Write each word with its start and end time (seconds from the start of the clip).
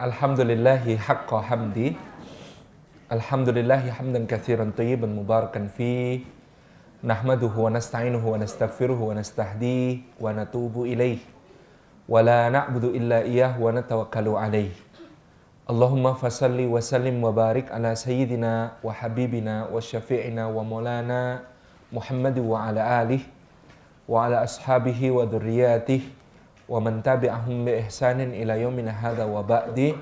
Alhamdulillahi 0.00 0.96
haqqa 0.96 1.44
hamdi. 1.44 1.92
Alhamdulillahi 3.12 3.92
hamdan 3.92 4.24
kathiran 4.24 4.72
tayyiban 4.72 5.12
mubarakan 5.12 5.68
fi. 5.68 6.24
Nahmaduhu 7.04 7.68
wa 7.68 7.76
nasta'inuhu 7.76 8.32
wa 8.32 8.40
nastaghfiruhu 8.40 9.12
wa 9.12 9.20
nastahdi 9.20 10.00
wa 10.16 10.32
natubu 10.32 10.88
ilaih 10.88 11.20
Wa 12.08 12.24
la 12.24 12.48
na'budu 12.48 12.96
illa 12.96 13.28
iyah 13.28 13.60
wa 13.60 13.76
natawakkalu 13.76 14.40
alaih 14.40 14.72
Allahumma 15.68 16.16
fasalli 16.16 16.64
wa 16.64 16.80
sallim 16.80 17.20
wa 17.20 17.28
barik 17.32 17.68
ala 17.68 17.92
sayyidina 17.92 18.80
wa 18.80 18.96
habibina 18.96 19.68
wa 19.68 19.84
syafi'ina 19.84 20.48
wa 20.48 20.64
maulana 20.64 21.44
Muhammad 21.92 22.40
wa 22.40 22.72
ala 22.72 23.04
alih 23.04 23.20
wa 24.08 24.24
ala 24.28 24.48
ashabihi 24.48 25.12
wa 25.12 25.28
dhurriyatihi 25.28 26.19
man 26.78 27.02
tabi'ahum 27.02 27.66
bi 27.66 27.82
ihsanin 27.82 28.30
ila 28.30 28.54
yaumina 28.54 28.94
hadza 28.94 29.26
wa 29.26 29.42
ba'di. 29.42 29.98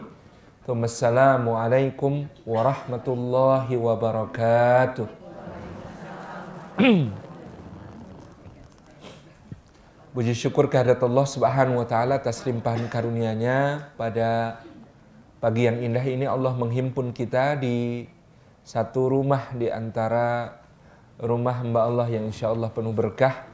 Assalamu 0.68 1.56
alaikum 1.56 2.28
warahmatullahi 2.44 3.72
wabarakatuh. 3.72 5.08
Puji 10.12 10.36
syukur 10.36 10.68
kehadirat 10.68 11.00
Allah 11.00 11.24
Subhanahu 11.24 11.80
wa 11.80 11.88
taala 11.88 12.20
atas 12.20 12.44
limpahan 12.44 12.84
karunia-Nya 12.92 13.88
pada 13.96 14.60
pagi 15.40 15.64
yang 15.64 15.80
indah 15.80 16.04
ini 16.04 16.28
Allah 16.28 16.52
menghimpun 16.52 17.16
kita 17.16 17.56
di 17.56 18.04
satu 18.60 19.08
rumah 19.08 19.48
di 19.56 19.72
antara 19.72 20.60
rumah 21.16 21.64
hamba 21.64 21.88
Allah 21.88 22.12
yang 22.12 22.28
insya 22.28 22.52
Allah 22.52 22.68
penuh 22.68 22.92
berkah 22.92 23.48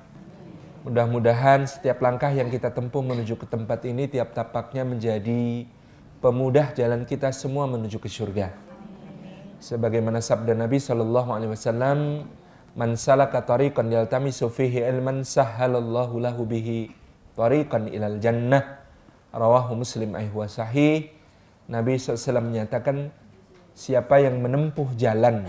Mudah-mudahan 0.85 1.65
setiap 1.65 2.05
langkah 2.05 2.29
yang 2.29 2.53
kita 2.53 2.69
tempuh 2.69 3.01
menuju 3.01 3.41
ke 3.41 3.49
tempat 3.49 3.81
ini 3.89 4.05
tiap 4.05 4.37
tapaknya 4.37 4.85
menjadi 4.85 5.65
pemudah 6.21 6.77
jalan 6.77 7.09
kita 7.09 7.33
semua 7.33 7.65
menuju 7.65 7.97
ke 7.97 8.05
surga. 8.05 8.53
Sebagaimana 9.65 10.21
sabda 10.21 10.53
Nabi 10.53 10.77
Shallallahu 10.77 11.33
Alaihi 11.33 11.57
Wasallam, 11.57 12.29
"Man 12.77 13.01
salaka 13.01 13.41
tariqan 13.41 13.89
yaltamisu 13.89 14.53
fihi 14.53 14.85
ilman 14.85 15.25
sahhalallahu 15.25 16.21
lahu 16.21 16.45
bihi 16.45 16.93
tariqan 17.33 17.89
ilal 17.89 18.21
jannah." 18.21 18.85
Rawahu 19.33 19.81
Muslim 19.81 20.13
ayhu 20.21 20.45
sahih. 20.45 21.09
Nabi 21.65 21.97
SAW 21.97 22.45
menyatakan 22.45 23.09
siapa 23.73 24.21
yang 24.21 24.37
menempuh 24.37 24.93
jalan 25.01 25.49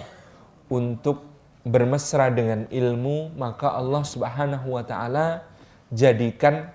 untuk 0.71 1.34
bermesra 1.65 2.29
dengan 2.29 2.69
ilmu, 2.69 3.33
maka 3.33 3.73
Allah 3.73 4.05
Subhanahu 4.05 4.77
wa 4.77 4.85
taala 4.85 5.49
jadikan 5.89 6.69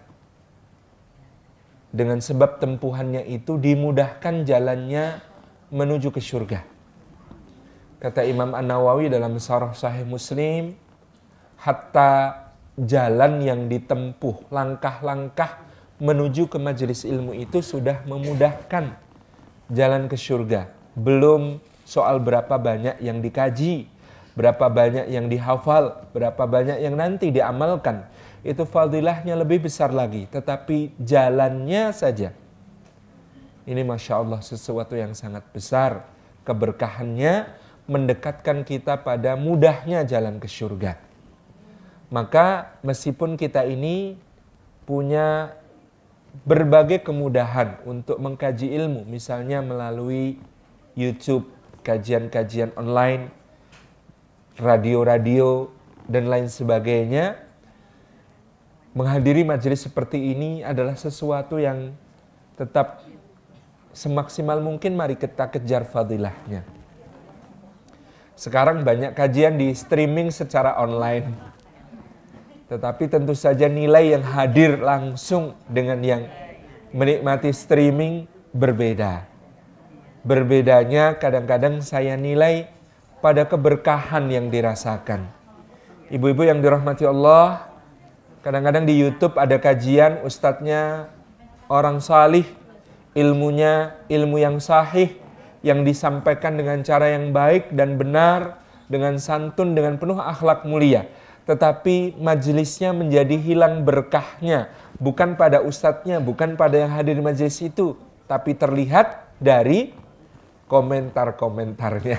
dengan 1.95 2.19
sebab 2.19 2.59
tempuhannya 2.59 3.23
itu 3.31 3.55
dimudahkan 3.55 4.43
jalannya 4.43 5.23
menuju 5.71 6.11
ke 6.11 6.19
surga. 6.19 6.67
Kata 8.03 8.27
Imam 8.27 8.51
An-Nawawi 8.51 9.07
dalam 9.13 9.39
Sarah 9.39 9.75
Sahih 9.77 10.07
Muslim, 10.07 10.75
hatta 11.61 12.51
jalan 12.75 13.45
yang 13.45 13.61
ditempuh, 13.71 14.51
langkah-langkah 14.51 15.63
menuju 16.01 16.49
ke 16.49 16.57
majelis 16.57 17.05
ilmu 17.05 17.37
itu 17.37 17.61
sudah 17.61 18.03
memudahkan 18.09 18.97
jalan 19.69 20.09
ke 20.09 20.17
surga. 20.17 20.73
Belum 20.97 21.61
soal 21.85 22.19
berapa 22.25 22.57
banyak 22.57 23.05
yang 23.05 23.21
dikaji, 23.21 23.85
berapa 24.35 24.67
banyak 24.71 25.11
yang 25.11 25.27
dihafal, 25.27 26.07
berapa 26.15 26.45
banyak 26.47 26.79
yang 26.83 26.95
nanti 26.95 27.35
diamalkan. 27.35 28.07
Itu 28.41 28.65
fadilahnya 28.65 29.37
lebih 29.37 29.69
besar 29.69 29.93
lagi, 29.93 30.25
tetapi 30.31 30.97
jalannya 30.97 31.93
saja. 31.93 32.33
Ini 33.69 33.85
Masya 33.85 34.17
Allah 34.17 34.41
sesuatu 34.41 34.97
yang 34.97 35.13
sangat 35.13 35.45
besar. 35.53 36.09
Keberkahannya 36.43 37.53
mendekatkan 37.85 38.65
kita 38.65 39.05
pada 39.05 39.37
mudahnya 39.37 40.07
jalan 40.09 40.41
ke 40.41 40.49
surga. 40.49 40.97
Maka 42.11 42.79
meskipun 42.83 43.39
kita 43.39 43.63
ini 43.69 44.19
punya 44.89 45.55
berbagai 46.43 47.03
kemudahan 47.07 47.83
untuk 47.87 48.19
mengkaji 48.19 48.73
ilmu, 48.75 49.07
misalnya 49.07 49.63
melalui 49.63 50.39
YouTube, 50.99 51.51
kajian-kajian 51.87 52.75
online, 52.75 53.31
radio-radio, 54.61 55.73
dan 56.11 56.27
lain 56.27 56.51
sebagainya, 56.51 57.39
menghadiri 58.93 59.47
majelis 59.47 59.87
seperti 59.87 60.35
ini 60.35 60.67
adalah 60.67 60.99
sesuatu 60.99 61.63
yang 61.63 61.95
tetap 62.59 63.07
semaksimal 63.95 64.59
mungkin 64.59 64.99
mari 64.99 65.15
kita 65.15 65.47
kejar 65.55 65.87
fadilahnya. 65.87 66.67
Sekarang 68.35 68.83
banyak 68.83 69.15
kajian 69.15 69.55
di 69.55 69.71
streaming 69.77 70.35
secara 70.35 70.81
online. 70.83 71.31
Tetapi 72.67 73.11
tentu 73.11 73.35
saja 73.35 73.69
nilai 73.69 74.17
yang 74.17 74.25
hadir 74.25 74.79
langsung 74.81 75.59
dengan 75.67 76.01
yang 76.01 76.23
menikmati 76.91 77.51
streaming 77.55 78.25
berbeda. 78.51 79.27
Berbedanya 80.25 81.19
kadang-kadang 81.19 81.85
saya 81.85 82.17
nilai 82.17 82.80
pada 83.21 83.45
keberkahan 83.45 84.27
yang 84.33 84.49
dirasakan. 84.49 85.29
Ibu-ibu 86.11 86.43
yang 86.43 86.59
dirahmati 86.59 87.07
Allah, 87.07 87.71
kadang-kadang 88.43 88.89
di 88.89 88.99
YouTube 88.99 89.39
ada 89.39 89.61
kajian 89.61 90.25
ustadznya 90.27 91.13
orang 91.71 92.03
salih, 92.03 92.45
ilmunya 93.15 93.95
ilmu 94.11 94.43
yang 94.43 94.59
sahih, 94.59 95.15
yang 95.63 95.87
disampaikan 95.87 96.57
dengan 96.57 96.83
cara 96.83 97.15
yang 97.15 97.31
baik 97.31 97.71
dan 97.77 97.95
benar, 98.01 98.59
dengan 98.91 99.21
santun, 99.23 99.77
dengan 99.79 100.01
penuh 100.01 100.19
akhlak 100.19 100.67
mulia. 100.67 101.07
Tetapi 101.47 102.19
majelisnya 102.19 102.91
menjadi 102.91 103.39
hilang 103.39 103.87
berkahnya, 103.87 104.73
bukan 104.99 105.39
pada 105.39 105.63
ustadznya, 105.63 106.19
bukan 106.19 106.59
pada 106.59 106.83
yang 106.85 106.91
hadir 106.91 107.17
di 107.17 107.23
majelis 107.23 107.61
itu, 107.63 107.95
tapi 108.27 108.59
terlihat 108.59 109.31
dari 109.39 109.95
komentar-komentarnya. 110.67 112.19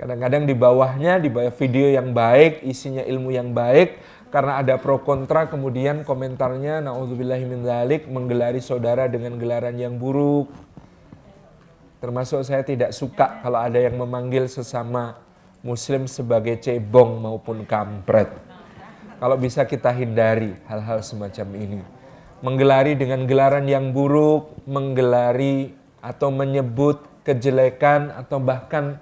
Kadang-kadang 0.00 0.48
di 0.48 0.56
bawahnya, 0.56 1.20
di 1.20 1.28
bawah 1.28 1.52
video 1.52 1.92
yang 1.92 2.16
baik, 2.16 2.64
isinya 2.64 3.04
ilmu 3.04 3.36
yang 3.36 3.52
baik, 3.52 4.00
karena 4.32 4.56
ada 4.56 4.80
pro 4.80 5.04
kontra, 5.04 5.44
kemudian 5.52 6.08
komentarnya, 6.08 6.80
na'udzubillahi 6.80 7.44
menggelari 8.08 8.64
saudara 8.64 9.12
dengan 9.12 9.36
gelaran 9.36 9.76
yang 9.76 10.00
buruk. 10.00 10.48
Termasuk 12.00 12.48
saya 12.48 12.64
tidak 12.64 12.96
suka 12.96 13.44
kalau 13.44 13.60
ada 13.60 13.76
yang 13.76 14.00
memanggil 14.00 14.48
sesama 14.48 15.20
muslim 15.60 16.08
sebagai 16.08 16.56
cebong 16.56 17.20
maupun 17.20 17.68
kampret. 17.68 18.32
Kalau 19.20 19.36
bisa 19.36 19.68
kita 19.68 19.92
hindari 19.92 20.56
hal-hal 20.64 21.04
semacam 21.04 21.48
ini. 21.60 21.80
Menggelari 22.40 22.96
dengan 22.96 23.28
gelaran 23.28 23.68
yang 23.68 23.92
buruk, 23.92 24.64
menggelari 24.64 25.76
atau 26.00 26.32
menyebut 26.32 27.04
kejelekan 27.20 28.16
atau 28.16 28.40
bahkan 28.40 28.96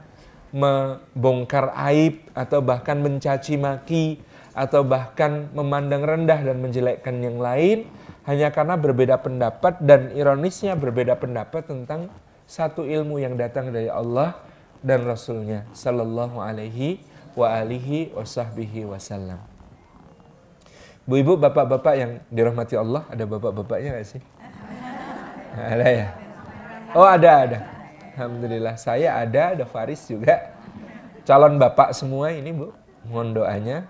membongkar 0.51 1.77
aib 1.93 2.25
atau 2.33 2.65
bahkan 2.65 2.97
mencaci 3.01 3.61
maki 3.61 4.19
atau 4.57 4.83
bahkan 4.83 5.47
memandang 5.55 6.03
rendah 6.03 6.41
dan 6.41 6.59
menjelekkan 6.59 7.21
yang 7.21 7.39
lain 7.39 7.87
hanya 8.27 8.51
karena 8.51 8.75
berbeda 8.77 9.21
pendapat 9.21 9.81
dan 9.81 10.13
ironisnya 10.13 10.75
berbeda 10.75 11.17
pendapat 11.17 11.65
tentang 11.65 12.11
satu 12.49 12.85
ilmu 12.85 13.21
yang 13.21 13.37
datang 13.37 13.71
dari 13.71 13.93
Allah 13.93 14.37
dan 14.81 15.05
Rasulnya 15.05 15.69
Sallallahu 15.77 16.41
Alaihi 16.41 17.01
wa 17.37 17.55
alihi 17.55 18.13
wasahbihi 18.17 18.89
wasallam. 18.89 19.39
Bu 21.09 21.17
ibu 21.17 21.41
bapak-bapak 21.41 21.95
yang 21.97 22.13
dirahmati 22.29 22.77
Allah 22.77 23.05
ada 23.09 23.25
bapak-bapaknya 23.25 23.97
gak 23.97 24.09
sih? 24.17 24.23
Ada 25.57 25.89
ya? 25.89 26.09
Oh 26.93 27.07
ada 27.09 27.31
ada. 27.49 27.59
Alhamdulillah 28.19 28.75
saya 28.75 29.15
ada, 29.15 29.55
ada 29.55 29.63
Faris 29.63 30.03
juga. 30.11 30.51
Calon 31.23 31.55
bapak 31.55 31.95
semua 31.95 32.35
ini 32.35 32.51
bu, 32.51 32.75
mohon 33.07 33.31
doanya. 33.31 33.87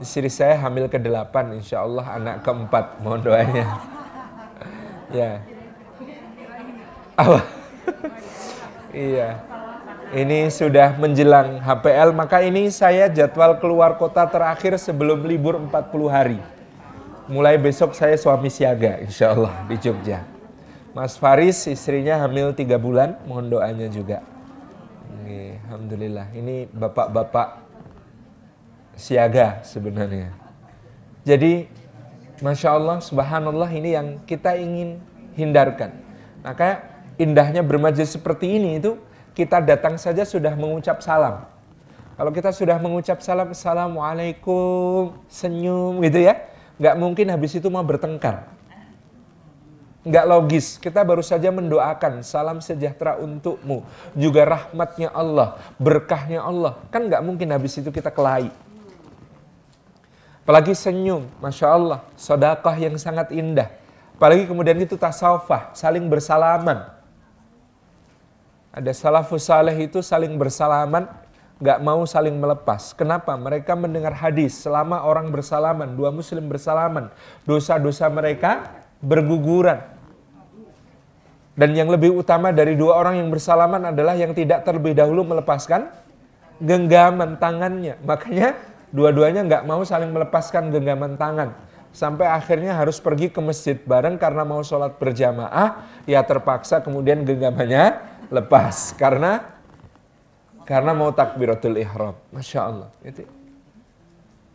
Istri 0.00 0.32
saya 0.32 0.56
hamil 0.56 0.88
ke-8, 0.88 1.52
insya 1.52 1.84
Allah 1.84 2.16
anak 2.16 2.40
keempat, 2.48 2.96
mohon 3.04 3.20
doanya. 3.20 3.68
ya. 5.20 5.44
Apa? 7.12 7.44
iya. 9.12 9.36
Ini 10.16 10.48
sudah 10.48 10.96
menjelang 10.96 11.60
HPL, 11.60 12.16
maka 12.16 12.40
ini 12.40 12.72
saya 12.72 13.12
jadwal 13.12 13.60
keluar 13.60 14.00
kota 14.00 14.24
terakhir 14.24 14.80
sebelum 14.80 15.28
libur 15.28 15.60
40 15.60 16.08
hari. 16.08 16.40
Mulai 17.28 17.60
besok 17.60 17.92
saya 17.92 18.16
suami 18.16 18.48
siaga, 18.48 18.96
insya 19.04 19.36
Allah 19.36 19.52
di 19.68 19.76
Jogja. 19.76 20.37
Mas 20.98 21.14
Faris 21.14 21.62
istrinya 21.70 22.18
hamil 22.18 22.50
tiga 22.58 22.74
bulan, 22.74 23.22
mohon 23.22 23.46
doanya 23.46 23.86
juga. 23.86 24.18
Ini, 25.22 25.54
Alhamdulillah, 25.70 26.26
ini 26.34 26.66
bapak-bapak 26.74 27.62
siaga 28.98 29.62
sebenarnya. 29.62 30.34
Jadi, 31.22 31.70
Masya 32.42 32.74
Allah, 32.74 32.98
Subhanallah 32.98 33.70
ini 33.70 33.94
yang 33.94 34.18
kita 34.26 34.58
ingin 34.58 34.98
hindarkan. 35.38 35.94
Maka 36.42 36.82
indahnya 37.14 37.62
bermajlis 37.62 38.18
seperti 38.18 38.58
ini 38.58 38.82
itu 38.82 38.98
kita 39.38 39.62
datang 39.62 40.02
saja 40.02 40.26
sudah 40.26 40.58
mengucap 40.58 40.98
salam. 40.98 41.46
Kalau 42.18 42.34
kita 42.34 42.50
sudah 42.50 42.74
mengucap 42.82 43.22
salam, 43.22 43.54
Assalamualaikum, 43.54 45.14
senyum 45.30 46.02
gitu 46.02 46.26
ya. 46.26 46.42
Nggak 46.74 46.94
mungkin 46.98 47.30
habis 47.30 47.54
itu 47.54 47.70
mau 47.70 47.86
bertengkar. 47.86 48.57
Nggak 50.06 50.24
logis, 50.30 50.78
kita 50.78 51.02
baru 51.02 51.26
saja 51.26 51.50
mendoakan 51.50 52.22
salam 52.22 52.62
sejahtera 52.62 53.18
untukmu. 53.18 53.82
Juga 54.14 54.46
rahmatnya 54.46 55.10
Allah, 55.10 55.58
berkahnya 55.74 56.38
Allah. 56.38 56.78
Kan 56.94 57.10
nggak 57.10 57.22
mungkin 57.26 57.50
habis 57.50 57.74
itu 57.82 57.90
kita 57.90 58.14
kelahi. 58.14 58.48
Apalagi 60.46 60.72
senyum, 60.72 61.28
Masya 61.44 61.66
Allah, 61.68 62.00
sodakah 62.16 62.72
yang 62.78 62.96
sangat 62.96 63.34
indah. 63.36 63.68
Apalagi 64.16 64.48
kemudian 64.48 64.80
itu 64.80 64.96
tasawufah, 64.96 65.76
saling 65.76 66.08
bersalaman. 66.08 66.88
Ada 68.72 68.96
salafus 68.96 69.44
saleh 69.44 69.76
itu 69.76 70.00
saling 70.00 70.32
bersalaman, 70.40 71.04
gak 71.60 71.82
mau 71.84 72.00
saling 72.08 72.32
melepas. 72.32 72.96
Kenapa? 72.96 73.34
Mereka 73.36 73.76
mendengar 73.76 74.16
hadis, 74.16 74.56
selama 74.56 75.04
orang 75.04 75.28
bersalaman, 75.28 75.92
dua 75.98 76.14
muslim 76.14 76.48
bersalaman, 76.48 77.12
dosa-dosa 77.44 78.08
mereka 78.08 78.72
berguguran. 79.02 79.84
Dan 81.58 81.74
yang 81.74 81.90
lebih 81.90 82.14
utama 82.14 82.54
dari 82.54 82.78
dua 82.78 83.02
orang 83.02 83.18
yang 83.18 83.28
bersalaman 83.34 83.90
adalah 83.90 84.14
yang 84.14 84.30
tidak 84.30 84.62
terlebih 84.62 84.94
dahulu 84.94 85.26
melepaskan 85.26 85.90
genggaman 86.62 87.34
tangannya. 87.34 87.98
Makanya 88.06 88.54
Dua-duanya 88.88 89.44
nggak 89.44 89.64
mau 89.68 89.84
saling 89.84 90.08
melepaskan 90.08 90.72
genggaman 90.72 91.20
tangan. 91.20 91.52
Sampai 91.92 92.28
akhirnya 92.28 92.76
harus 92.76 93.00
pergi 93.00 93.28
ke 93.28 93.40
masjid 93.40 93.76
bareng 93.76 94.16
karena 94.16 94.44
mau 94.44 94.64
sholat 94.64 94.96
berjamaah. 94.96 95.84
Ya 96.08 96.24
terpaksa 96.24 96.80
kemudian 96.80 97.24
genggamannya 97.24 98.00
lepas. 98.32 98.96
Karena 98.96 99.44
karena 100.64 100.92
mau 100.96 101.12
takbiratul 101.12 101.76
ihram. 101.80 102.16
Masya 102.32 102.60
Allah. 102.64 102.88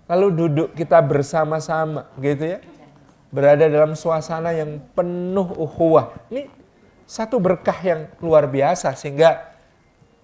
Lalu 0.10 0.28
duduk 0.34 0.70
kita 0.74 0.98
bersama-sama 1.02 2.10
gitu 2.18 2.58
ya. 2.58 2.60
Berada 3.34 3.66
dalam 3.66 3.98
suasana 3.98 4.54
yang 4.54 4.78
penuh 4.94 5.50
ukhuwah. 5.58 6.14
Ini 6.30 6.46
satu 7.10 7.42
berkah 7.42 7.76
yang 7.82 8.06
luar 8.22 8.46
biasa 8.46 8.94
sehingga 8.94 9.58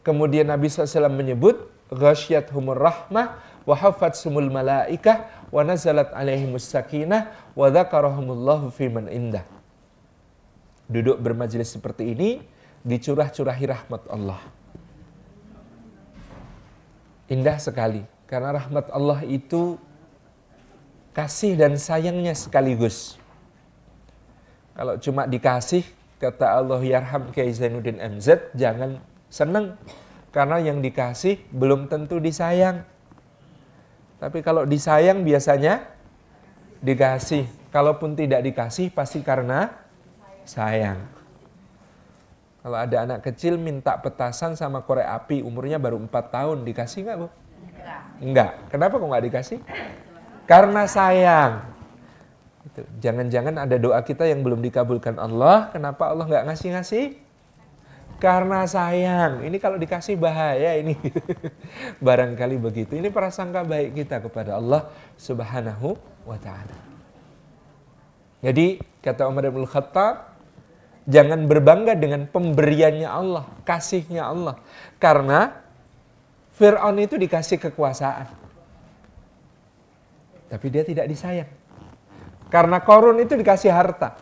kemudian 0.05 0.45
Nabi 0.45 0.69
SAW 0.69 1.09
menyebut 1.09 1.67
ghasyat 1.89 2.53
humur 2.53 2.77
rahmah 2.77 3.41
wa 3.65 3.75
sumul 4.13 4.49
malaikah 4.49 5.25
wa 5.49 5.65
nazalat 5.65 6.13
alaihimus 6.13 6.69
sakinah 6.69 7.33
wa 7.57 7.69
dzakarahumullahu 7.69 8.69
fiman 8.69 9.09
indah. 9.09 9.45
Duduk 10.89 11.21
bermajelis 11.21 11.69
seperti 11.69 12.13
ini 12.13 12.29
dicurah-curahi 12.81 13.65
rahmat 13.69 14.01
Allah. 14.09 14.41
Indah 17.29 17.61
sekali 17.61 18.01
karena 18.25 18.57
rahmat 18.57 18.89
Allah 18.89 19.21
itu 19.25 19.77
kasih 21.19 21.59
dan 21.59 21.75
sayangnya 21.75 22.31
sekaligus. 22.31 23.19
Kalau 24.71 24.95
cuma 25.03 25.27
dikasih, 25.27 25.83
kata 26.15 26.63
Allah 26.63 26.79
yarham 26.79 27.27
Kiai 27.35 27.51
Zainuddin 27.51 27.99
MZ, 27.99 28.55
jangan 28.55 29.03
senang. 29.27 29.75
Karena 30.31 30.63
yang 30.63 30.79
dikasih 30.79 31.43
belum 31.51 31.91
tentu 31.91 32.23
disayang. 32.23 32.87
Tapi 34.23 34.39
kalau 34.39 34.63
disayang 34.63 35.27
biasanya 35.27 35.83
dikasih. 36.79 37.43
Kalaupun 37.69 38.15
tidak 38.15 38.39
dikasih 38.47 38.87
pasti 38.89 39.19
karena 39.19 39.67
sayang. 40.47 41.03
Kalau 42.63 42.77
ada 42.79 42.97
anak 43.03 43.19
kecil 43.27 43.59
minta 43.59 43.99
petasan 43.99 44.55
sama 44.55 44.81
korek 44.87 45.05
api 45.05 45.43
umurnya 45.43 45.77
baru 45.79 45.99
4 45.99 46.09
tahun 46.31 46.57
dikasih 46.63 46.99
nggak 47.03 47.17
bu? 47.19 47.27
Enggak. 48.23 48.51
Kenapa 48.71 48.95
kok 48.99 49.07
nggak 49.07 49.25
dikasih? 49.27 49.59
Karena 50.49 50.89
sayang. 50.89 51.61
Jangan-jangan 52.97 53.53
ada 53.69 53.77
doa 53.77 54.01
kita 54.01 54.25
yang 54.25 54.41
belum 54.41 54.65
dikabulkan 54.65 55.21
Allah. 55.21 55.69
Kenapa 55.69 56.09
Allah 56.09 56.25
nggak 56.25 56.45
ngasih-ngasih? 56.49 57.21
Karena 58.17 58.65
sayang. 58.65 59.45
Ini 59.45 59.57
kalau 59.61 59.77
dikasih 59.77 60.17
bahaya 60.17 60.73
ini. 60.81 60.97
Barangkali 62.05 62.57
begitu. 62.57 62.97
Ini 62.97 63.13
prasangka 63.13 63.61
baik 63.61 63.93
kita 64.01 64.25
kepada 64.25 64.57
Allah 64.57 64.89
Subhanahu 65.21 65.93
wa 66.25 66.37
taala. 66.41 66.77
Jadi 68.41 68.81
kata 69.05 69.29
Umar 69.29 69.53
bin 69.53 69.69
Khattab, 69.69 70.33
jangan 71.05 71.45
berbangga 71.45 71.93
dengan 71.93 72.25
pemberiannya 72.25 73.05
Allah, 73.05 73.45
kasihnya 73.69 74.25
Allah. 74.25 74.57
Karena 74.97 75.61
Fir'aun 76.57 76.97
itu 76.97 77.21
dikasih 77.21 77.59
kekuasaan. 77.69 78.38
Tapi 80.49 80.67
dia 80.73 80.83
tidak 80.83 81.05
disayang. 81.05 81.49
Karena 82.49 82.81
Korun 82.81 83.21
itu 83.21 83.37
dikasih 83.37 83.69
harta. 83.69 84.17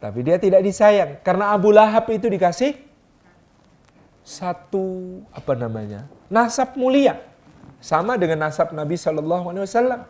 Tapi 0.00 0.24
dia 0.24 0.40
tidak 0.40 0.64
disayang. 0.64 1.20
Karena 1.20 1.52
Abu 1.52 1.68
Lahab 1.70 2.08
itu 2.08 2.26
dikasih 2.26 2.88
satu 4.28 4.84
apa 5.32 5.56
namanya 5.56 6.04
nasab 6.28 6.76
mulia 6.76 7.16
sama 7.80 8.20
dengan 8.20 8.44
nasab 8.44 8.76
Nabi 8.76 9.00
Shallallahu 9.00 9.48
Alaihi 9.48 9.64
Wasallam 9.64 10.00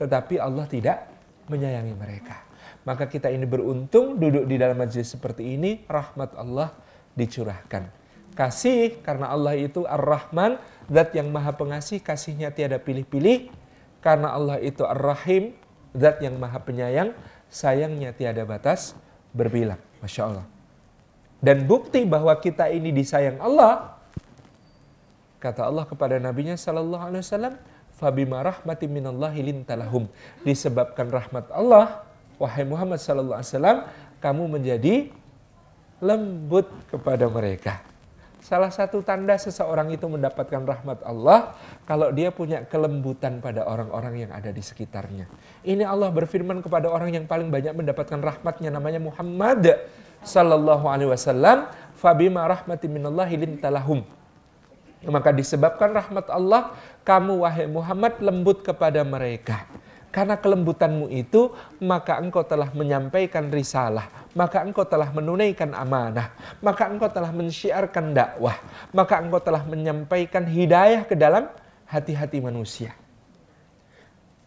tetapi 0.00 0.40
Allah 0.40 0.64
tidak 0.64 1.04
menyayangi 1.52 1.92
mereka 1.92 2.40
maka 2.88 3.04
kita 3.04 3.28
ini 3.28 3.44
beruntung 3.44 4.16
duduk 4.16 4.48
di 4.48 4.56
dalam 4.56 4.80
majlis 4.80 5.12
seperti 5.12 5.60
ini 5.60 5.84
rahmat 5.84 6.40
Allah 6.40 6.72
dicurahkan 7.12 7.92
kasih 8.32 9.04
karena 9.04 9.28
Allah 9.28 9.60
itu 9.60 9.84
ar-Rahman 9.84 10.56
zat 10.88 11.12
yang 11.12 11.28
maha 11.28 11.52
pengasih 11.52 12.00
kasihnya 12.00 12.56
tiada 12.56 12.80
pilih-pilih 12.80 13.52
karena 14.00 14.32
Allah 14.32 14.56
itu 14.60 14.84
ar-Rahim 14.84 15.56
zat 15.96 16.20
yang 16.24 16.36
maha 16.40 16.60
penyayang 16.60 17.14
sayangnya 17.52 18.12
tiada 18.16 18.42
batas 18.44 18.96
berbilang 19.32 19.78
Masya 20.00 20.22
Allah 20.26 20.46
dan 21.40 21.64
bukti 21.64 22.04
bahwa 22.04 22.36
kita 22.36 22.68
ini 22.68 22.92
disayang 22.92 23.40
Allah, 23.40 23.96
kata 25.40 25.64
Allah 25.64 25.88
kepada 25.88 26.20
nabinya 26.20 26.52
sallallahu 26.52 27.00
alaihi 27.00 27.24
wasallam, 27.24 27.54
"Fabima 27.96 28.44
rahmati 28.44 28.84
minallahi 28.84 29.40
lintalahum." 29.40 30.04
Disebabkan 30.44 31.08
rahmat 31.08 31.48
Allah, 31.48 32.04
wahai 32.36 32.68
Muhammad 32.68 33.00
sallallahu 33.00 33.40
alaihi 33.40 33.52
wasallam, 33.56 33.78
kamu 34.20 34.44
menjadi 34.52 34.94
lembut 36.04 36.68
kepada 36.92 37.24
mereka. 37.24 37.80
Salah 38.40 38.72
satu 38.72 39.04
tanda 39.04 39.36
seseorang 39.36 39.92
itu 39.92 40.08
mendapatkan 40.08 40.64
rahmat 40.64 41.04
Allah 41.04 41.52
kalau 41.84 42.08
dia 42.08 42.32
punya 42.32 42.64
kelembutan 42.64 43.36
pada 43.44 43.68
orang-orang 43.68 44.26
yang 44.26 44.30
ada 44.32 44.48
di 44.48 44.64
sekitarnya. 44.64 45.28
Ini 45.60 45.84
Allah 45.84 46.08
berfirman 46.08 46.64
kepada 46.64 46.88
orang 46.88 47.12
yang 47.12 47.28
paling 47.28 47.52
banyak 47.52 47.76
mendapatkan 47.76 48.16
rahmatnya 48.16 48.72
namanya 48.72 48.96
Muhammad 48.96 49.84
sallallahu 50.24 50.84
alaihi 50.88 51.12
wasallam 51.12 51.68
fabima 51.96 52.44
rahmati 52.48 52.88
minallahi 52.88 53.40
lintalahum 53.40 54.04
maka 55.08 55.32
disebabkan 55.32 55.96
rahmat 55.96 56.28
Allah 56.28 56.76
kamu 57.08 57.40
wahai 57.40 57.64
Muhammad 57.64 58.20
lembut 58.20 58.60
kepada 58.60 59.00
mereka 59.00 59.64
karena 60.12 60.36
kelembutanmu 60.36 61.08
itu 61.08 61.56
maka 61.80 62.20
engkau 62.20 62.44
telah 62.44 62.68
menyampaikan 62.76 63.48
risalah 63.48 64.19
maka 64.32 64.62
engkau 64.62 64.86
telah 64.86 65.10
menunaikan 65.10 65.74
amanah 65.74 66.34
maka 66.62 66.86
engkau 66.90 67.10
telah 67.10 67.30
mensyiarkan 67.34 68.14
dakwah 68.14 68.56
maka 68.94 69.18
engkau 69.18 69.42
telah 69.42 69.62
menyampaikan 69.66 70.46
hidayah 70.46 71.06
ke 71.06 71.18
dalam 71.18 71.50
hati-hati 71.86 72.38
manusia 72.38 72.94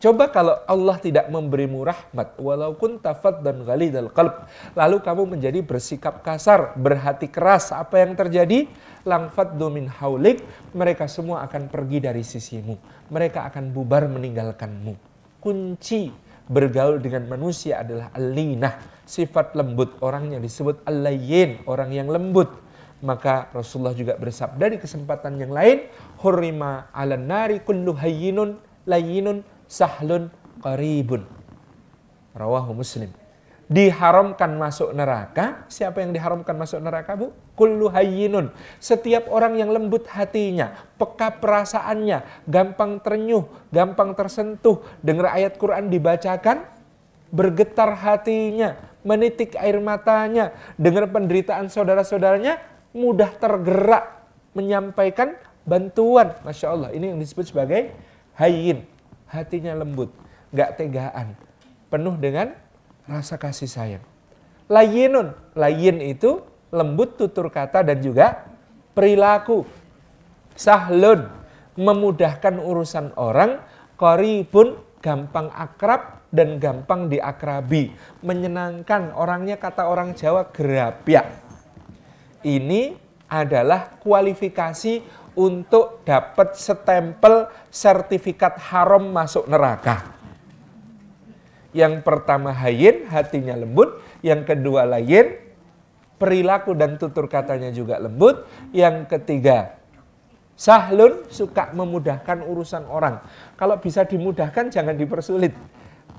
Coba 0.03 0.27
kalau 0.27 0.59
Allah 0.67 0.99
tidak 0.99 1.31
memberimu 1.31 1.87
rahmat, 1.87 2.35
walaupun 2.35 2.99
tafad 2.99 3.39
dan 3.39 3.63
ghalidal 3.63 4.11
qalb, 4.11 4.35
lalu 4.75 4.99
kamu 4.99 5.23
menjadi 5.31 5.63
bersikap 5.63 6.19
kasar, 6.19 6.75
berhati 6.75 7.31
keras, 7.31 7.71
apa 7.71 8.03
yang 8.03 8.11
terjadi? 8.11 8.67
Langfat 9.07 9.55
domin 9.55 9.87
haulik, 9.87 10.43
mereka 10.75 11.07
semua 11.07 11.47
akan 11.47 11.71
pergi 11.71 12.03
dari 12.03 12.19
sisimu. 12.19 12.75
Mereka 13.15 13.47
akan 13.47 13.71
bubar 13.71 14.11
meninggalkanmu. 14.11 14.99
Kunci 15.39 16.11
bergaul 16.47 16.99
dengan 16.99 17.27
manusia 17.27 17.81
adalah 17.83 18.11
alinah, 18.15 19.03
sifat 19.07 19.55
lembut. 19.55 19.95
Orang 20.03 20.35
yang 20.35 20.41
disebut 20.43 20.83
alayin, 20.83 21.63
orang 21.69 21.91
yang 21.95 22.07
lembut. 22.11 22.51
Maka 23.03 23.51
Rasulullah 23.51 23.95
juga 23.95 24.15
bersabda 24.15 24.71
di 24.71 24.77
kesempatan 24.79 25.35
yang 25.35 25.51
lain, 25.51 25.91
hurrima 26.23 26.87
ala 26.95 27.19
nari 27.19 27.59
kullu 27.59 27.91
hayyinun 27.95 28.55
layinun 28.87 29.43
sahlun 29.67 30.31
qaribun. 30.63 31.27
Rawahu 32.31 32.71
Muslim. 32.73 33.22
Diharamkan 33.71 34.59
masuk 34.59 34.91
neraka. 34.91 35.63
Siapa 35.71 36.03
yang 36.03 36.11
diharamkan 36.11 36.53
masuk 36.53 36.83
neraka, 36.83 37.15
Bu? 37.15 37.31
Kullu 37.55 37.87
hayyinun. 37.87 38.51
Setiap 38.77 39.31
orang 39.31 39.55
yang 39.55 39.71
lembut 39.71 40.09
hatinya, 40.11 40.75
peka 40.99 41.39
perasaannya, 41.39 42.43
gampang 42.43 42.99
terenyuh, 42.99 43.47
gampang 43.71 44.13
tersentuh, 44.13 44.83
dengar 44.99 45.31
ayat 45.31 45.55
Quran 45.55 45.87
dibacakan, 45.87 46.67
bergetar 47.33 47.97
hatinya, 47.97 48.77
menitik 49.01 49.57
air 49.57 49.79
matanya, 49.81 50.53
dengar 50.77 51.09
penderitaan 51.09 51.71
saudara-saudaranya, 51.71 52.61
mudah 52.93 53.31
tergerak 53.41 54.23
menyampaikan 54.53 55.33
bantuan. 55.65 56.37
Masya 56.45 56.67
Allah, 56.71 56.89
ini 56.93 57.09
yang 57.09 57.19
disebut 57.19 57.49
sebagai 57.49 57.89
hayin, 58.37 58.85
hatinya 59.27 59.73
lembut, 59.73 60.13
gak 60.53 60.77
tegaan, 60.77 61.33
penuh 61.89 62.15
dengan 62.21 62.53
rasa 63.07 63.35
kasih 63.35 63.69
sayang. 63.69 64.05
Layinun, 64.71 65.35
layin 65.53 65.99
itu 65.99 66.43
lembut 66.73 67.19
tutur 67.19 67.51
kata 67.51 67.83
dan 67.83 67.99
juga 67.99 68.47
perilaku. 68.95 69.67
Sahlun, 70.53 71.27
memudahkan 71.75 72.61
urusan 72.61 73.17
orang, 73.17 73.59
koribun, 73.97 74.79
gampang 75.03 75.51
akrab 75.51 76.23
dan 76.31 76.61
gampang 76.61 77.11
diakrabi. 77.11 77.91
Menyenangkan, 78.23 79.11
orangnya 79.17 79.59
kata 79.59 79.89
orang 79.89 80.15
Jawa 80.15 80.47
gerabyak. 80.53 81.27
Ini 82.43 82.95
adalah 83.27 83.97
kualifikasi 83.97 85.01
untuk 85.33 86.05
dapat 86.05 86.53
stempel 86.53 87.49
sertifikat 87.73 88.61
haram 88.69 89.09
masuk 89.09 89.49
neraka. 89.49 90.22
Yang 91.73 92.05
pertama 92.05 92.53
hayin, 92.53 93.09
hatinya 93.09 93.57
lembut. 93.57 93.97
Yang 94.21 94.53
kedua 94.53 94.85
layin, 94.85 95.41
perilaku 96.21 96.77
dan 96.77 97.01
tutur 97.01 97.25
katanya 97.25 97.73
juga 97.73 97.97
lembut. 97.97 98.45
Yang 98.69 99.09
ketiga, 99.09 99.81
sahlun, 100.53 101.25
suka 101.33 101.73
memudahkan 101.73 102.45
urusan 102.45 102.85
orang. 102.85 103.25
Kalau 103.57 103.81
bisa 103.81 104.05
dimudahkan, 104.05 104.69
jangan 104.69 104.93
dipersulit. 104.93 105.57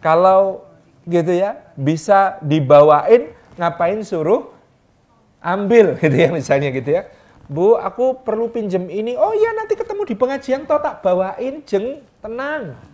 Kalau 0.03 0.67
gitu 1.07 1.31
ya, 1.31 1.71
bisa 1.79 2.43
dibawain, 2.43 3.31
ngapain 3.55 4.03
suruh 4.03 4.51
ambil 5.39 5.95
gitu 6.03 6.17
ya 6.19 6.35
misalnya 6.35 6.75
gitu 6.75 6.99
ya. 6.99 7.07
Bu, 7.47 7.79
aku 7.79 8.25
perlu 8.27 8.51
pinjem 8.51 8.91
ini. 8.91 9.15
Oh 9.15 9.31
iya 9.37 9.55
nanti 9.55 9.79
ketemu 9.79 10.03
di 10.09 10.17
pengajian 10.19 10.67
toh 10.67 10.81
tak 10.81 11.05
bawain 11.05 11.61
jeng 11.63 12.01
tenang 12.25 12.94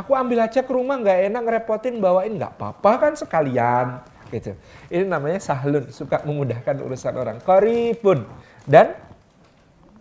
Aku 0.00 0.16
ambil 0.16 0.48
aja 0.48 0.64
ke 0.64 0.72
rumah 0.72 0.96
nggak 0.96 1.28
enak 1.28 1.42
ngerepotin 1.44 2.00
bawain 2.00 2.32
nggak 2.40 2.56
apa-apa 2.56 2.92
kan 2.96 3.12
sekalian 3.12 4.00
gitu. 4.32 4.56
Ini 4.88 5.04
namanya 5.04 5.42
sahlun, 5.42 5.90
suka 5.92 6.22
memudahkan 6.24 6.80
urusan 6.80 7.14
orang. 7.18 7.36
Koribun 7.42 8.24
dan 8.64 8.96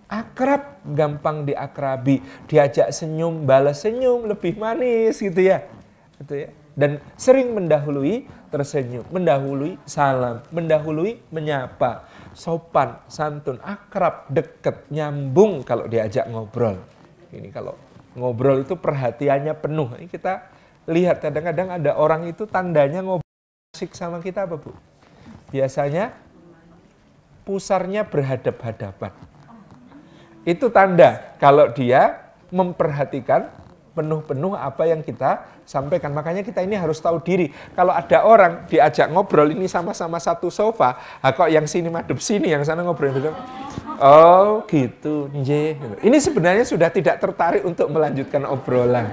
akrab, 0.07 0.79
gampang 0.85 1.43
diakrabi, 1.43 2.23
diajak 2.47 2.93
senyum, 2.95 3.43
balas 3.43 3.83
senyum, 3.83 4.29
lebih 4.29 4.55
manis 4.55 5.19
gitu 5.19 5.41
ya. 5.43 5.65
Gitu 6.21 6.47
ya. 6.47 6.49
Dan 6.79 7.03
sering 7.19 7.51
mendahului 7.51 8.23
tersenyum, 8.53 9.03
mendahului 9.11 9.75
salam, 9.83 10.39
mendahului 10.49 11.19
menyapa, 11.27 12.07
sopan, 12.31 13.03
santun, 13.11 13.59
akrab, 13.59 14.31
deket, 14.31 14.87
nyambung 14.87 15.61
kalau 15.67 15.85
diajak 15.91 16.23
ngobrol. 16.31 16.79
Ini 17.29 17.51
kalau 17.51 17.75
ngobrol 18.17 18.61
itu 18.65 18.77
perhatiannya 18.77 19.53
penuh. 19.57 19.93
Ini 19.97 20.07
kita 20.09 20.49
lihat 20.89 21.21
kadang-kadang 21.21 21.69
ada 21.69 21.97
orang 21.97 22.25
itu 22.25 22.49
tandanya 22.49 23.05
ngobrol 23.05 23.29
asik 23.75 23.93
sama 23.93 24.17
kita 24.19 24.49
apa 24.49 24.57
Bu? 24.57 24.73
Biasanya 25.53 26.13
pusarnya 27.45 28.05
berhadap-hadapan. 28.05 29.13
Itu 30.45 30.69
tanda 30.73 31.37
kalau 31.41 31.69
dia 31.73 32.33
memperhatikan 32.49 33.49
penuh-penuh 33.93 34.53
apa 34.55 34.87
yang 34.87 35.01
kita 35.01 35.45
sampaikan. 35.67 36.13
Makanya 36.13 36.41
kita 36.45 36.63
ini 36.63 36.77
harus 36.77 37.01
tahu 37.01 37.19
diri. 37.21 37.51
Kalau 37.73 37.91
ada 37.91 38.23
orang 38.25 38.65
diajak 38.69 39.11
ngobrol 39.11 39.49
ini 39.51 39.67
sama-sama 39.67 40.21
satu 40.21 40.47
sofa, 40.47 40.97
ah, 41.19 41.31
kok 41.33 41.49
yang 41.51 41.67
sini 41.67 41.91
madep 41.91 42.17
sini, 42.21 42.53
yang 42.53 42.63
sana 42.63 42.85
ngobrol. 42.85 43.11
Oh 43.99 44.63
gitu, 44.71 45.27
nje. 45.35 45.75
Ini 45.99 46.17
sebenarnya 46.23 46.63
sudah 46.63 46.87
tidak 46.87 47.19
tertarik 47.19 47.67
untuk 47.67 47.91
melanjutkan 47.91 48.47
obrolan. 48.47 49.11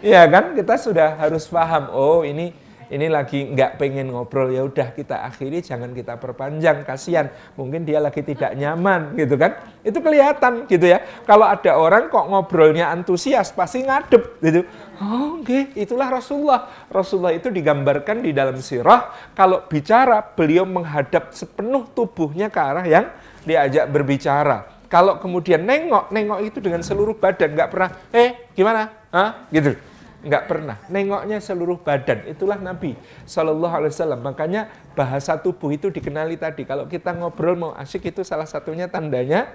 Ya 0.00 0.24
kan, 0.24 0.56
kita 0.56 0.80
sudah 0.80 1.20
harus 1.20 1.44
paham. 1.52 1.92
Oh 1.92 2.24
ini 2.24 2.56
ini 2.86 3.10
lagi 3.10 3.42
nggak 3.50 3.82
pengen 3.82 4.14
ngobrol 4.14 4.46
ya 4.50 4.62
udah 4.62 4.94
kita 4.94 5.26
akhiri 5.26 5.58
jangan 5.58 5.90
kita 5.90 6.14
perpanjang 6.22 6.86
kasihan 6.86 7.26
mungkin 7.58 7.82
dia 7.82 7.98
lagi 7.98 8.22
tidak 8.22 8.54
nyaman 8.54 9.18
gitu 9.18 9.34
kan 9.34 9.58
itu 9.82 9.98
kelihatan 9.98 10.70
gitu 10.70 10.86
ya 10.86 11.02
kalau 11.26 11.50
ada 11.50 11.74
orang 11.74 12.06
kok 12.06 12.26
ngobrolnya 12.30 12.94
antusias 12.94 13.50
pasti 13.50 13.82
ngadep 13.82 14.38
gitu 14.38 14.62
oh 15.02 15.42
oke 15.42 15.46
okay. 15.46 15.62
itulah 15.74 16.06
Rasulullah 16.06 16.70
Rasulullah 16.86 17.34
itu 17.34 17.50
digambarkan 17.50 18.22
di 18.22 18.30
dalam 18.30 18.58
sirah 18.62 19.34
kalau 19.34 19.66
bicara 19.66 20.22
beliau 20.22 20.62
menghadap 20.62 21.34
sepenuh 21.34 21.90
tubuhnya 21.90 22.46
ke 22.46 22.60
arah 22.62 22.86
yang 22.86 23.06
diajak 23.46 23.86
berbicara 23.88 24.84
kalau 24.90 25.22
kemudian 25.22 25.62
nengok 25.62 26.10
nengok 26.10 26.40
itu 26.42 26.58
dengan 26.58 26.82
seluruh 26.82 27.14
badan 27.14 27.54
nggak 27.54 27.70
pernah 27.70 27.90
eh 28.10 28.50
gimana 28.52 28.90
ah 29.14 29.46
gitu 29.54 29.78
nggak 30.26 30.44
pernah. 30.50 30.76
Nengoknya 30.90 31.38
seluruh 31.38 31.78
badan. 31.78 32.26
Itulah 32.26 32.58
Nabi 32.58 32.98
Shallallahu 33.24 33.70
Alaihi 33.70 33.92
Wasallam. 33.94 34.20
Makanya 34.26 34.66
bahasa 34.98 35.38
tubuh 35.38 35.70
itu 35.70 35.88
dikenali 35.88 36.34
tadi. 36.34 36.66
Kalau 36.66 36.90
kita 36.90 37.14
ngobrol 37.14 37.54
mau 37.54 37.72
asik 37.78 38.10
itu 38.10 38.26
salah 38.26 38.44
satunya 38.44 38.90
tandanya 38.90 39.46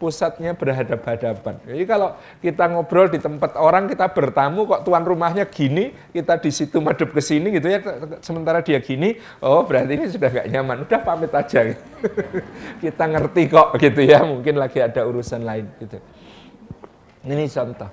pusatnya 0.00 0.56
berhadap-hadapan. 0.56 1.60
Jadi 1.68 1.84
kalau 1.84 2.16
kita 2.40 2.64
ngobrol 2.72 3.12
di 3.12 3.20
tempat 3.20 3.52
orang, 3.60 3.84
kita 3.84 4.08
bertamu 4.08 4.64
kok 4.64 4.88
tuan 4.88 5.04
rumahnya 5.04 5.44
gini, 5.44 5.92
kita 6.08 6.40
di 6.40 6.48
situ 6.48 6.80
madep 6.80 7.12
ke 7.12 7.20
sini 7.20 7.52
gitu 7.52 7.68
ya, 7.68 7.84
sementara 8.24 8.64
dia 8.64 8.80
gini, 8.80 9.20
oh 9.44 9.60
berarti 9.60 10.00
ini 10.00 10.08
sudah 10.08 10.32
nggak 10.32 10.48
nyaman, 10.48 10.88
udah 10.88 11.00
pamit 11.04 11.32
aja. 11.36 11.60
Gitu. 11.68 11.84
kita 12.88 13.04
ngerti 13.12 13.42
kok 13.52 13.76
gitu 13.76 14.00
ya, 14.00 14.24
mungkin 14.24 14.56
lagi 14.56 14.80
ada 14.80 15.04
urusan 15.04 15.44
lain 15.44 15.68
gitu. 15.76 16.00
Ini 17.20 17.44
contoh. 17.52 17.92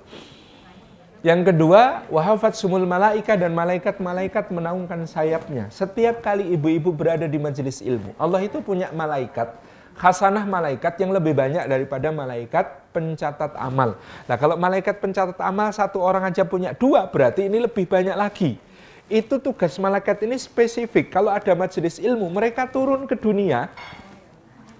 Yang 1.28 1.52
kedua, 1.52 2.08
wahafat 2.08 2.56
sumul 2.56 2.88
malaika 2.88 3.36
dan 3.36 3.52
malaikat-malaikat 3.52 4.48
menaungkan 4.48 5.04
sayapnya. 5.04 5.68
Setiap 5.76 6.24
kali 6.24 6.56
ibu-ibu 6.56 6.96
berada 6.96 7.28
di 7.28 7.36
majelis 7.36 7.84
ilmu, 7.84 8.16
Allah 8.16 8.48
itu 8.48 8.64
punya 8.64 8.88
malaikat, 8.96 9.52
khasanah 9.98 10.46
malaikat 10.46 10.96
yang 11.02 11.12
lebih 11.12 11.34
banyak 11.34 11.66
daripada 11.66 12.14
malaikat 12.14 12.88
pencatat 12.94 13.58
amal. 13.58 13.98
Nah 14.30 14.38
kalau 14.38 14.56
malaikat 14.56 15.02
pencatat 15.02 15.38
amal 15.42 15.74
satu 15.74 16.00
orang 16.00 16.30
aja 16.30 16.46
punya 16.46 16.72
dua, 16.78 17.10
berarti 17.10 17.50
ini 17.50 17.66
lebih 17.66 17.90
banyak 17.90 18.14
lagi. 18.14 18.62
Itu 19.10 19.42
tugas 19.42 19.76
malaikat 19.82 20.24
ini 20.24 20.38
spesifik. 20.38 21.10
Kalau 21.10 21.32
ada 21.32 21.52
majelis 21.56 21.98
ilmu, 21.98 22.28
mereka 22.30 22.68
turun 22.68 23.08
ke 23.08 23.16
dunia, 23.16 23.72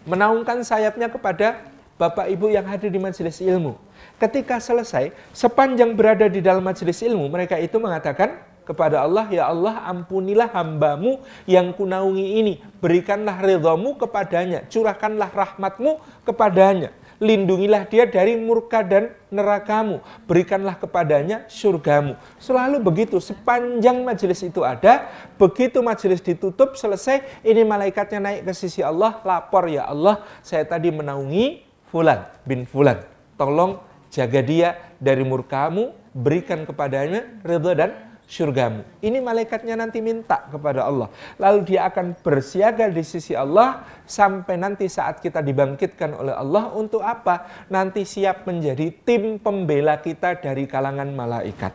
menaungkan 0.06 0.62
sayapnya 0.64 1.08
kepada 1.08 1.66
bapak 1.96 2.30
ibu 2.30 2.52
yang 2.52 2.68
hadir 2.68 2.94
di 2.94 3.02
majelis 3.02 3.42
ilmu 3.42 3.88
Ketika 4.18 4.58
selesai, 4.58 5.14
sepanjang 5.30 5.94
berada 5.94 6.26
di 6.26 6.42
dalam 6.42 6.66
majelis 6.66 7.06
ilmu, 7.06 7.30
mereka 7.30 7.54
itu 7.62 7.78
mengatakan 7.78 8.34
kepada 8.68 9.08
Allah, 9.08 9.32
Ya 9.32 9.48
Allah 9.48 9.88
ampunilah 9.88 10.52
hambamu 10.52 11.24
yang 11.48 11.72
kunaungi 11.72 12.44
ini. 12.44 12.54
Berikanlah 12.84 13.40
ridhamu 13.40 13.96
kepadanya, 13.96 14.68
curahkanlah 14.68 15.32
rahmatmu 15.32 16.04
kepadanya. 16.28 16.92
Lindungilah 17.18 17.90
dia 17.90 18.06
dari 18.06 18.38
murka 18.38 18.86
dan 18.86 19.10
nerakamu. 19.34 20.06
Berikanlah 20.30 20.78
kepadanya 20.78 21.50
surgamu. 21.50 22.14
Selalu 22.38 22.78
begitu, 22.78 23.18
sepanjang 23.18 24.06
majelis 24.06 24.46
itu 24.46 24.62
ada, 24.62 25.10
begitu 25.40 25.82
majelis 25.82 26.22
ditutup, 26.22 26.78
selesai, 26.78 27.42
ini 27.42 27.66
malaikatnya 27.66 28.22
naik 28.22 28.42
ke 28.46 28.54
sisi 28.54 28.86
Allah, 28.86 29.18
lapor, 29.26 29.66
Ya 29.66 29.90
Allah, 29.90 30.22
saya 30.46 30.62
tadi 30.62 30.94
menaungi 30.94 31.66
Fulan 31.90 32.28
bin 32.46 32.70
Fulan. 32.70 33.02
Tolong 33.34 33.82
jaga 34.14 34.42
dia 34.46 34.70
dari 35.02 35.26
murkamu, 35.26 35.98
berikan 36.14 36.70
kepadanya 36.70 37.42
ridha 37.42 37.74
dan 37.74 37.92
surgamu. 38.28 38.84
Ini 39.00 39.24
malaikatnya 39.24 39.80
nanti 39.80 40.04
minta 40.04 40.44
kepada 40.52 40.84
Allah. 40.84 41.08
Lalu 41.40 41.74
dia 41.74 41.88
akan 41.88 42.14
bersiaga 42.20 42.92
di 42.92 43.02
sisi 43.02 43.32
Allah 43.32 43.88
sampai 44.04 44.60
nanti 44.60 44.92
saat 44.92 45.24
kita 45.24 45.40
dibangkitkan 45.40 46.12
oleh 46.12 46.36
Allah 46.36 46.76
untuk 46.76 47.00
apa? 47.00 47.66
Nanti 47.72 48.04
siap 48.04 48.44
menjadi 48.44 48.92
tim 48.92 49.40
pembela 49.40 49.98
kita 50.04 50.38
dari 50.38 50.68
kalangan 50.68 51.08
malaikat. 51.08 51.72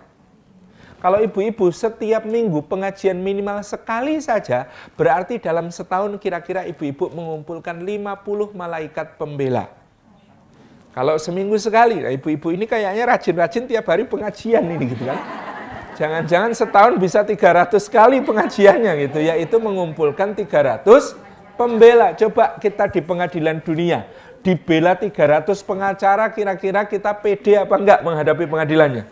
Kalau 1.03 1.19
ibu-ibu 1.19 1.67
setiap 1.75 2.23
minggu 2.23 2.63
pengajian 2.71 3.19
minimal 3.19 3.59
sekali 3.67 4.23
saja, 4.23 4.71
berarti 4.95 5.43
dalam 5.43 5.67
setahun 5.67 6.15
kira-kira 6.23 6.63
ibu-ibu 6.63 7.11
mengumpulkan 7.11 7.83
50 7.83 8.55
malaikat 8.55 9.19
pembela 9.19 9.83
kalau 10.93 11.17
seminggu 11.17 11.57
sekali, 11.57 12.05
nah 12.05 12.13
ibu-ibu 12.13 12.53
ini 12.53 12.69
kayaknya 12.69 13.17
rajin-rajin 13.17 13.65
tiap 13.65 13.89
hari 13.89 14.05
pengajian 14.05 14.61
ini 14.61 14.93
gitu 14.93 15.09
kan. 15.09 15.42
Jangan-jangan 16.03 16.51
setahun 16.51 16.99
bisa 16.99 17.23
300 17.23 17.79
kali 17.87 18.27
pengajiannya 18.27 19.07
gitu 19.07 19.23
ya. 19.23 19.39
Itu 19.39 19.63
mengumpulkan 19.63 20.35
300 20.35 20.83
pembela. 21.55 22.11
Coba 22.19 22.59
kita 22.59 22.91
di 22.91 22.99
pengadilan 22.99 23.63
dunia. 23.63 24.11
Dibela 24.43 24.99
300 24.99 25.47
pengacara 25.63 26.27
kira-kira 26.35 26.91
kita 26.91 27.15
pede 27.15 27.55
apa 27.55 27.79
enggak 27.79 28.03
menghadapi 28.03 28.51
pengadilannya? 28.51 29.07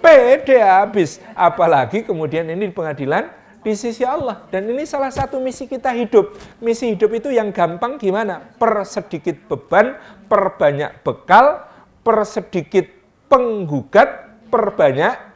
Pede 0.00 0.56
habis. 0.56 1.20
Apalagi 1.36 2.00
kemudian 2.00 2.48
ini 2.48 2.72
di 2.72 2.72
pengadilan 2.72 3.28
di 3.60 3.76
sisi 3.76 4.00
Allah. 4.00 4.48
Dan 4.48 4.72
ini 4.72 4.88
salah 4.88 5.12
satu 5.12 5.36
misi 5.36 5.68
kita 5.68 5.92
hidup. 5.92 6.32
Misi 6.64 6.96
hidup 6.96 7.12
itu 7.12 7.28
yang 7.28 7.52
gampang 7.52 8.00
gimana? 8.00 8.40
Per 8.56 8.88
sedikit 8.88 9.36
beban, 9.52 10.00
per 10.32 10.56
banyak 10.56 11.04
bekal, 11.04 11.68
per 12.00 12.24
sedikit 12.24 12.88
penggugat, 13.28 14.32
per 14.48 14.72
banyak 14.72 15.31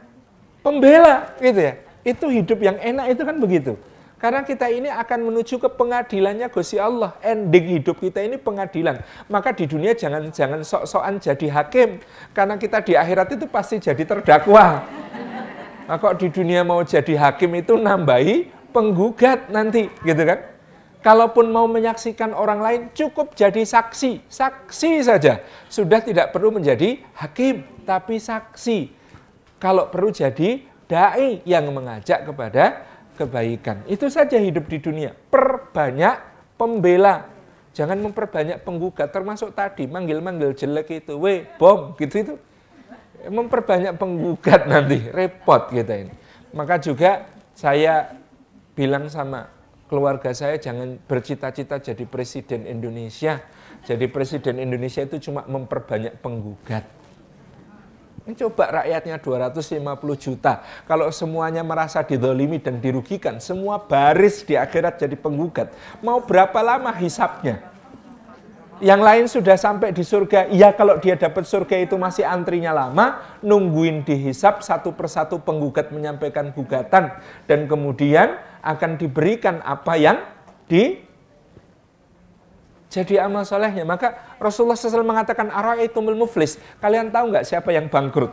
pembela 0.67 1.31
gitu 1.39 1.59
ya. 1.63 1.73
Itu 2.03 2.27
hidup 2.27 2.59
yang 2.59 2.75
enak 2.75 3.15
itu 3.15 3.23
kan 3.23 3.39
begitu. 3.39 3.73
Karena 4.17 4.41
kita 4.41 4.65
ini 4.73 4.89
akan 4.89 5.29
menuju 5.29 5.61
ke 5.61 5.69
pengadilannya 5.69 6.49
Gusti 6.49 6.81
Allah. 6.81 7.13
Ending 7.21 7.79
hidup 7.79 8.01
kita 8.01 8.19
ini 8.25 8.41
pengadilan. 8.41 9.05
Maka 9.29 9.53
di 9.53 9.69
dunia 9.69 9.93
jangan 9.93 10.33
jangan 10.33 10.65
sok-sokan 10.65 11.21
jadi 11.21 11.47
hakim. 11.53 12.01
Karena 12.33 12.57
kita 12.57 12.81
di 12.81 12.97
akhirat 12.97 13.37
itu 13.37 13.45
pasti 13.45 13.77
jadi 13.77 14.01
terdakwa. 14.01 14.81
Nah, 15.87 15.95
kok 16.01 16.17
di 16.19 16.27
dunia 16.33 16.65
mau 16.65 16.81
jadi 16.81 17.13
hakim 17.15 17.61
itu 17.61 17.77
nambahi 17.77 18.49
penggugat 18.73 19.53
nanti, 19.53 19.87
gitu 20.03 20.23
kan? 20.25 20.43
Kalaupun 21.05 21.53
mau 21.53 21.69
menyaksikan 21.69 22.33
orang 22.33 22.59
lain, 22.59 22.81
cukup 22.91 23.37
jadi 23.37 23.63
saksi. 23.63 24.25
Saksi 24.27 25.05
saja. 25.05 25.45
Sudah 25.69 26.01
tidak 26.01 26.33
perlu 26.33 26.51
menjadi 26.51 26.99
hakim, 27.15 27.63
tapi 27.85 28.17
saksi. 28.17 28.96
Kalau 29.57 29.89
perlu 29.89 30.13
jadi 30.13 30.61
da'i 30.85 31.41
yang 31.43 31.69
mengajak 31.73 32.23
kepada 32.29 32.87
kebaikan. 33.17 33.81
Itu 33.89 34.07
saja 34.07 34.37
hidup 34.37 34.69
di 34.69 34.77
dunia. 34.77 35.11
Perbanyak 35.13 36.15
pembela. 36.55 37.27
Jangan 37.73 37.97
memperbanyak 38.01 38.61
penggugat. 38.61 39.09
Termasuk 39.09 39.53
tadi 39.57 39.89
manggil-manggil 39.89 40.53
jelek 40.53 41.05
itu. 41.05 41.17
Weh, 41.17 41.45
bom, 41.57 41.97
gitu 41.97 42.15
itu. 42.21 42.33
Memperbanyak 43.27 43.97
penggugat 43.97 44.69
nanti. 44.69 45.01
Repot 45.09 45.73
kita 45.73 46.07
ini. 46.07 46.13
Maka 46.53 46.77
juga 46.77 47.25
saya 47.57 48.13
bilang 48.77 49.09
sama 49.09 49.49
keluarga 49.89 50.35
saya 50.35 50.61
jangan 50.61 51.01
bercita-cita 51.09 51.81
jadi 51.81 52.05
presiden 52.05 52.69
Indonesia. 52.69 53.41
Jadi 53.87 54.05
presiden 54.11 54.61
Indonesia 54.61 55.01
itu 55.01 55.17
cuma 55.29 55.47
memperbanyak 55.47 56.19
penggugat. 56.21 56.96
Coba 58.35 58.83
rakyatnya 58.83 59.23
250 59.23 59.79
juta. 60.19 60.59
Kalau 60.83 61.07
semuanya 61.15 61.63
merasa 61.63 62.03
didolimi 62.03 62.59
dan 62.59 62.83
dirugikan, 62.83 63.39
semua 63.39 63.79
baris 63.79 64.43
di 64.43 64.59
akhirat 64.59 64.99
jadi 64.99 65.15
penggugat. 65.15 65.71
Mau 66.03 66.19
berapa 66.19 66.59
lama 66.59 66.91
hisapnya? 66.91 67.63
Yang 68.77 69.01
lain 69.01 69.25
sudah 69.25 69.57
sampai 69.57 69.89
di 69.89 70.05
surga. 70.05 70.53
Ya 70.53 70.69
kalau 70.75 70.99
dia 71.01 71.17
dapat 71.17 71.47
surga 71.47 71.81
itu 71.81 71.97
masih 71.97 72.27
antrinya 72.27 72.75
lama, 72.75 73.23
nungguin 73.41 74.05
dihisap 74.05 74.61
satu 74.61 74.93
persatu 74.93 75.41
penggugat 75.41 75.89
menyampaikan 75.89 76.53
gugatan. 76.53 77.15
Dan 77.49 77.65
kemudian 77.65 78.37
akan 78.61 78.99
diberikan 78.99 79.63
apa 79.65 79.97
yang 79.97 80.21
di 80.69 81.06
jadi 82.87 83.27
amal 83.27 83.43
solehnya. 83.43 83.83
Maka 83.83 84.15
Rasulullah 84.39 84.79
SAW 84.79 85.03
mengatakan, 85.03 85.51
Ara'aitumul 85.51 86.15
muflis. 86.15 86.55
Kalian 86.79 87.11
tahu 87.11 87.35
nggak 87.35 87.43
siapa 87.43 87.69
yang 87.75 87.91
bangkrut? 87.91 88.31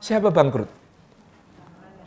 Siapa 0.00 0.32
bangkrut? 0.32 0.68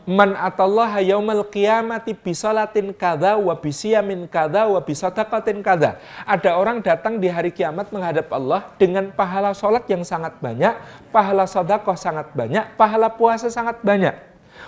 Man 0.03 0.35
atallaha 0.35 0.99
yaumal 0.99 1.47
qiyamati 1.47 2.11
bisalatin 2.11 2.91
kada 2.91 3.39
wa 3.39 3.55
bisiyamin 3.55 4.27
kada 4.27 4.67
wa 4.67 4.81
bisadaqatin 4.83 5.63
kada. 5.63 5.95
Ada 6.27 6.59
orang 6.59 6.83
datang 6.83 7.23
di 7.23 7.31
hari 7.31 7.55
kiamat 7.55 7.87
menghadap 7.87 8.27
Allah 8.35 8.67
dengan 8.75 9.15
pahala 9.15 9.55
sholat 9.55 9.87
yang 9.87 10.03
sangat 10.03 10.35
banyak, 10.43 10.75
pahala 11.07 11.47
sodakoh 11.47 11.95
sangat 11.95 12.35
banyak, 12.35 12.67
pahala 12.75 13.07
puasa 13.07 13.47
sangat 13.47 13.79
banyak. 13.79 14.11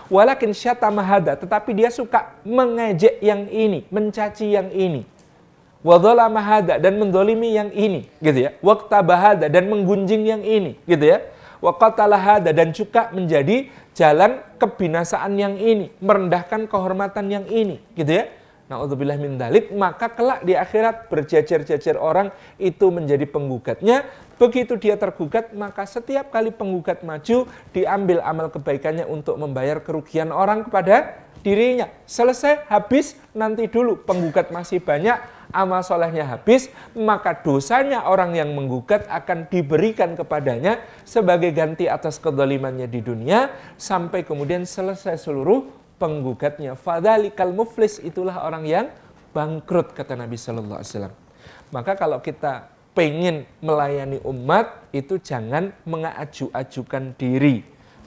Walakin 0.08 0.56
syatama 0.56 1.04
hada, 1.04 1.36
tetapi 1.36 1.84
dia 1.84 1.91
suka 1.91 2.32
mengejek 2.47 3.19
yang 3.19 3.43
ini, 3.51 3.84
mencaci 3.91 4.56
yang 4.56 4.71
ini 4.71 5.04
wadhala 5.86 6.26
mahada 6.34 6.82
dan 6.82 6.98
mendolimi 6.98 7.54
yang 7.54 7.69
ini 7.69 8.10
gitu 8.17 8.50
ya 8.50 8.52
bahada 9.06 9.45
dan 9.45 9.69
menggunjing 9.69 10.26
yang 10.26 10.41
ini 10.41 10.82
gitu 10.89 11.06
ya 11.13 11.21
waqatalahada 11.62 12.50
dan 12.50 12.74
juga 12.74 13.13
menjadi 13.13 13.69
jalan 13.93 14.41
kebinasaan 14.58 15.38
yang 15.38 15.56
ini 15.62 15.93
merendahkan 16.02 16.65
kehormatan 16.65 17.30
yang 17.30 17.45
ini 17.45 17.78
gitu 17.93 18.17
ya 18.17 18.26
Na'udzubillah 18.65 19.21
min 19.21 19.38
dalik, 19.38 19.69
maka 19.78 20.10
kelak 20.10 20.41
di 20.41 20.58
akhirat 20.58 21.06
berjajar-jajar 21.06 22.02
orang 22.02 22.34
itu 22.58 22.89
menjadi 22.89 23.30
penggugatnya. 23.30 24.10
Begitu 24.41 24.74
dia 24.82 24.98
tergugat, 24.98 25.54
maka 25.54 25.86
setiap 25.86 26.34
kali 26.34 26.50
penggugat 26.50 27.06
maju, 27.06 27.45
diambil 27.78 28.26
amal 28.26 28.50
kebaikannya 28.50 29.06
untuk 29.06 29.38
membayar 29.38 29.78
kerugian 29.86 30.34
orang 30.34 30.65
kepada 30.65 31.13
dirinya. 31.45 31.93
Selesai, 32.10 32.65
habis, 32.65 33.13
nanti 33.38 33.69
dulu 33.69 34.02
penggugat 34.02 34.50
masih 34.50 34.82
banyak, 34.82 35.21
amal 35.55 35.79
solehnya 35.79 36.27
habis, 36.27 36.67
maka 36.91 37.31
dosanya 37.39 38.03
orang 38.03 38.35
yang 38.35 38.51
menggugat 38.51 39.07
akan 39.07 39.47
diberikan 39.47 40.19
kepadanya 40.19 40.83
sebagai 41.07 41.55
ganti 41.55 41.87
atas 41.87 42.19
kedolimannya 42.19 42.91
di 42.91 42.99
dunia, 42.99 43.55
sampai 43.79 44.27
kemudian 44.27 44.67
selesai 44.67 45.15
seluruh 45.15 45.71
penggugatnya. 45.95 46.75
Fadalikal 46.75 47.55
muflis 47.55 48.03
itulah 48.03 48.43
orang 48.43 48.67
yang 48.67 48.85
bangkrut, 49.31 49.95
kata 49.95 50.19
Nabi 50.19 50.35
Shallallahu 50.35 50.83
Wasallam. 50.83 51.15
Maka 51.71 51.95
kalau 51.95 52.19
kita 52.19 52.67
pengen 52.95 53.43
melayani 53.59 54.19
umat, 54.23 54.87
itu 54.91 55.19
jangan 55.19 55.71
mengaju-ajukan 55.83 57.15
diri. 57.15 57.63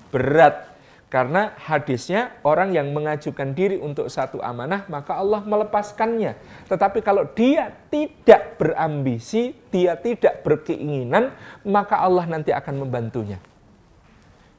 Berat, 0.08 0.77
karena 1.08 1.56
hadisnya 1.56 2.36
orang 2.44 2.76
yang 2.76 2.92
mengajukan 2.92 3.56
diri 3.56 3.80
untuk 3.80 4.12
satu 4.12 4.44
amanah 4.44 4.84
maka 4.92 5.16
Allah 5.16 5.40
melepaskannya. 5.40 6.36
Tetapi 6.68 7.00
kalau 7.00 7.24
dia 7.32 7.72
tidak 7.88 8.60
berambisi, 8.60 9.56
dia 9.72 9.96
tidak 9.96 10.44
berkeinginan, 10.44 11.32
maka 11.64 11.96
Allah 12.04 12.28
nanti 12.28 12.52
akan 12.52 12.84
membantunya. 12.84 13.40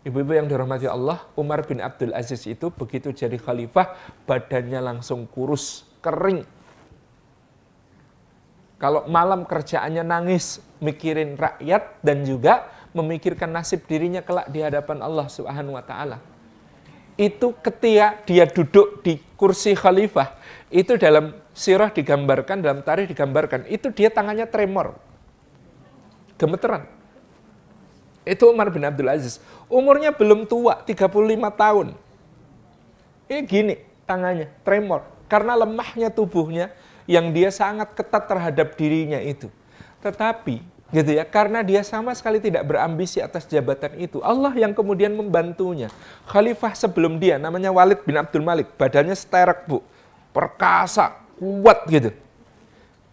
Ibu-ibu 0.01 0.33
yang 0.33 0.49
dirahmati 0.49 0.89
Allah, 0.89 1.21
Umar 1.37 1.61
bin 1.69 1.85
Abdul 1.85 2.17
Aziz 2.17 2.41
itu 2.49 2.73
begitu 2.73 3.13
jadi 3.13 3.37
khalifah, 3.37 3.93
badannya 4.25 4.81
langsung 4.81 5.29
kurus, 5.29 5.85
kering. 6.01 6.49
Kalau 8.81 9.05
malam 9.05 9.45
kerjaannya 9.45 10.01
nangis, 10.01 10.63
mikirin 10.81 11.37
rakyat 11.37 12.01
dan 12.01 12.25
juga 12.25 12.73
memikirkan 12.95 13.53
nasib 13.53 13.85
dirinya 13.85 14.25
kelak 14.25 14.49
di 14.49 14.65
hadapan 14.65 15.05
Allah 15.05 15.29
Subhanahu 15.29 15.77
wa 15.77 15.85
taala 15.85 16.38
itu 17.19 17.51
ketika 17.59 18.15
dia 18.23 18.47
duduk 18.47 19.03
di 19.03 19.19
kursi 19.35 19.75
khalifah, 19.75 20.39
itu 20.71 20.95
dalam 20.95 21.35
sirah 21.51 21.91
digambarkan, 21.91 22.63
dalam 22.63 22.79
tarikh 22.79 23.11
digambarkan, 23.11 23.67
itu 23.67 23.91
dia 23.91 24.07
tangannya 24.07 24.47
tremor. 24.47 24.95
Gemeteran. 26.39 26.87
Itu 28.23 28.47
Umar 28.47 28.71
bin 28.71 28.87
Abdul 28.87 29.11
Aziz. 29.11 29.43
Umurnya 29.67 30.15
belum 30.15 30.47
tua, 30.47 30.79
35 30.79 31.11
tahun. 31.59 31.87
Ini 33.27 33.41
gini 33.43 33.75
tangannya, 34.07 34.47
tremor. 34.63 35.03
Karena 35.27 35.59
lemahnya 35.59 36.07
tubuhnya 36.07 36.71
yang 37.03 37.35
dia 37.35 37.51
sangat 37.51 37.91
ketat 37.99 38.31
terhadap 38.31 38.79
dirinya 38.79 39.19
itu. 39.19 39.51
Tetapi 39.99 40.63
gitu 40.89 41.11
ya. 41.13 41.23
Karena 41.27 41.61
dia 41.61 41.85
sama 41.85 42.15
sekali 42.17 42.41
tidak 42.41 42.65
berambisi 42.65 43.21
atas 43.21 43.45
jabatan 43.45 43.93
itu. 43.99 44.23
Allah 44.25 44.53
yang 44.55 44.73
kemudian 44.73 45.13
membantunya. 45.13 45.91
Khalifah 46.25 46.73
sebelum 46.73 47.21
dia 47.21 47.37
namanya 47.37 47.69
Walid 47.69 48.01
bin 48.07 48.17
Abdul 48.17 48.41
Malik. 48.41 48.71
Badannya 48.79 49.13
sterek 49.13 49.69
bu. 49.69 49.83
Perkasa 50.33 51.19
kuat 51.37 51.85
gitu. 51.91 52.09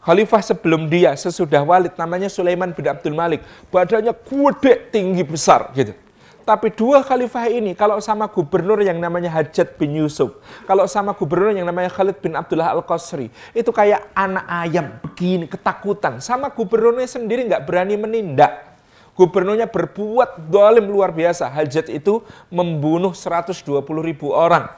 Khalifah 0.01 0.41
sebelum 0.41 0.87
dia 0.87 1.13
sesudah 1.19 1.67
Walid 1.67 1.99
namanya 1.99 2.31
Sulaiman 2.31 2.71
bin 2.71 2.87
Abdul 2.87 3.13
Malik. 3.13 3.43
Badannya 3.69 4.15
kuat 4.15 4.63
tinggi 4.95 5.27
besar 5.27 5.75
gitu 5.75 6.06
tapi 6.47 6.71
dua 6.71 7.03
khalifah 7.03 7.51
ini 7.51 7.75
kalau 7.75 7.99
sama 7.99 8.31
gubernur 8.31 8.79
yang 8.79 9.03
namanya 9.03 9.35
Hajat 9.35 9.75
bin 9.75 9.99
Yusuf, 9.99 10.39
kalau 10.63 10.87
sama 10.87 11.11
gubernur 11.11 11.51
yang 11.51 11.67
namanya 11.67 11.91
Khalid 11.91 12.23
bin 12.23 12.39
Abdullah 12.39 12.71
Al-Qasri, 12.71 13.35
itu 13.51 13.71
kayak 13.75 14.15
anak 14.15 14.47
ayam 14.47 14.87
begini, 15.03 15.51
ketakutan. 15.51 16.23
Sama 16.23 16.55
gubernurnya 16.55 17.11
sendiri 17.11 17.51
nggak 17.51 17.67
berani 17.67 17.99
menindak. 17.99 18.79
Gubernurnya 19.19 19.67
berbuat 19.67 20.47
dolim 20.47 20.87
luar 20.87 21.11
biasa. 21.11 21.51
Hajat 21.51 21.91
itu 21.91 22.23
membunuh 22.47 23.11
120 23.11 23.67
ribu 24.07 24.31
orang. 24.31 24.71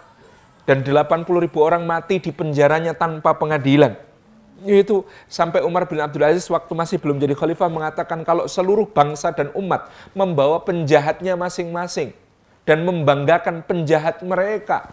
Dan 0.65 0.81
80 0.81 1.29
ribu 1.45 1.61
orang 1.61 1.85
mati 1.85 2.17
di 2.17 2.33
penjaranya 2.33 2.97
tanpa 2.97 3.37
pengadilan 3.37 4.08
itu 4.67 5.07
sampai 5.31 5.63
Umar 5.63 5.87
bin 5.87 6.03
Abdul 6.03 6.27
Aziz 6.27 6.47
waktu 6.51 6.73
masih 6.75 6.99
belum 6.99 7.23
jadi 7.23 7.35
khalifah 7.39 7.71
mengatakan 7.71 8.27
kalau 8.27 8.51
seluruh 8.51 8.91
bangsa 8.91 9.31
dan 9.31 9.55
umat 9.55 9.87
membawa 10.17 10.59
penjahatnya 10.67 11.39
masing-masing 11.39 12.11
dan 12.67 12.83
membanggakan 12.83 13.63
penjahat 13.65 14.21
mereka. 14.21 14.93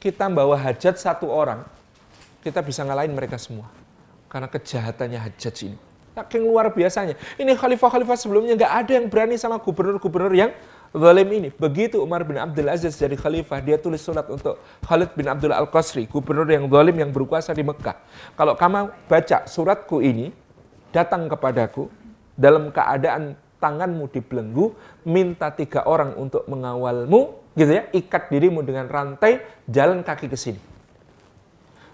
Kita 0.00 0.30
bawa 0.30 0.54
hajat 0.54 0.96
satu 1.02 1.26
orang, 1.26 1.66
kita 2.40 2.62
bisa 2.62 2.86
ngalahin 2.86 3.10
mereka 3.10 3.36
semua. 3.36 3.66
Karena 4.30 4.46
kejahatannya 4.46 5.18
hajat 5.18 5.54
ini. 5.66 5.78
Saking 6.16 6.48
luar 6.48 6.72
biasanya. 6.72 7.18
Ini 7.36 7.52
khalifah-khalifah 7.58 8.16
sebelumnya 8.16 8.56
nggak 8.56 8.72
ada 8.72 8.92
yang 8.96 9.06
berani 9.10 9.36
sama 9.36 9.60
gubernur-gubernur 9.60 10.32
yang 10.32 10.54
zalim 10.96 11.28
ini. 11.30 11.48
Begitu 11.52 12.00
Umar 12.00 12.24
bin 12.24 12.40
Abdul 12.40 12.66
Aziz 12.72 12.96
jadi 12.96 13.14
khalifah, 13.14 13.60
dia 13.60 13.76
tulis 13.76 14.00
surat 14.00 14.24
untuk 14.26 14.56
Khalid 14.82 15.12
bin 15.12 15.28
Abdul 15.28 15.52
Al-Qasri, 15.52 16.08
gubernur 16.08 16.48
yang 16.48 16.66
zalim 16.66 16.96
yang 16.96 17.10
berkuasa 17.12 17.52
di 17.52 17.62
Mekah. 17.62 18.00
Kalau 18.34 18.56
kamu 18.56 18.90
baca 19.06 19.44
suratku 19.44 20.00
ini, 20.00 20.32
datang 20.90 21.28
kepadaku 21.28 21.92
dalam 22.34 22.72
keadaan 22.72 23.36
tanganmu 23.60 24.08
dibelenggu, 24.12 24.72
minta 25.04 25.52
tiga 25.52 25.84
orang 25.84 26.16
untuk 26.16 26.44
mengawalmu, 26.48 27.52
gitu 27.56 27.72
ya, 27.76 27.88
ikat 27.92 28.28
dirimu 28.32 28.64
dengan 28.64 28.88
rantai, 28.88 29.44
jalan 29.68 30.00
kaki 30.04 30.28
ke 30.28 30.36
sini. 30.36 30.60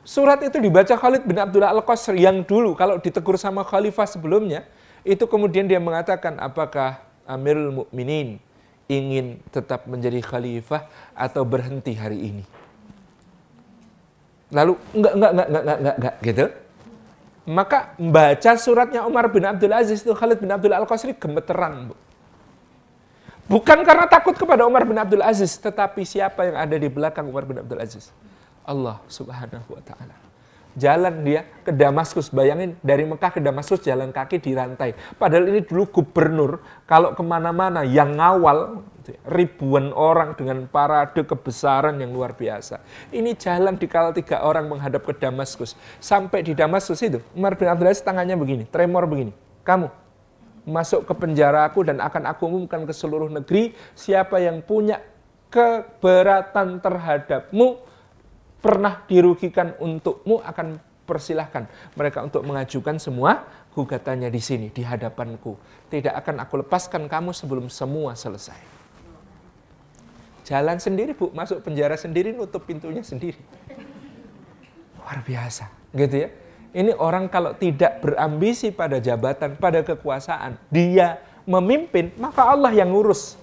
Surat 0.03 0.43
itu 0.43 0.59
dibaca 0.59 0.99
Khalid 0.99 1.23
bin 1.23 1.39
Abdullah 1.39 1.71
Al-Qasr 1.71 2.19
yang 2.19 2.43
dulu 2.43 2.75
kalau 2.75 2.99
ditegur 2.99 3.39
sama 3.39 3.63
khalifah 3.63 4.07
sebelumnya, 4.07 4.67
itu 5.07 5.23
kemudian 5.31 5.67
dia 5.67 5.79
mengatakan 5.79 6.39
apakah 6.43 7.03
Amirul 7.23 7.71
Mukminin 7.71 8.43
ingin 8.91 9.39
tetap 9.55 9.87
menjadi 9.87 10.19
khalifah 10.23 10.87
atau 11.15 11.43
berhenti 11.43 11.95
hari 11.95 12.19
ini. 12.33 12.45
Lalu 14.53 14.77
enggak 14.93 15.13
enggak 15.17 15.33
enggak 15.33 15.49
enggak 15.49 15.63
enggak, 15.63 15.79
enggak, 15.79 15.97
enggak 15.97 16.15
gitu. 16.23 16.45
Maka 17.43 17.79
membaca 17.99 18.51
suratnya 18.55 19.01
Umar 19.03 19.27
bin 19.27 19.43
Abdul 19.43 19.75
Aziz 19.75 20.07
itu 20.07 20.15
Khalid 20.15 20.39
bin 20.39 20.51
Abdul 20.53 20.71
Al-Qasri 20.71 21.19
gemeteran, 21.19 21.91
Bu. 21.91 21.95
Bukan 23.51 23.83
karena 23.83 24.07
takut 24.07 24.39
kepada 24.39 24.63
Umar 24.63 24.87
bin 24.87 24.95
Abdul 24.95 25.27
Aziz, 25.27 25.59
tetapi 25.59 26.07
siapa 26.07 26.47
yang 26.47 26.57
ada 26.63 26.77
di 26.79 26.87
belakang 26.87 27.27
Umar 27.27 27.43
bin 27.43 27.59
Abdul 27.59 27.83
Aziz? 27.83 28.15
Allah 28.63 29.03
Subhanahu 29.11 29.75
wa 29.75 29.83
taala 29.83 30.22
jalan 30.77 31.25
dia 31.25 31.49
ke 31.65 31.71
Damaskus. 31.73 32.33
Bayangin 32.33 32.77
dari 32.81 33.05
Mekah 33.05 33.33
ke 33.33 33.41
Damaskus 33.41 33.85
jalan 33.85 34.11
kaki 34.11 34.41
di 34.41 34.57
rantai. 34.57 34.97
Padahal 35.17 35.49
ini 35.49 35.61
dulu 35.65 35.89
gubernur, 35.89 36.63
kalau 36.89 37.13
ke 37.13 37.23
mana-mana 37.25 37.85
yang 37.85 38.17
ngawal 38.17 38.85
ribuan 39.27 39.91
orang 39.91 40.39
dengan 40.39 40.65
parade 40.71 41.27
kebesaran 41.27 41.99
yang 41.99 42.15
luar 42.15 42.39
biasa. 42.39 42.79
Ini 43.11 43.35
jalan 43.35 43.75
di 43.75 43.91
kala 43.91 44.15
tiga 44.15 44.47
orang 44.47 44.71
menghadap 44.71 45.03
ke 45.03 45.15
Damaskus. 45.19 45.75
Sampai 45.99 46.47
di 46.47 46.55
Damaskus 46.55 47.03
itu, 47.03 47.19
Umar 47.35 47.59
bin 47.59 47.67
Abdul 47.67 47.91
Aziz 47.91 48.05
tangannya 48.05 48.39
begini, 48.39 48.65
tremor 48.71 49.11
begini. 49.11 49.35
Kamu 49.67 49.91
masuk 50.63 51.03
ke 51.11 51.15
penjara 51.19 51.67
aku 51.67 51.83
dan 51.83 51.99
akan 51.99 52.31
aku 52.31 52.47
umumkan 52.47 52.87
ke 52.87 52.95
seluruh 52.95 53.27
negeri 53.27 53.75
siapa 53.99 54.39
yang 54.39 54.63
punya 54.63 55.03
keberatan 55.51 56.79
terhadapmu 56.79 57.83
pernah 58.63 59.03
dirugikan 59.11 59.75
untukmu 59.83 60.39
akan 60.41 60.79
persilahkan 61.03 61.67
mereka 61.99 62.23
untuk 62.23 62.47
mengajukan 62.47 62.97
semua 63.03 63.45
gugatannya 63.75 64.31
di 64.31 64.39
sini, 64.39 64.67
di 64.71 64.87
hadapanku. 64.87 65.59
Tidak 65.91 66.15
akan 66.15 66.41
aku 66.47 66.63
lepaskan 66.63 67.11
kamu 67.11 67.35
sebelum 67.35 67.67
semua 67.67 68.15
selesai. 68.15 68.57
Jalan 70.47 70.79
sendiri 70.79 71.15
bu, 71.15 71.35
masuk 71.35 71.63
penjara 71.63 71.99
sendiri, 71.99 72.35
nutup 72.35 72.63
pintunya 72.67 73.03
sendiri. 73.03 73.39
Luar 74.99 75.23
biasa, 75.27 75.71
gitu 75.95 76.17
ya. 76.27 76.29
Ini 76.73 76.97
orang 76.97 77.29
kalau 77.29 77.53
tidak 77.53 78.01
berambisi 78.01 78.73
pada 78.73 78.97
jabatan, 78.97 79.61
pada 79.61 79.85
kekuasaan, 79.85 80.57
dia 80.73 81.21
memimpin, 81.45 82.15
maka 82.17 82.49
Allah 82.49 82.73
yang 82.73 82.91
ngurus. 82.91 83.42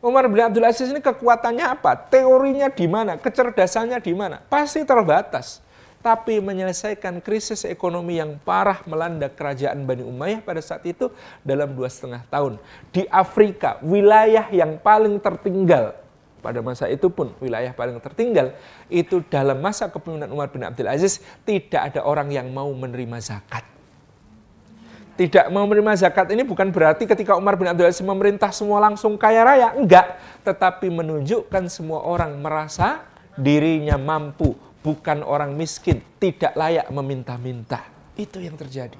Umar 0.00 0.24
bin 0.32 0.40
Abdul 0.40 0.64
Aziz 0.64 0.88
ini 0.88 1.04
kekuatannya 1.04 1.76
apa? 1.76 1.92
Teorinya 2.08 2.72
di 2.72 2.88
mana? 2.88 3.20
Kecerdasannya 3.20 4.00
di 4.00 4.16
mana? 4.16 4.40
Pasti 4.48 4.80
terbatas. 4.80 5.60
Tapi 6.00 6.40
menyelesaikan 6.40 7.20
krisis 7.20 7.68
ekonomi 7.68 8.16
yang 8.16 8.40
parah 8.40 8.80
melanda 8.88 9.28
kerajaan 9.28 9.84
Bani 9.84 10.00
Umayyah 10.00 10.40
pada 10.40 10.64
saat 10.64 10.80
itu 10.88 11.12
dalam 11.44 11.76
dua 11.76 11.92
setengah 11.92 12.24
tahun. 12.32 12.56
Di 12.88 13.04
Afrika, 13.12 13.76
wilayah 13.84 14.48
yang 14.48 14.80
paling 14.80 15.20
tertinggal 15.20 15.92
pada 16.40 16.64
masa 16.64 16.88
itu 16.88 17.12
pun 17.12 17.36
wilayah 17.36 17.68
paling 17.76 18.00
tertinggal 18.00 18.56
itu 18.88 19.20
dalam 19.28 19.60
masa 19.60 19.92
kepemimpinan 19.92 20.32
Umar 20.32 20.48
bin 20.48 20.64
Abdul 20.64 20.88
Aziz 20.88 21.20
tidak 21.44 21.92
ada 21.92 22.00
orang 22.00 22.32
yang 22.32 22.48
mau 22.48 22.72
menerima 22.72 23.20
zakat 23.20 23.60
tidak 25.20 25.52
mau 25.52 25.68
menerima 25.68 26.00
zakat 26.00 26.32
ini 26.32 26.40
bukan 26.48 26.72
berarti 26.72 27.04
ketika 27.04 27.36
Umar 27.36 27.52
bin 27.52 27.68
Abdul 27.68 27.92
Aziz 27.92 28.00
memerintah 28.00 28.48
semua 28.56 28.80
langsung 28.80 29.20
kaya 29.20 29.44
raya, 29.44 29.76
enggak. 29.76 30.16
Tetapi 30.40 30.88
menunjukkan 30.88 31.68
semua 31.68 32.00
orang 32.08 32.40
merasa 32.40 33.04
dirinya 33.36 34.00
mampu, 34.00 34.56
bukan 34.80 35.20
orang 35.20 35.52
miskin, 35.52 36.00
tidak 36.16 36.56
layak 36.56 36.88
meminta-minta. 36.88 37.84
Itu 38.16 38.40
yang 38.40 38.56
terjadi. 38.56 38.96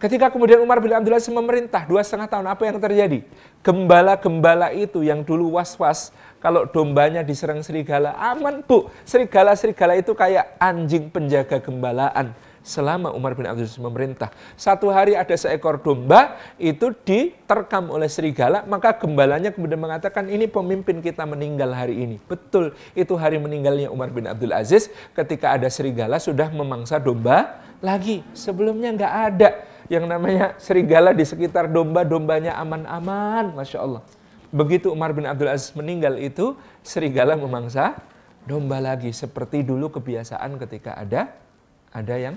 Ketika 0.00 0.32
kemudian 0.32 0.64
Umar 0.64 0.80
bin 0.80 0.96
Abdul 0.96 1.20
Aziz 1.20 1.28
memerintah 1.28 1.84
dua 1.84 2.00
setengah 2.00 2.32
tahun, 2.32 2.48
apa 2.48 2.62
yang 2.64 2.80
terjadi? 2.80 3.20
Gembala-gembala 3.60 4.72
itu 4.72 5.04
yang 5.04 5.20
dulu 5.20 5.60
was-was, 5.60 6.16
kalau 6.40 6.64
dombanya 6.64 7.20
diserang 7.20 7.60
serigala, 7.60 8.16
aman 8.16 8.64
bu. 8.64 8.88
Serigala-serigala 9.04 10.00
itu 10.00 10.16
kayak 10.16 10.56
anjing 10.56 11.12
penjaga 11.12 11.60
gembalaan 11.60 12.32
selama 12.66 13.14
Umar 13.14 13.38
bin 13.38 13.46
Abdul 13.46 13.62
Aziz 13.62 13.78
memerintah. 13.78 14.34
Satu 14.58 14.90
hari 14.90 15.14
ada 15.14 15.30
seekor 15.38 15.78
domba 15.78 16.34
itu 16.58 16.90
diterkam 17.06 17.94
oleh 17.94 18.10
serigala, 18.10 18.66
maka 18.66 18.90
gembalanya 18.98 19.54
kemudian 19.54 19.78
mengatakan 19.78 20.26
ini 20.26 20.50
pemimpin 20.50 20.98
kita 20.98 21.22
meninggal 21.22 21.70
hari 21.70 22.02
ini. 22.02 22.16
Betul, 22.26 22.74
itu 22.98 23.14
hari 23.14 23.38
meninggalnya 23.38 23.86
Umar 23.86 24.10
bin 24.10 24.26
Abdul 24.26 24.50
Aziz 24.50 24.90
ketika 25.14 25.54
ada 25.54 25.70
serigala 25.70 26.18
sudah 26.18 26.50
memangsa 26.50 26.98
domba 26.98 27.62
lagi. 27.78 28.26
Sebelumnya 28.34 28.90
nggak 28.90 29.14
ada 29.30 29.50
yang 29.86 30.10
namanya 30.10 30.58
serigala 30.58 31.14
di 31.14 31.22
sekitar 31.22 31.70
domba, 31.70 32.02
dombanya 32.02 32.58
aman-aman, 32.58 33.54
Masya 33.54 33.78
Allah. 33.78 34.02
Begitu 34.50 34.90
Umar 34.90 35.14
bin 35.14 35.22
Abdul 35.22 35.54
Aziz 35.54 35.70
meninggal 35.78 36.18
itu, 36.18 36.58
serigala 36.82 37.38
memangsa 37.38 37.94
domba 38.42 38.82
lagi. 38.82 39.14
Seperti 39.14 39.62
dulu 39.62 39.94
kebiasaan 39.94 40.58
ketika 40.58 40.98
ada 40.98 41.46
ada 41.94 42.14
yang 42.18 42.34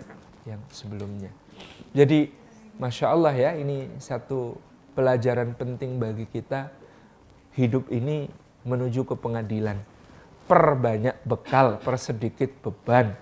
yang 0.47 0.61
sebelumnya. 0.71 1.31
Jadi 1.91 2.31
Masya 2.79 3.11
Allah 3.11 3.35
ya 3.35 3.51
ini 3.59 3.91
satu 3.99 4.55
pelajaran 4.95 5.51
penting 5.55 5.99
bagi 5.99 6.23
kita 6.27 6.71
hidup 7.59 7.91
ini 7.91 8.31
menuju 8.63 9.03
ke 9.03 9.15
pengadilan. 9.19 9.79
Perbanyak 10.47 11.19
bekal, 11.27 11.77
persedikit 11.83 12.49
beban. 12.63 13.13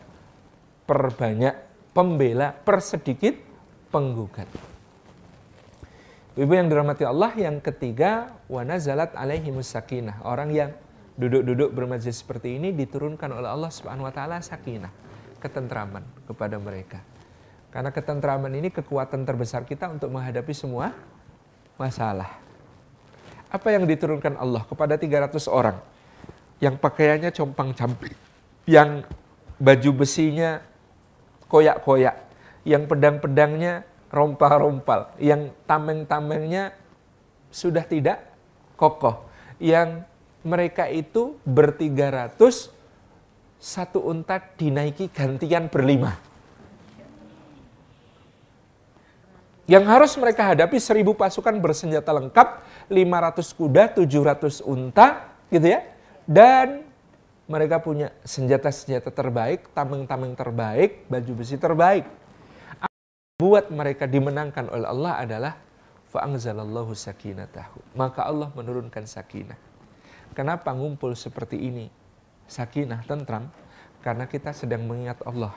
Perbanyak 0.86 1.56
pembela, 1.92 2.54
persedikit 2.54 3.36
penggugat. 3.90 4.48
Ibu 6.38 6.54
yang 6.54 6.70
dirahmati 6.70 7.04
Allah, 7.04 7.34
yang 7.34 7.58
ketiga, 7.58 8.38
wana 8.46 8.78
zalat 8.78 9.12
alaihi 9.18 9.50
musakinah. 9.50 10.22
Orang 10.22 10.54
yang 10.54 10.72
duduk-duduk 11.18 11.74
bermajlis 11.74 12.22
seperti 12.22 12.62
ini 12.62 12.72
diturunkan 12.78 13.34
oleh 13.34 13.50
Allah 13.50 13.74
Subhanahu 13.74 14.06
wa 14.06 14.14
taala 14.14 14.38
sakinah 14.38 15.07
ketentraman 15.39 16.04
kepada 16.26 16.58
mereka. 16.58 17.00
Karena 17.69 17.93
ketentraman 17.93 18.52
ini 18.58 18.73
kekuatan 18.73 19.28
terbesar 19.28 19.67
kita 19.67 19.91
untuk 19.91 20.10
menghadapi 20.10 20.54
semua 20.56 20.95
masalah. 21.78 22.41
Apa 23.47 23.71
yang 23.71 23.88
diturunkan 23.88 24.36
Allah 24.36 24.65
kepada 24.67 25.00
300 25.00 25.47
orang 25.47 25.78
yang 26.58 26.76
pakaiannya 26.76 27.30
compang-camping, 27.32 28.15
yang 28.65 29.06
baju 29.62 29.91
besinya 29.93 30.60
koyak-koyak, 31.47 32.17
yang 32.65 32.89
pedang-pedangnya 32.89 33.86
rompal-rompal, 34.10 35.13
yang 35.21 35.54
tameng-tamengnya 35.69 36.73
sudah 37.54 37.86
tidak 37.86 38.26
kokoh, 38.76 39.28
yang 39.62 40.04
mereka 40.43 40.88
itu 40.88 41.36
bertiga 41.43 42.10
ratus 42.10 42.71
satu 43.58 44.06
unta 44.06 44.38
dinaiki 44.38 45.10
gantian 45.10 45.67
berlima. 45.67 46.17
Yang 49.67 49.86
harus 49.91 50.12
mereka 50.15 50.56
hadapi 50.56 50.80
seribu 50.80 51.12
pasukan 51.12 51.52
bersenjata 51.60 52.15
lengkap, 52.15 52.63
500 52.88 53.60
kuda, 53.60 53.84
700 54.00 54.63
unta, 54.63 55.36
gitu 55.52 55.67
ya. 55.67 55.84
Dan 56.24 56.88
mereka 57.52 57.84
punya 57.84 58.15
senjata-senjata 58.24 59.12
terbaik, 59.12 59.67
tameng-tameng 59.76 60.39
terbaik, 60.39 61.04
baju 61.12 61.32
besi 61.36 61.60
terbaik. 61.60 62.08
Buat 63.43 63.67
mereka 63.67 64.08
dimenangkan 64.08 64.72
oleh 64.72 64.88
Allah 64.88 65.13
adalah 65.20 65.54
fa'angzalallahu 66.15 66.96
sakinatahu. 66.96 68.00
Maka 68.00 68.24
Allah 68.24 68.48
menurunkan 68.56 69.04
sakinah. 69.04 69.60
Kenapa 70.32 70.72
ngumpul 70.72 71.12
seperti 71.12 71.60
ini? 71.60 71.91
Sakinah, 72.48 73.04
tentram, 73.04 73.52
karena 74.02 74.26
kita 74.26 74.56
sedang 74.56 74.88
mengingat 74.88 75.20
Allah. 75.28 75.54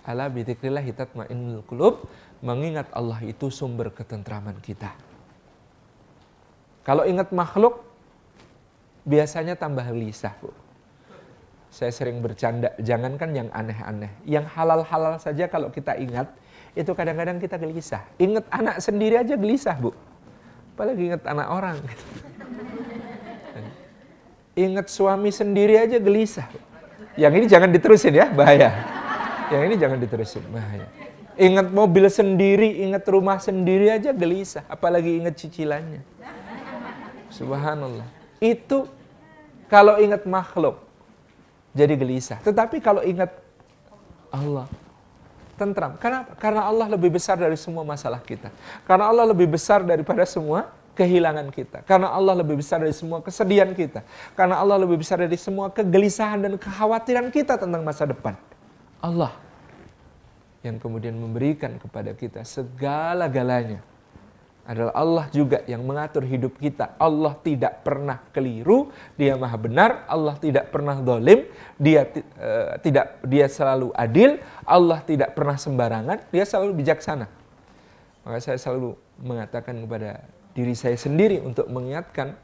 Ala 0.00 0.32
bidzikrillah 0.32 0.84
tatmainnul 0.96 1.62
qulub, 1.68 2.08
mengingat 2.40 2.88
Allah 2.96 3.20
itu 3.20 3.52
sumber 3.52 3.92
ketentraman 3.92 4.56
kita. 4.64 4.96
Kalau 6.80 7.04
ingat 7.04 7.28
makhluk, 7.30 7.84
biasanya 9.04 9.54
tambah 9.54 9.84
gelisah, 9.84 10.32
Bu. 10.40 10.48
Saya 11.70 11.94
sering 11.94 12.18
bercanda, 12.18 12.74
jangankan 12.82 13.30
yang 13.30 13.48
aneh-aneh. 13.54 14.10
Yang 14.26 14.50
halal-halal 14.58 15.20
saja 15.22 15.46
kalau 15.46 15.70
kita 15.70 15.94
ingat, 16.00 16.32
itu 16.74 16.90
kadang-kadang 16.96 17.38
kita 17.38 17.60
gelisah. 17.60 18.02
Ingat 18.18 18.48
anak 18.50 18.76
sendiri 18.82 19.20
aja 19.20 19.38
gelisah, 19.38 19.76
Bu. 19.78 19.94
Apalagi 20.74 21.12
ingat 21.12 21.22
anak 21.28 21.48
orang. 21.52 21.78
Ingat 24.58 24.90
suami 24.90 25.30
sendiri 25.30 25.78
aja 25.78 25.96
gelisah. 26.02 26.46
Yang 27.14 27.32
ini 27.42 27.46
jangan 27.46 27.70
diterusin 27.70 28.12
ya, 28.14 28.26
bahaya. 28.30 28.70
Yang 29.50 29.62
ini 29.66 29.74
jangan 29.78 29.98
diterusin, 29.98 30.42
bahaya. 30.50 30.86
Ingat 31.40 31.72
mobil 31.72 32.04
sendiri, 32.10 32.84
ingat 32.84 33.06
rumah 33.08 33.40
sendiri 33.40 33.88
aja 33.88 34.12
gelisah, 34.12 34.66
apalagi 34.68 35.18
ingat 35.22 35.38
cicilannya. 35.38 36.02
Subhanallah. 37.32 38.04
Itu 38.42 38.90
kalau 39.70 39.96
ingat 40.02 40.26
makhluk 40.26 40.82
jadi 41.70 41.94
gelisah. 41.94 42.38
Tetapi 42.42 42.82
kalau 42.82 43.00
ingat 43.06 43.30
Allah, 44.30 44.66
tentram. 45.60 45.94
Kenapa? 46.00 46.32
Karena 46.40 46.66
Allah 46.66 46.86
lebih 46.88 47.14
besar 47.14 47.36
dari 47.36 47.56
semua 47.60 47.84
masalah 47.84 48.18
kita. 48.24 48.48
Karena 48.88 49.12
Allah 49.12 49.28
lebih 49.28 49.50
besar 49.50 49.84
daripada 49.84 50.24
semua 50.24 50.72
kehilangan 50.94 51.48
kita. 51.54 51.82
Karena 51.86 52.12
Allah 52.12 52.38
lebih 52.40 52.60
besar 52.60 52.82
dari 52.82 52.94
semua 52.94 53.22
kesedihan 53.24 53.70
kita. 53.72 54.02
Karena 54.34 54.60
Allah 54.60 54.80
lebih 54.82 55.00
besar 55.00 55.22
dari 55.22 55.36
semua 55.38 55.70
kegelisahan 55.70 56.42
dan 56.42 56.54
kekhawatiran 56.56 57.28
kita 57.32 57.56
tentang 57.56 57.82
masa 57.82 58.06
depan. 58.06 58.34
Allah 59.00 59.32
yang 60.60 60.76
kemudian 60.76 61.16
memberikan 61.16 61.80
kepada 61.80 62.12
kita 62.12 62.44
segala-galanya 62.44 63.80
adalah 64.70 64.94
Allah 64.94 65.26
juga 65.34 65.66
yang 65.66 65.82
mengatur 65.82 66.22
hidup 66.22 66.54
kita. 66.60 66.94
Allah 67.00 67.34
tidak 67.42 67.82
pernah 67.82 68.22
keliru, 68.30 68.92
Dia 69.18 69.34
Maha 69.34 69.58
benar, 69.58 70.06
Allah 70.06 70.38
tidak 70.38 70.70
pernah 70.70 70.94
dolim, 71.00 71.48
Dia 71.74 72.06
uh, 72.06 72.78
tidak 72.78 73.18
Dia 73.26 73.50
selalu 73.50 73.90
adil, 73.96 74.38
Allah 74.62 75.02
tidak 75.02 75.34
pernah 75.34 75.58
sembarangan, 75.58 76.22
Dia 76.30 76.46
selalu 76.46 76.86
bijaksana. 76.86 77.26
Maka 78.22 78.38
saya 78.38 78.62
selalu 78.62 78.94
mengatakan 79.18 79.74
kepada 79.80 80.22
diri 80.54 80.74
saya 80.74 80.98
sendiri 80.98 81.38
untuk 81.40 81.70
mengingatkan 81.70 82.34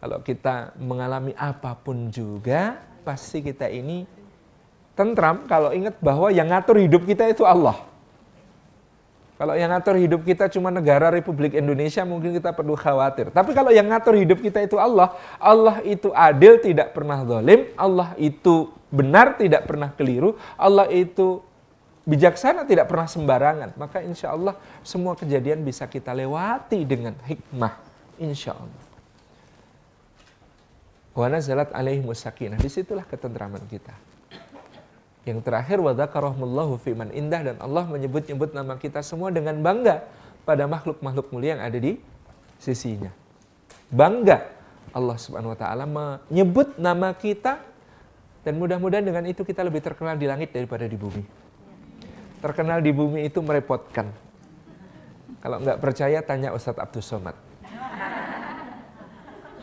kalau 0.00 0.20
kita 0.20 0.76
mengalami 0.76 1.32
apa 1.34 1.72
pun 1.74 2.12
juga 2.12 2.78
pasti 3.02 3.40
kita 3.40 3.70
ini 3.70 4.04
tentram 4.96 5.44
kalau 5.48 5.70
ingat 5.72 5.96
bahwa 6.00 6.28
yang 6.32 6.48
ngatur 6.48 6.80
hidup 6.80 7.04
kita 7.04 7.28
itu 7.28 7.44
Allah. 7.44 7.76
Kalau 9.36 9.52
yang 9.52 9.68
ngatur 9.68 10.00
hidup 10.00 10.24
kita 10.24 10.48
cuma 10.48 10.72
negara 10.72 11.12
Republik 11.12 11.52
Indonesia 11.52 12.00
mungkin 12.08 12.32
kita 12.32 12.56
perlu 12.56 12.72
khawatir. 12.72 13.28
Tapi 13.28 13.52
kalau 13.52 13.68
yang 13.68 13.84
ngatur 13.84 14.16
hidup 14.16 14.40
kita 14.40 14.64
itu 14.64 14.80
Allah, 14.80 15.12
Allah 15.36 15.84
itu 15.84 16.08
adil 16.16 16.56
tidak 16.56 16.96
pernah 16.96 17.20
zalim, 17.20 17.68
Allah 17.76 18.16
itu 18.16 18.72
benar 18.88 19.36
tidak 19.36 19.68
pernah 19.68 19.92
keliru, 19.92 20.40
Allah 20.56 20.88
itu 20.88 21.44
bijaksana 22.06 22.62
tidak 22.64 22.86
pernah 22.86 23.10
sembarangan. 23.10 23.70
Maka 23.74 24.00
insya 24.00 24.32
Allah 24.32 24.54
semua 24.86 25.18
kejadian 25.18 25.66
bisa 25.66 25.84
kita 25.90 26.14
lewati 26.14 26.86
dengan 26.86 27.18
hikmah. 27.26 27.74
Insya 28.22 28.54
Allah. 28.56 28.84
Wa 31.12 31.26
nazalat 31.26 31.74
alaihi 31.74 32.06
sakinah. 32.06 32.56
Di 32.56 32.70
situlah 32.70 33.04
ketentraman 33.04 33.60
kita. 33.66 33.92
Yang 35.26 35.42
terakhir 35.42 35.82
wa 35.82 35.90
dzakarahumullahu 35.90 36.78
fiman 36.78 37.10
indah 37.10 37.42
dan 37.42 37.56
Allah 37.58 37.82
menyebut-nyebut 37.90 38.54
nama 38.54 38.78
kita 38.78 39.02
semua 39.02 39.34
dengan 39.34 39.58
bangga 39.58 40.06
pada 40.46 40.70
makhluk-makhluk 40.70 41.34
mulia 41.34 41.58
yang 41.58 41.64
ada 41.66 41.74
di 41.82 41.98
sisinya. 42.62 43.10
Bangga 43.90 44.46
Allah 44.94 45.18
Subhanahu 45.18 45.50
wa 45.50 45.58
taala 45.58 45.84
menyebut 45.84 46.78
nama 46.78 47.10
kita 47.10 47.58
dan 48.46 48.54
mudah-mudahan 48.54 49.02
dengan 49.02 49.26
itu 49.26 49.42
kita 49.42 49.66
lebih 49.66 49.82
terkenal 49.82 50.14
di 50.14 50.30
langit 50.30 50.54
daripada 50.54 50.86
di 50.86 50.94
bumi. 50.94 51.45
Terkenal 52.40 52.84
di 52.84 52.92
bumi 52.92 53.26
itu 53.26 53.40
merepotkan. 53.40 54.12
Kalau 55.40 55.62
nggak 55.62 55.78
percaya 55.78 56.20
tanya 56.20 56.52
Ustadz 56.52 56.82
Abdul 56.82 57.04
Somad. 57.04 57.36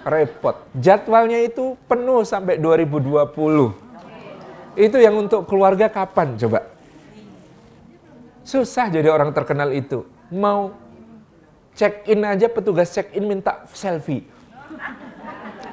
Repot. 0.03 0.67
Jadwalnya 0.75 1.39
itu 1.43 1.79
penuh 1.87 2.27
sampai 2.27 2.59
2020 2.59 3.83
itu 4.73 4.97
yang 4.97 5.13
untuk 5.21 5.45
keluarga 5.45 5.85
kapan 5.85 6.33
coba? 6.33 6.65
Susah 8.41 8.89
jadi 8.89 9.07
orang 9.13 9.29
terkenal 9.31 9.69
itu. 9.69 10.03
Mau 10.33 10.73
check 11.77 12.09
in 12.09 12.25
aja 12.25 12.49
petugas 12.49 12.89
check 12.89 13.13
in 13.13 13.29
minta 13.29 13.63
selfie. 13.69 14.25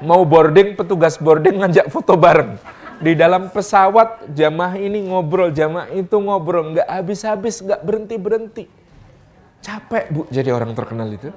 Mau 0.05 0.25
boarding 0.25 0.77
petugas 0.77 1.17
boarding 1.17 1.65
ngajak 1.65 1.89
foto 1.89 2.13
bareng. 2.17 2.61
Di 3.01 3.17
dalam 3.17 3.49
pesawat 3.49 4.29
jamaah 4.37 4.77
ini 4.77 5.09
ngobrol, 5.09 5.49
jamaah 5.49 5.89
itu 5.97 6.21
ngobrol, 6.21 6.77
nggak 6.77 6.85
habis-habis, 6.85 7.65
nggak 7.65 7.81
berhenti-berhenti. 7.81 8.69
Capek 9.65 10.05
bu 10.13 10.29
jadi 10.29 10.53
orang 10.53 10.77
terkenal 10.77 11.09
itu. 11.09 11.33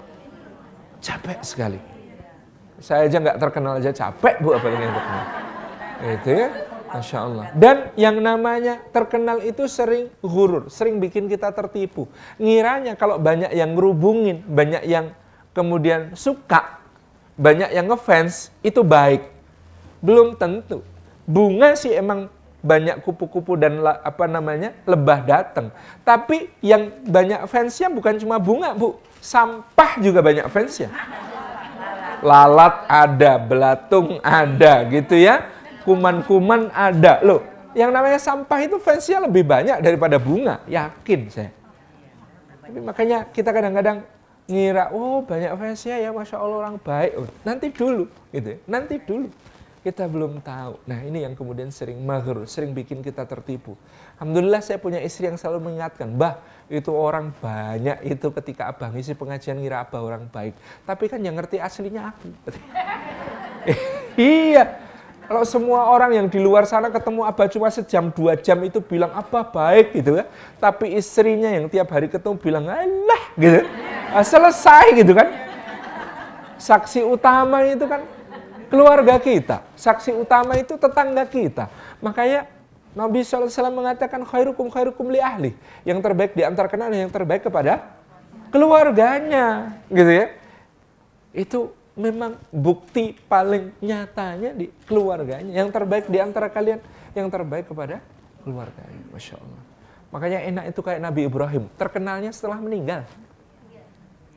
Capek 0.99 1.39
sekali. 1.43 1.79
Saya 2.83 3.07
aja 3.07 3.15
nggak 3.19 3.39
terkenal 3.39 3.79
aja 3.79 3.95
capek 3.95 4.43
bu 4.43 4.55
apalagi 4.55 4.83
yang 4.83 4.95
terkenal. 4.95 5.25
Itu 6.03 6.29
ya. 6.35 6.49
Masya 6.93 7.17
Allah. 7.25 7.45
Dan 7.57 7.89
yang 7.97 8.21
namanya 8.21 8.77
terkenal 8.93 9.41
itu 9.41 9.65
sering 9.65 10.13
gurur, 10.21 10.69
sering 10.69 11.01
bikin 11.01 11.25
kita 11.25 11.49
tertipu. 11.49 12.05
Ngiranya 12.37 12.93
kalau 12.93 13.17
banyak 13.17 13.49
yang 13.49 13.73
ngerubungin, 13.73 14.45
banyak 14.45 14.85
yang 14.85 15.09
kemudian 15.57 16.13
suka, 16.13 16.77
banyak 17.33 17.73
yang 17.73 17.89
ngefans, 17.89 18.53
itu 18.61 18.85
baik. 18.85 19.25
Belum 20.05 20.37
tentu. 20.37 20.85
Bunga 21.23 21.75
sih 21.79 21.95
emang 21.95 22.27
banyak 22.63 23.03
kupu-kupu 23.03 23.59
dan 23.59 23.79
apa 23.83 24.27
namanya 24.27 24.71
lebah 24.87 25.23
datang. 25.23 25.71
Tapi 26.03 26.51
yang 26.63 26.91
banyak 27.03 27.47
fansnya 27.47 27.91
bukan 27.91 28.19
cuma 28.19 28.39
bunga, 28.39 28.71
Bu. 28.71 28.99
Sampah 29.19 29.99
juga 29.99 30.23
banyak 30.23 30.47
fansnya. 30.51 30.91
Lalat 32.23 32.87
ada, 32.87 33.35
belatung 33.35 34.19
ada 34.23 34.87
gitu 34.87 35.19
ya 35.19 35.53
kuman-kuman 35.83 36.71
ada. 36.71 37.19
Loh, 37.21 37.43
yang 37.75 37.91
namanya 37.91 38.17
sampah 38.17 38.59
itu 38.63 38.79
fansnya 38.79 39.23
lebih 39.23 39.43
banyak 39.43 39.83
daripada 39.83 40.17
bunga, 40.17 40.63
yakin 40.65 41.27
saya. 41.29 41.51
Tapi 42.63 42.79
makanya 42.79 43.27
kita 43.29 43.51
kadang-kadang 43.51 44.07
ngira, 44.47 44.91
oh 44.95 45.23
banyak 45.23 45.51
fansnya 45.59 45.99
ya, 45.99 46.09
masya 46.15 46.39
Allah 46.39 46.57
orang 46.67 46.75
baik. 46.79 47.11
Oh, 47.19 47.27
nanti 47.43 47.67
dulu, 47.69 48.07
gitu. 48.31 48.55
Ya. 48.55 48.57
Nanti 48.67 48.95
dulu. 49.03 49.27
Kita 49.83 50.07
belum 50.07 50.39
tahu. 50.39 50.79
Nah 50.87 51.03
ini 51.03 51.27
yang 51.27 51.35
kemudian 51.35 51.67
sering 51.67 51.99
mager, 51.99 52.47
sering 52.47 52.71
bikin 52.71 53.03
kita 53.03 53.27
tertipu. 53.27 53.75
Alhamdulillah 54.15 54.63
saya 54.63 54.79
punya 54.79 55.03
istri 55.03 55.27
yang 55.27 55.35
selalu 55.35 55.67
mengingatkan, 55.67 56.07
bah 56.15 56.39
itu 56.71 56.87
orang 56.95 57.35
banyak 57.43 57.99
itu 58.07 58.31
ketika 58.31 58.71
abah 58.71 58.95
ngisi 58.95 59.11
pengajian 59.11 59.59
ngira 59.59 59.83
abah 59.83 59.99
orang 59.99 60.23
baik. 60.31 60.55
Tapi 60.87 61.03
kan 61.11 61.19
yang 61.19 61.35
ngerti 61.35 61.59
aslinya 61.59 62.15
aku. 62.15 62.31
iya, 64.15 64.79
kalau 65.23 65.43
semua 65.47 65.87
orang 65.87 66.11
yang 66.19 66.27
di 66.27 66.35
luar 66.35 66.67
sana 66.67 66.91
ketemu 66.91 67.23
Abah 67.23 67.47
cuma 67.47 67.71
sejam 67.71 68.11
dua 68.11 68.35
jam 68.35 68.59
itu 68.63 68.83
bilang 68.83 69.11
apa 69.15 69.39
baik 69.43 69.95
gitu 69.95 70.19
ya. 70.19 70.27
Tapi 70.59 70.99
istrinya 70.99 71.47
yang 71.47 71.71
tiap 71.71 71.87
hari 71.95 72.11
ketemu 72.11 72.35
bilang 72.39 72.67
alah 72.67 73.23
gitu. 73.39 73.63
Nah, 74.11 74.23
selesai 74.23 74.93
gitu 74.99 75.15
kan. 75.15 75.27
Saksi 76.59 77.03
utama 77.07 77.63
itu 77.67 77.83
kan 77.87 78.03
keluarga 78.73 79.21
kita. 79.21 79.61
Saksi 79.77 80.17
utama 80.17 80.57
itu 80.57 80.73
tetangga 80.81 81.21
kita. 81.29 81.69
Makanya 82.01 82.49
Nabi 82.97 83.21
SAW 83.21 83.69
mengatakan 83.69 84.25
khairukum 84.25 84.73
khairukum 84.73 85.13
li 85.13 85.21
ahli. 85.21 85.53
Yang 85.85 86.01
terbaik 86.01 86.33
di 86.33 86.41
antara 86.41 86.65
yang 86.89 87.13
terbaik 87.13 87.45
kepada 87.45 87.93
keluarganya. 88.49 89.77
Gitu 89.93 90.09
ya. 90.09 90.25
Itu 91.37 91.59
memang 91.93 92.41
bukti 92.49 93.13
paling 93.29 93.77
nyatanya 93.77 94.57
di 94.57 94.73
keluarganya. 94.89 95.53
Yang 95.53 95.69
terbaik 95.69 96.05
di 96.09 96.17
antara 96.17 96.49
kalian, 96.49 96.81
yang 97.13 97.29
terbaik 97.29 97.69
kepada 97.69 98.01
keluarganya. 98.41 99.05
Masya 99.13 99.37
Allah. 99.37 99.61
Makanya 100.13 100.39
enak 100.49 100.65
itu 100.73 100.81
kayak 100.81 101.01
Nabi 101.01 101.21
Ibrahim. 101.29 101.69
Terkenalnya 101.77 102.33
setelah 102.33 102.57
meninggal. 102.57 103.05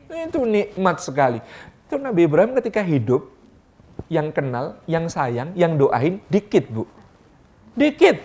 Itu 0.09 0.45
nikmat 0.49 1.05
sekali. 1.05 1.41
Itu 1.85 2.01
Nabi 2.01 2.25
Ibrahim 2.25 2.57
ketika 2.57 2.81
hidup, 2.81 3.36
yang 4.07 4.31
kenal, 4.31 4.79
yang 4.87 5.11
sayang, 5.11 5.51
yang 5.59 5.75
doain, 5.75 6.23
dikit 6.31 6.67
bu. 6.71 6.85
Dikit. 7.75 8.23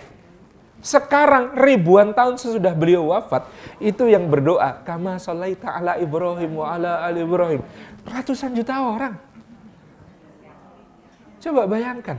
Sekarang 0.82 1.54
ribuan 1.54 2.10
tahun 2.10 2.42
sesudah 2.42 2.74
beliau 2.74 3.14
wafat, 3.14 3.46
itu 3.78 4.10
yang 4.10 4.26
berdoa, 4.26 4.82
kama 4.82 5.14
salaita 5.22 5.78
ala 5.78 5.94
Ibrahim 5.94 6.58
wa 6.58 6.74
ala 6.74 7.06
ali 7.06 7.22
Ibrahim. 7.22 7.62
Ratusan 8.02 8.50
juta 8.50 8.82
orang. 8.82 9.14
Coba 11.38 11.70
bayangkan. 11.70 12.18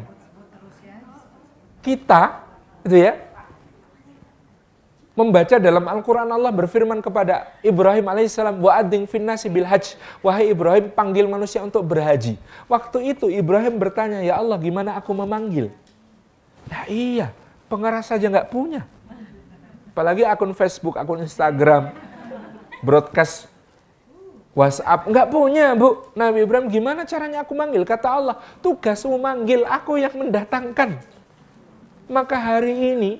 Kita, 1.83 2.43
itu 2.87 3.03
ya, 3.03 3.19
membaca 5.13 5.61
dalam 5.61 5.85
Al-Quran 5.85 6.25
Allah 6.25 6.49
berfirman 6.49 6.97
kepada 6.97 7.53
Ibrahim 7.61 8.09
alaihissalam 8.09 8.57
wa 8.57 8.73
ading 8.73 9.05
finnasi 9.05 9.45
bil 9.45 9.65
hajj 9.65 9.93
wahai 10.25 10.49
Ibrahim 10.49 10.89
panggil 10.89 11.29
manusia 11.29 11.61
untuk 11.61 11.85
berhaji 11.85 12.41
waktu 12.65 13.13
itu 13.13 13.29
Ibrahim 13.29 13.77
bertanya 13.77 14.25
ya 14.25 14.41
Allah 14.41 14.57
gimana 14.57 14.97
aku 14.97 15.13
memanggil 15.13 15.69
nah 16.65 16.89
iya 16.89 17.29
pengeras 17.69 18.09
saja 18.09 18.25
nggak 18.25 18.49
punya 18.49 18.89
apalagi 19.93 20.25
akun 20.25 20.49
Facebook 20.57 20.97
akun 20.97 21.21
Instagram 21.21 21.93
broadcast 22.81 23.53
WhatsApp 24.53 25.09
nggak 25.09 25.27
punya 25.33 25.73
bu. 25.73 26.09
Nabi 26.13 26.45
Ibrahim 26.45 26.69
gimana 26.69 27.09
caranya 27.09 27.41
aku 27.41 27.57
manggil? 27.57 27.81
Kata 27.81 28.05
Allah, 28.05 28.37
tugasmu 28.61 29.17
manggil, 29.17 29.65
aku 29.65 29.97
yang 29.97 30.13
mendatangkan. 30.13 31.01
Maka 32.05 32.37
hari 32.37 32.93
ini 32.93 33.11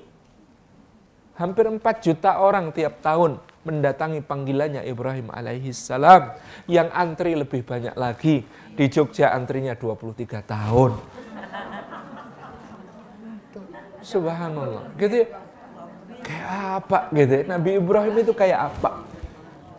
hampir 1.34 1.66
4 1.66 1.80
juta 2.00 2.38
orang 2.42 2.70
tiap 2.70 3.02
tahun 3.02 3.38
mendatangi 3.64 4.20
panggilannya 4.22 4.82
Ibrahim 4.84 5.32
alaihissalam 5.32 6.36
yang 6.68 6.92
antri 6.92 7.34
lebih 7.34 7.64
banyak 7.64 7.96
lagi. 7.96 8.44
Di 8.74 8.90
Jogja 8.90 9.30
antrinya 9.30 9.78
23 9.78 10.42
tahun. 10.42 10.92
Subhanallah. 14.02 14.90
Gitu 14.98 15.22
ya. 15.22 15.26
Kayak 16.24 16.48
apa 16.82 16.98
gitu 17.14 17.32
ya. 17.38 17.42
Nabi 17.46 17.70
Ibrahim 17.78 18.14
itu 18.18 18.32
kayak 18.34 18.60
apa? 18.74 18.90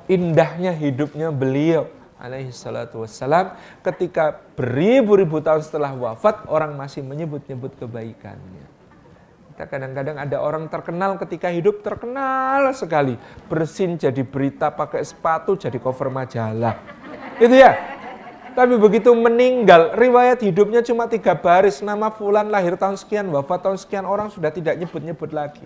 indahnya 0.05 0.69
hidupnya 0.73 1.33
beliau 1.33 1.89
alaihi 2.21 2.53
salatu 2.53 3.03
wassalam 3.03 3.53
ketika 3.81 4.37
beribu-ribu 4.57 5.41
tahun 5.41 5.65
setelah 5.65 5.93
wafat 5.93 6.45
orang 6.49 6.73
masih 6.77 7.01
menyebut-nyebut 7.01 7.75
kebaikannya. 7.77 8.64
Kita 9.55 9.71
kadang-kadang 9.71 10.19
ada 10.19 10.43
orang 10.43 10.67
terkenal 10.67 11.15
ketika 11.15 11.47
hidup 11.47 11.79
terkenal 11.79 12.75
sekali. 12.75 13.15
Bersin 13.47 13.95
jadi 13.95 14.19
berita 14.19 14.67
pakai 14.67 14.99
sepatu 14.99 15.55
jadi 15.55 15.79
cover 15.79 16.11
majalah. 16.11 16.75
Itu 17.39 17.55
ya. 17.55 17.71
Tapi 18.51 18.75
begitu 18.75 19.15
meninggal, 19.15 19.95
riwayat 19.95 20.43
hidupnya 20.43 20.83
cuma 20.83 21.07
tiga 21.07 21.39
baris. 21.39 21.79
Nama 21.79 22.11
Fulan 22.11 22.51
lahir 22.51 22.75
tahun 22.75 22.99
sekian, 22.99 23.31
wafat 23.31 23.63
tahun 23.63 23.79
sekian, 23.79 24.03
orang 24.03 24.27
sudah 24.27 24.51
tidak 24.51 24.75
nyebut-nyebut 24.75 25.31
lagi 25.31 25.63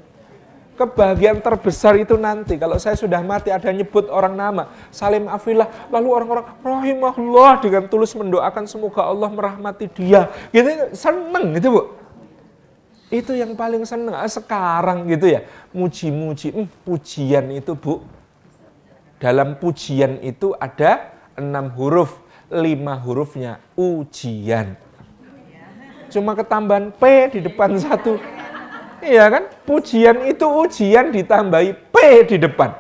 kebahagiaan 0.80 1.44
terbesar 1.44 2.00
itu 2.00 2.16
nanti 2.16 2.56
kalau 2.56 2.80
saya 2.80 2.96
sudah 2.96 3.20
mati 3.20 3.52
ada 3.52 3.68
nyebut 3.68 4.08
orang 4.08 4.32
nama 4.32 4.72
Salim 4.96 5.28
Afillah 5.28 5.68
lalu 5.92 6.08
orang-orang 6.08 6.48
rahimahullah 6.64 7.60
dengan 7.60 7.84
tulus 7.92 8.16
mendoakan 8.16 8.64
semoga 8.64 9.04
Allah 9.04 9.28
merahmati 9.28 9.92
dia 9.92 10.32
gitu 10.56 10.96
seneng 10.96 11.52
gitu 11.60 11.68
bu 11.76 11.99
itu 13.10 13.34
yang 13.34 13.58
paling 13.58 13.86
seneng 13.86 14.14
ah, 14.14 14.30
sekarang 14.30 15.10
gitu 15.10 15.30
ya 15.30 15.46
muji-muji 15.74 16.54
hmm, 16.54 16.68
pujian 16.86 17.46
itu 17.54 17.74
bu 17.74 18.06
dalam 19.18 19.58
pujian 19.58 20.22
itu 20.24 20.54
ada 20.56 21.14
enam 21.36 21.74
huruf 21.74 22.22
lima 22.50 22.98
hurufnya 22.98 23.62
ujian 23.74 24.78
cuma 26.10 26.34
ketambahan 26.34 26.90
P 26.94 27.04
di 27.38 27.40
depan 27.46 27.78
satu 27.78 28.18
Iya 29.00 29.26
kan? 29.32 29.44
Pujian 29.64 30.28
itu 30.28 30.44
ujian 30.44 31.12
ditambahi 31.16 31.72
P 31.92 31.96
di 32.28 32.38
depan. 32.40 32.76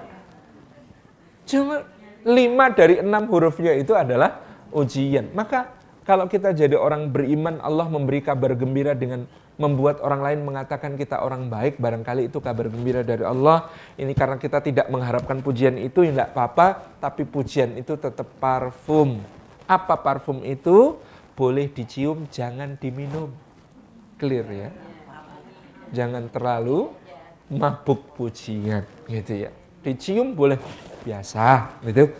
Cuma 1.47 1.87
lima 2.27 2.65
dari 2.75 2.99
enam 2.99 3.23
hurufnya 3.31 3.73
itu 3.79 3.95
adalah 3.95 4.43
ujian. 4.75 5.31
Maka 5.31 5.71
kalau 6.03 6.27
kita 6.27 6.51
jadi 6.51 6.75
orang 6.75 7.07
beriman, 7.09 7.63
Allah 7.63 7.87
memberi 7.87 8.19
kabar 8.19 8.53
gembira 8.57 8.91
dengan 8.91 9.25
membuat 9.59 9.99
orang 9.99 10.23
lain 10.23 10.39
mengatakan 10.47 10.95
kita 10.95 11.19
orang 11.19 11.51
baik, 11.51 11.77
barangkali 11.83 12.31
itu 12.31 12.39
kabar 12.39 12.71
gembira 12.71 13.03
dari 13.03 13.27
Allah. 13.27 13.67
Ini 13.99 14.15
karena 14.15 14.39
kita 14.39 14.63
tidak 14.63 14.87
mengharapkan 14.87 15.43
pujian 15.43 15.75
itu, 15.75 16.07
ya 16.07 16.15
tidak 16.15 16.31
apa-apa, 16.31 16.67
tapi 17.03 17.27
pujian 17.27 17.75
itu 17.75 17.99
tetap 17.99 18.25
parfum. 18.39 19.19
Apa 19.67 19.99
parfum 19.99 20.41
itu? 20.47 20.95
Boleh 21.35 21.67
dicium, 21.67 22.25
jangan 22.31 22.79
diminum. 22.79 23.29
Clear 24.15 24.47
ya? 24.47 24.71
jangan 25.93 26.29
terlalu 26.29 26.93
mabuk 27.49 28.13
pujian 28.13 28.85
gitu 29.09 29.49
ya. 29.49 29.51
Dicium 29.81 30.37
boleh 30.37 30.59
biasa 31.01 31.79
gitu. 31.87 32.13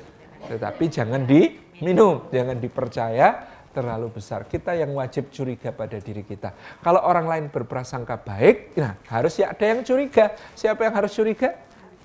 Tetapi 0.49 0.84
jangan 0.89 1.21
diminum, 1.28 2.25
jangan 2.34 2.58
dipercaya 2.58 3.28
terlalu 3.71 4.19
besar. 4.19 4.45
Kita 4.45 4.73
yang 4.73 4.93
wajib 4.97 5.29
curiga 5.29 5.69
pada 5.69 5.97
diri 6.01 6.25
kita. 6.25 6.53
Kalau 6.82 7.01
orang 7.05 7.25
lain 7.29 7.45
berprasangka 7.53 8.19
baik, 8.21 8.73
nah 8.77 8.97
harus 9.10 9.38
ya 9.38 9.53
ada 9.53 9.65
yang 9.65 9.82
curiga. 9.86 10.34
Siapa 10.58 10.86
yang 10.86 10.95
harus 10.97 11.13
curiga? 11.13 11.55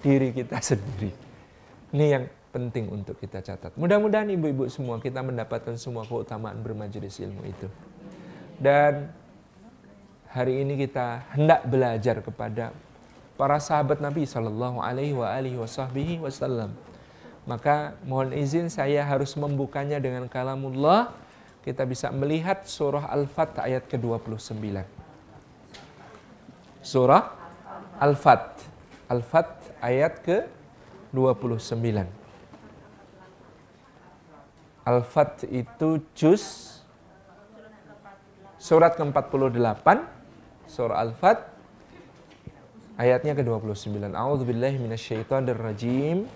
Diri 0.04 0.30
kita 0.32 0.60
sendiri. 0.74 1.10
Ini 1.94 2.06
yang 2.10 2.24
penting 2.54 2.86
untuk 2.92 3.18
kita 3.18 3.42
catat. 3.42 3.74
Mudah-mudahan 3.74 4.30
ibu-ibu 4.30 4.70
semua 4.70 5.02
kita 5.02 5.24
mendapatkan 5.26 5.74
semua 5.74 6.06
keutamaan 6.06 6.60
bermajelis 6.62 7.18
ilmu 7.18 7.42
itu. 7.42 7.66
Dan 8.62 9.10
hari 10.30 10.62
ini 10.62 10.78
kita 10.78 11.26
hendak 11.34 11.66
belajar 11.66 12.22
kepada 12.22 12.70
para 13.34 13.58
sahabat 13.58 13.98
Nabi 13.98 14.22
Shallallahu 14.22 14.78
Alaihi 14.78 15.58
Wasallam. 15.58 16.70
Maka 17.44 17.98
mohon 18.08 18.32
izin 18.32 18.72
saya 18.72 19.04
harus 19.04 19.36
membukanya 19.36 20.00
dengan 20.00 20.30
kalamullah. 20.30 21.12
Kita 21.64 21.88
bisa 21.88 22.12
melihat 22.12 22.68
surah 22.68 23.08
Al-Fat 23.08 23.56
ayat 23.56 23.88
ke-29. 23.88 24.84
Surah 26.84 27.32
Al-Fat. 27.96 28.60
Al-Fat 29.08 29.80
ayat 29.80 30.20
ke-29. 30.20 32.04
Al-Fat 34.84 35.48
itu 35.48 36.04
juz 36.12 36.44
surat 38.60 38.92
ke-48 39.00 39.88
surah 40.68 41.00
Al-Fat 41.00 41.48
ayatnya 43.00 43.32
ke-29. 43.40 44.12
A'udzubillahi 44.12 44.76
minasyaitonirrajim. 44.84 46.28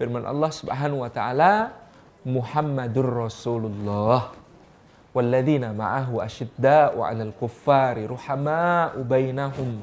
Firman 0.00 0.24
Allah 0.24 0.48
Subhanahu 0.48 1.04
wa 1.04 1.12
taala, 1.12 1.76
Muhammadur 2.24 3.28
Rasulullah 3.28 4.41
والذين 5.14 5.74
معه 5.74 6.24
أشداء 6.24 7.00
على 7.00 7.22
الكفار 7.22 8.10
رحماء 8.10 9.02
بينهم. 9.02 9.80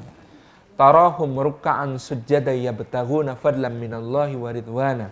تراهم 0.78 1.40
ركعا 1.40 1.96
سجدا 1.96 2.52
يبتغون 2.52 3.34
فضلا 3.34 3.68
من 3.68 3.94
الله 3.94 4.36
ورضوانا 4.36 5.08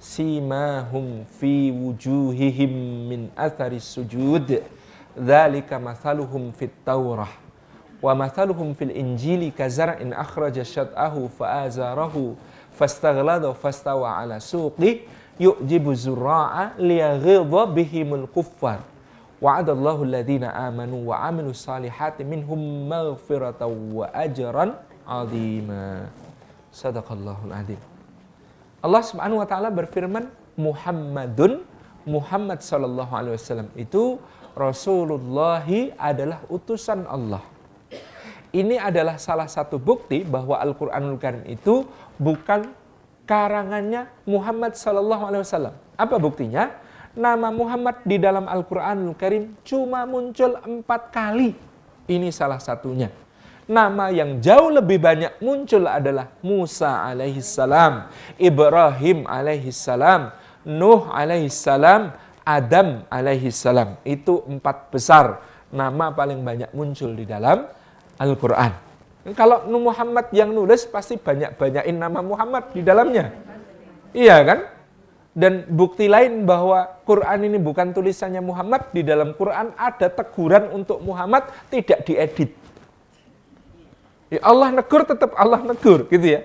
سيماهم 0.00 1.24
في 1.40 1.70
وجوههم 1.70 2.72
من 3.08 3.28
أثر 3.38 3.72
السجود. 3.72 4.62
ذلك 5.18 5.72
مثلهم 5.72 6.50
في 6.50 6.64
التوراة. 6.64 7.34
ومثلهم 8.02 8.74
في 8.74 8.84
الإنجيل 8.84 9.52
كزرع 9.58 9.98
أخرج 10.02 10.62
شطأه 10.62 11.28
فآزره 11.38 12.34
فاستغلظ 12.78 13.44
فاستوى 13.46 14.08
على 14.08 14.40
سوقه. 14.40 14.96
يؤجب 15.40 15.90
الزراع 15.90 16.70
ليغيظ 16.78 17.54
بهم 17.54 18.14
الكفار. 18.14 18.78
Wa'adallahu 19.42 20.06
alladhina 20.08 20.52
amanu 20.52 21.12
wa 21.12 21.20
amilu 21.28 21.52
salihati 21.52 22.24
minhum 22.24 22.58
maghfiratan 22.88 23.70
wa 23.92 24.08
ajran 24.12 24.76
azima 25.04 26.08
sadaqallahul 26.72 27.52
azim 27.52 27.80
Allah 28.80 29.02
Subhanahu 29.02 29.42
wa 29.42 29.48
taala 29.48 29.68
berfirman 29.68 30.28
Muhammadun 30.56 31.64
Muhammad 32.06 32.62
sallallahu 32.62 33.12
alaihi 33.12 33.36
wasallam 33.36 33.68
itu 33.76 34.16
Rasulullah 34.56 35.66
adalah 36.00 36.40
utusan 36.48 37.04
Allah 37.04 37.44
ini 38.56 38.80
adalah 38.80 39.20
salah 39.20 39.44
satu 39.44 39.76
bukti 39.76 40.24
bahwa 40.24 40.56
Al-Quranul 40.56 41.20
Karim 41.20 41.44
itu 41.44 41.84
bukan 42.16 42.72
karangannya 43.28 44.08
Muhammad 44.24 44.78
Sallallahu 44.78 45.22
Alaihi 45.28 45.42
Wasallam. 45.44 45.74
Apa 45.98 46.16
buktinya? 46.16 46.72
Nama 47.16 47.48
Muhammad 47.48 48.04
di 48.04 48.20
dalam 48.20 48.44
Al-Quranul 48.44 49.16
Karim 49.16 49.56
cuma 49.64 50.04
muncul 50.04 50.52
empat 50.60 51.08
kali. 51.08 51.56
Ini 52.04 52.28
salah 52.28 52.60
satunya. 52.60 53.08
Nama 53.64 54.12
yang 54.12 54.36
jauh 54.38 54.68
lebih 54.68 55.00
banyak 55.00 55.40
muncul 55.40 55.88
adalah 55.88 56.28
Musa 56.44 57.08
alaihissalam, 57.08 58.12
Ibrahim 58.36 59.24
alaihissalam, 59.24 60.28
Nuh 60.68 61.08
alaihissalam, 61.08 62.12
Adam 62.44 63.08
alaihissalam. 63.08 63.96
Itu 64.04 64.44
empat 64.44 64.92
besar 64.92 65.40
nama 65.72 66.12
paling 66.12 66.44
banyak 66.44 66.70
muncul 66.76 67.16
di 67.16 67.24
dalam 67.24 67.64
Al-Quran. 68.20 68.76
Kalau 69.32 69.64
Muhammad 69.72 70.30
yang 70.36 70.52
nulis 70.52 70.84
pasti 70.84 71.16
banyak-banyakin 71.16 71.96
nama 71.96 72.20
Muhammad 72.20 72.76
di 72.76 72.84
dalamnya. 72.84 73.32
Iya 74.12 74.36
kan? 74.44 74.75
Dan 75.36 75.68
bukti 75.68 76.08
lain 76.08 76.48
bahwa 76.48 76.96
Quran 77.04 77.44
ini 77.44 77.60
bukan 77.60 77.92
tulisannya 77.92 78.40
Muhammad, 78.40 78.88
di 78.96 79.04
dalam 79.04 79.36
Quran 79.36 79.76
ada 79.76 80.08
teguran 80.08 80.72
untuk 80.72 81.04
Muhammad 81.04 81.52
tidak 81.68 82.08
diedit. 82.08 82.56
Ya 84.32 84.40
Allah 84.40 84.72
negur 84.72 85.04
tetap 85.04 85.36
Allah 85.36 85.60
negur 85.60 86.08
gitu 86.08 86.24
ya. 86.24 86.40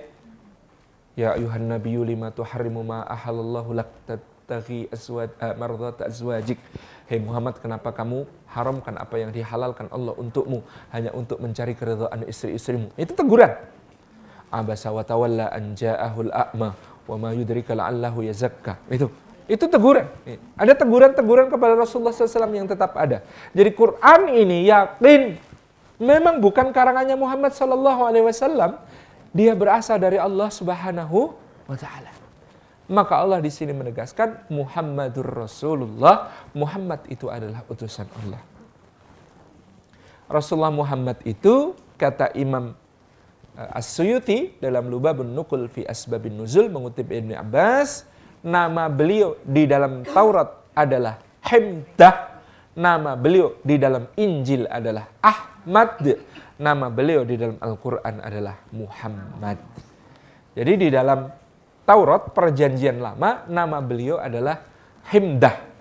Ya 1.16 1.32
ayuhan 1.32 1.72
nabiyyu 1.72 2.04
lima 2.04 2.36
tuharrimu 2.36 2.84
ma 2.84 3.00
ahallallahu 3.08 3.80
lak 3.80 3.88
tabtaghi 4.04 4.92
azwaj 4.92 5.32
uh, 5.40 5.56
mardhat 5.56 6.04
azwajik. 6.12 6.60
Hei 7.08 7.16
Muhammad, 7.16 7.64
kenapa 7.64 7.96
kamu 7.96 8.28
haramkan 8.52 9.00
apa 9.00 9.16
yang 9.16 9.32
dihalalkan 9.32 9.88
Allah 9.88 10.12
untukmu 10.20 10.60
hanya 10.92 11.16
untuk 11.16 11.40
mencari 11.40 11.72
keridhaan 11.72 12.28
istri-istrimu? 12.28 12.92
Itu 13.00 13.16
teguran. 13.16 13.56
Abasa 14.52 14.92
wa 14.92 15.00
tawalla 15.00 15.48
an 15.48 15.72
ja'ahul 15.72 16.28
a'ma 16.28 16.91
wa 17.08 17.16
ma 17.18 17.30
yudrika 17.34 17.74
la'allahu 17.74 18.22
yazakka. 18.26 18.78
Itu 18.90 19.10
Itu 19.50 19.66
teguran. 19.66 20.06
Ada 20.54 20.72
teguran-teguran 20.78 21.50
kepada 21.50 21.74
Rasulullah 21.74 22.14
SAW 22.14 22.48
yang 22.54 22.64
tetap 22.64 22.94
ada. 22.94 23.26
Jadi 23.50 23.70
Quran 23.74 24.20
ini 24.32 24.70
yakin 24.70 25.36
memang 25.98 26.38
bukan 26.38 26.70
karangannya 26.70 27.18
Muhammad 27.18 27.52
SAW. 27.52 28.80
Dia 29.34 29.52
berasal 29.52 29.98
dari 29.98 30.16
Allah 30.16 30.48
Subhanahu 30.48 31.34
wa 31.68 31.76
taala. 31.76 32.12
Maka 32.88 33.18
Allah 33.18 33.40
di 33.40 33.48
sini 33.48 33.72
menegaskan 33.72 34.46
Muhammadur 34.52 35.26
Rasulullah. 35.26 36.30
Muhammad 36.52 37.04
itu 37.08 37.28
adalah 37.28 37.64
utusan 37.66 38.06
Allah. 38.24 38.40
Rasulullah 40.32 40.72
Muhammad 40.72 41.20
itu 41.28 41.76
kata 42.00 42.32
Imam 42.36 42.72
As-Suyuti 43.52 44.56
dalam 44.56 44.88
Lubabun 44.88 45.36
Nukul 45.36 45.68
fi 45.68 45.84
Asbabin 45.84 46.40
Nuzul 46.40 46.72
mengutip 46.72 47.12
Ibnu 47.12 47.36
Abbas, 47.36 48.08
nama 48.40 48.88
beliau 48.88 49.36
di 49.44 49.68
dalam 49.68 50.04
Taurat 50.08 50.72
adalah 50.72 51.20
Himdah, 51.44 52.42
nama 52.72 53.12
beliau 53.12 53.60
di 53.60 53.76
dalam 53.76 54.08
Injil 54.16 54.64
adalah 54.64 55.04
Ahmad, 55.20 56.00
nama 56.56 56.88
beliau 56.88 57.28
di 57.28 57.36
dalam 57.36 57.60
Al-Qur'an 57.60 58.24
adalah 58.24 58.56
Muhammad. 58.72 59.60
Jadi 60.56 60.72
di 60.76 60.88
dalam 60.88 61.28
Taurat 61.84 62.32
perjanjian 62.32 63.02
lama 63.02 63.44
nama 63.50 63.82
beliau 63.84 64.16
adalah 64.16 64.64
Himdah 65.12 65.72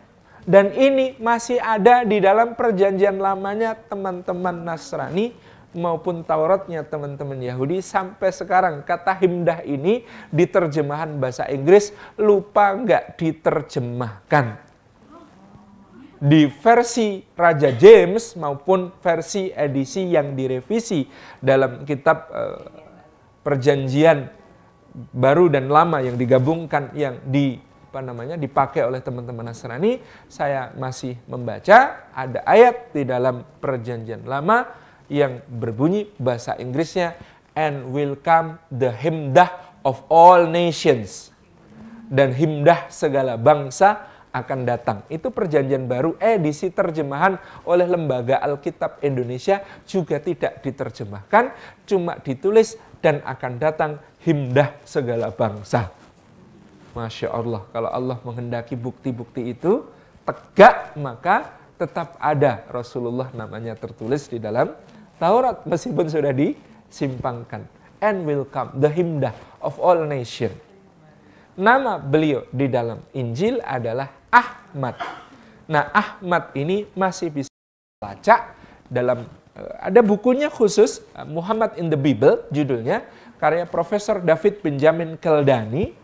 dan 0.41 0.73
ini 0.73 1.13
masih 1.21 1.61
ada 1.61 2.01
di 2.01 2.17
dalam 2.17 2.57
perjanjian 2.57 3.21
lamanya 3.21 3.77
teman-teman 3.77 4.65
Nasrani 4.65 5.37
maupun 5.75 6.23
Tauratnya 6.23 6.83
teman-teman 6.83 7.39
Yahudi 7.39 7.79
sampai 7.79 8.31
sekarang 8.31 8.83
kata 8.83 9.15
himdah 9.19 9.63
ini 9.63 10.03
di 10.27 10.45
terjemahan 10.47 11.15
bahasa 11.19 11.47
Inggris 11.47 11.95
lupa 12.19 12.75
nggak 12.75 13.15
diterjemahkan? 13.19 14.69
Di 16.21 16.45
versi 16.53 17.25
Raja 17.33 17.73
James 17.73 18.37
maupun 18.37 18.93
versi 19.01 19.49
edisi 19.49 20.13
yang 20.13 20.37
direvisi 20.37 21.01
dalam 21.41 21.81
kitab 21.81 22.29
uh, 22.29 22.61
perjanjian 23.41 24.29
baru 24.93 25.49
dan 25.49 25.71
lama 25.71 25.97
yang 26.03 26.19
digabungkan 26.21 26.93
yang 26.93 27.17
di 27.25 27.57
apa 27.91 27.99
namanya 27.99 28.39
dipakai 28.39 28.87
oleh 28.87 29.03
teman-teman 29.03 29.51
Nasrani, 29.51 29.99
saya 30.31 30.71
masih 30.79 31.19
membaca 31.27 32.07
ada 32.15 32.39
ayat 32.47 32.95
di 32.95 33.03
dalam 33.03 33.43
perjanjian 33.59 34.23
lama 34.23 34.63
yang 35.11 35.43
berbunyi 35.51 36.07
bahasa 36.15 36.55
Inggrisnya 36.55 37.19
and 37.51 37.91
will 37.91 38.15
come 38.15 38.55
the 38.71 38.95
himdah 38.95 39.51
of 39.83 39.99
all 40.07 40.47
nations 40.47 41.35
dan 42.07 42.31
himdah 42.31 42.87
segala 42.87 43.35
bangsa 43.35 44.07
akan 44.31 44.63
datang. 44.63 45.03
Itu 45.11 45.27
perjanjian 45.27 45.91
baru 45.91 46.15
edisi 46.15 46.71
terjemahan 46.71 47.35
oleh 47.67 47.83
Lembaga 47.83 48.39
Alkitab 48.39 49.03
Indonesia 49.03 49.59
juga 49.83 50.23
tidak 50.23 50.63
diterjemahkan, 50.63 51.51
cuma 51.83 52.15
ditulis 52.23 52.79
dan 53.03 53.19
akan 53.27 53.59
datang 53.59 53.91
himdah 54.23 54.79
segala 54.87 55.35
bangsa. 55.35 55.91
Masya 56.95 57.27
Allah, 57.31 57.67
kalau 57.75 57.91
Allah 57.91 58.17
menghendaki 58.23 58.79
bukti-bukti 58.79 59.51
itu 59.51 59.83
tegak, 60.23 60.95
maka 60.95 61.59
tetap 61.75 62.15
ada 62.19 62.63
Rasulullah 62.71 63.31
namanya 63.35 63.75
tertulis 63.75 64.31
di 64.31 64.37
dalam 64.37 64.71
Taurat 65.21 65.61
meskipun 65.69 66.09
sudah 66.09 66.33
disimpangkan. 66.33 67.69
And 68.01 68.25
will 68.25 68.49
come 68.49 68.73
the 68.81 68.89
himdah 68.89 69.37
of 69.61 69.77
all 69.77 70.01
nation. 70.09 70.49
Nama 71.53 72.01
beliau 72.01 72.49
di 72.49 72.65
dalam 72.65 73.05
Injil 73.13 73.61
adalah 73.61 74.09
Ahmad. 74.33 74.97
Nah 75.69 75.93
Ahmad 75.93 76.49
ini 76.57 76.89
masih 76.97 77.29
bisa 77.29 77.53
baca 78.01 78.57
dalam 78.89 79.29
eh, 79.53 79.73
ada 79.77 80.01
bukunya 80.01 80.49
khusus 80.49 81.05
eh, 81.13 81.27
Muhammad 81.29 81.77
in 81.77 81.93
the 81.93 81.99
Bible 81.99 82.41
judulnya 82.49 83.05
karya 83.37 83.69
Profesor 83.69 84.17
David 84.17 84.65
Benjamin 84.65 85.21
Keldani 85.21 86.01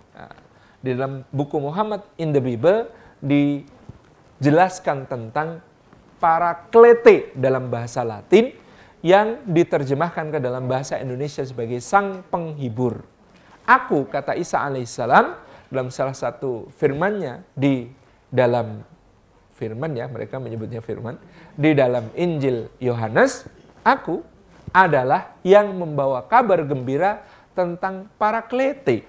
di 0.78 0.94
dalam 0.94 1.26
buku 1.34 1.58
Muhammad 1.58 2.06
in 2.22 2.30
the 2.32 2.42
Bible 2.42 2.88
dijelaskan 3.20 5.10
tentang 5.10 5.60
para 6.22 6.70
klete 6.70 7.34
dalam 7.34 7.70
bahasa 7.70 8.06
Latin 8.06 8.54
yang 9.06 9.46
diterjemahkan 9.46 10.34
ke 10.34 10.40
dalam 10.42 10.66
bahasa 10.66 10.98
Indonesia 10.98 11.46
sebagai 11.46 11.78
sang 11.84 12.26
penghibur. 12.28 13.06
Aku, 13.68 14.08
kata 14.08 14.34
Isa 14.40 14.64
alaihissalam, 14.64 15.38
dalam 15.68 15.92
salah 15.92 16.16
satu 16.16 16.72
firmannya 16.80 17.44
di 17.52 17.92
dalam 18.32 18.82
firman 19.58 19.92
ya, 19.94 20.08
mereka 20.08 20.40
menyebutnya 20.40 20.80
firman, 20.80 21.20
di 21.54 21.76
dalam 21.76 22.08
Injil 22.16 22.72
Yohanes, 22.80 23.46
aku 23.84 24.24
adalah 24.72 25.36
yang 25.44 25.74
membawa 25.76 26.24
kabar 26.26 26.64
gembira 26.64 27.26
tentang 27.58 28.06
para 28.22 28.46
klete 28.46 29.04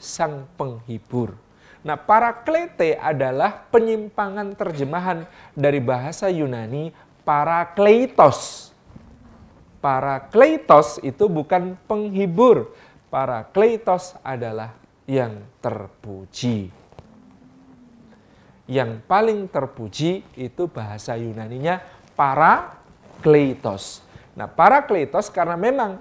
sang 0.00 0.48
penghibur. 0.56 1.36
Nah, 1.80 1.96
para 1.96 2.32
klete 2.32 2.96
adalah 2.96 3.68
penyimpangan 3.72 4.52
terjemahan 4.52 5.24
dari 5.56 5.80
bahasa 5.80 6.28
Yunani 6.28 6.92
para 7.24 7.64
kleitos. 7.72 8.69
Para 9.80 10.28
kleitos 10.28 11.00
itu 11.00 11.26
bukan 11.26 11.76
penghibur. 11.88 12.76
Para 13.08 13.48
kleitos 13.48 14.14
adalah 14.22 14.76
yang 15.08 15.40
terpuji. 15.58 16.70
Yang 18.70 19.02
paling 19.10 19.50
terpuji 19.50 20.22
itu 20.38 20.70
bahasa 20.70 21.18
Yunaninya 21.18 21.82
para 22.14 22.78
kleitos. 23.24 24.04
Nah, 24.38 24.46
para 24.46 24.86
kleitos 24.86 25.26
karena 25.26 25.58
memang 25.58 25.98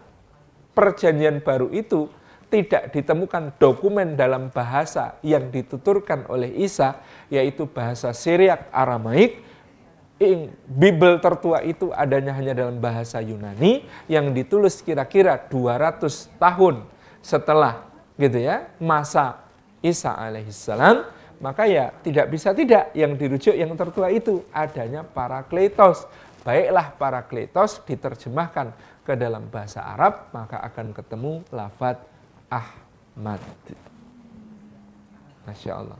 perjanjian 0.77 1.41
baru 1.41 1.73
itu 1.73 2.07
tidak 2.49 2.89
ditemukan 2.93 3.57
dokumen 3.61 4.17
dalam 4.17 4.49
bahasa 4.49 5.21
yang 5.21 5.53
dituturkan 5.53 6.25
oleh 6.29 6.49
Isa, 6.61 6.97
yaitu 7.29 7.69
bahasa 7.69 8.09
Syriak 8.13 8.67
Aramaik. 8.73 9.48
Bible 10.67 11.23
tertua 11.23 11.63
itu 11.63 11.95
adanya 11.95 12.35
hanya 12.35 12.51
dalam 12.51 12.83
bahasa 12.83 13.23
Yunani 13.23 13.87
yang 14.11 14.35
ditulis 14.35 14.83
kira-kira 14.83 15.39
200 15.47 16.35
tahun 16.35 16.83
setelah 17.23 17.87
gitu 18.19 18.35
ya 18.43 18.67
masa 18.83 19.39
Isa 19.79 20.11
alaihissalam 20.11 21.07
maka 21.39 21.71
ya 21.71 21.95
tidak 22.03 22.27
bisa 22.35 22.51
tidak 22.51 22.91
yang 22.91 23.15
dirujuk 23.15 23.55
yang 23.55 23.71
tertua 23.79 24.11
itu 24.11 24.43
adanya 24.51 25.07
para 25.07 25.39
kletos 25.47 26.03
baiklah 26.43 26.91
para 26.99 27.23
kletos 27.23 27.79
diterjemahkan 27.87 28.75
ke 29.07 29.15
dalam 29.15 29.47
bahasa 29.47 29.87
Arab 29.87 30.27
maka 30.35 30.59
akan 30.67 30.91
ketemu 30.91 31.47
lafadz 31.55 32.03
Ahmad. 32.49 33.39
Masya 35.45 35.71
Allah. 35.77 35.99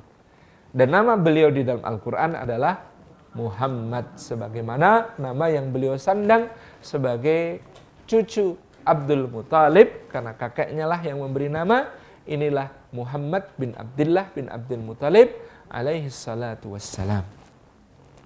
Dan 0.69 0.93
nama 0.93 1.17
beliau 1.17 1.49
di 1.49 1.65
dalam 1.65 1.81
Al-Quran 1.81 2.37
adalah 2.37 2.88
Muhammad 3.37 4.17
sebagaimana 4.17 5.13
nama 5.21 5.45
yang 5.49 5.69
beliau 5.69 5.95
sandang 6.01 6.49
sebagai 6.81 7.61
cucu 8.09 8.57
Abdul 8.81 9.29
Muthalib 9.29 10.09
karena 10.09 10.33
kakeknya 10.33 10.89
lah 10.89 10.97
yang 11.05 11.21
memberi 11.21 11.45
nama 11.45 11.93
inilah 12.25 12.73
Muhammad 12.89 13.53
bin 13.53 13.77
Abdullah 13.77 14.33
bin 14.33 14.49
Abdul 14.49 14.81
Muthalib 14.81 15.29
alaihi 15.69 16.09
salatu 16.09 16.73
wassalam. 16.73 17.21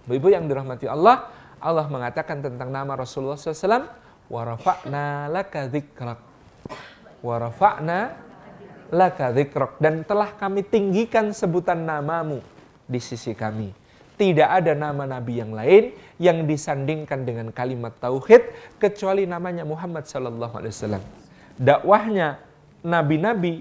Ibu-ibu 0.08 0.32
yang 0.32 0.47
dirahmati 0.47 0.88
Allah, 0.88 1.32
Allah 1.64 1.88
mengatakan 1.88 2.43
tentang 2.43 2.72
nama 2.72 2.95
Rasulullah 2.95 3.39
SAW, 3.39 3.88
warafa'na 4.28 5.32
laka 5.32 5.68
dhikrak. 5.72 6.20
Warafa'na 7.24 8.12
laka 8.91 9.32
dhikrak. 9.32 9.80
Dan 9.80 10.04
telah 10.04 10.36
kami 10.36 10.68
tinggikan 10.68 11.32
sebutan 11.32 11.88
namamu 11.88 12.43
di 12.84 12.99
sisi 12.99 13.32
kami. 13.32 13.83
Tidak 14.24 14.47
ada 14.47 14.71
nama 14.71 15.03
nabi 15.03 15.43
yang 15.43 15.51
lain 15.51 15.91
yang 16.15 16.47
disandingkan 16.47 17.28
dengan 17.28 17.51
kalimat 17.51 17.91
tauhid 17.99 18.55
kecuali 18.80 19.28
namanya 19.28 19.67
Muhammad 19.67 20.07
sallallahu 20.07 20.63
alaihi 20.63 20.71
wasallam. 20.71 21.03
Dakwahnya 21.59 22.39
nabi-nabi 22.88 23.59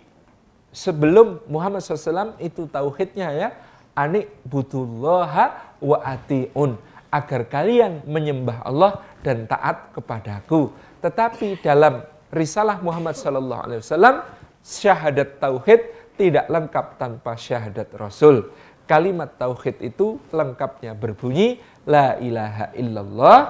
sebelum 0.70 1.42
Muhammad 1.50 1.84
SAW 1.84 2.38
itu 2.40 2.64
tauhidnya 2.70 3.28
ya 3.34 3.48
anik 3.92 4.32
butullaha 4.48 5.76
wa 5.82 5.98
atiun 6.00 6.80
agar 7.12 7.44
kalian 7.44 8.00
menyembah 8.08 8.64
Allah 8.64 9.04
dan 9.20 9.44
taat 9.44 9.92
kepadaku. 9.92 10.72
Tetapi 11.04 11.60
dalam 11.60 12.00
risalah 12.32 12.80
Muhammad 12.80 13.12
sallallahu 13.12 13.62
alaihi 13.68 13.80
wasallam 13.84 14.24
syahadat 14.64 15.36
tauhid 15.36 15.80
tidak 16.16 16.48
lengkap 16.48 16.86
tanpa 16.96 17.36
syahadat 17.36 17.92
Rasul. 17.98 18.48
Kalimat 18.86 19.38
tauhid 19.38 19.78
itu 19.80 20.18
lengkapnya 20.34 20.92
berbunyi 20.92 21.62
la 21.86 22.18
ilaha 22.18 22.74
illallah 22.74 23.40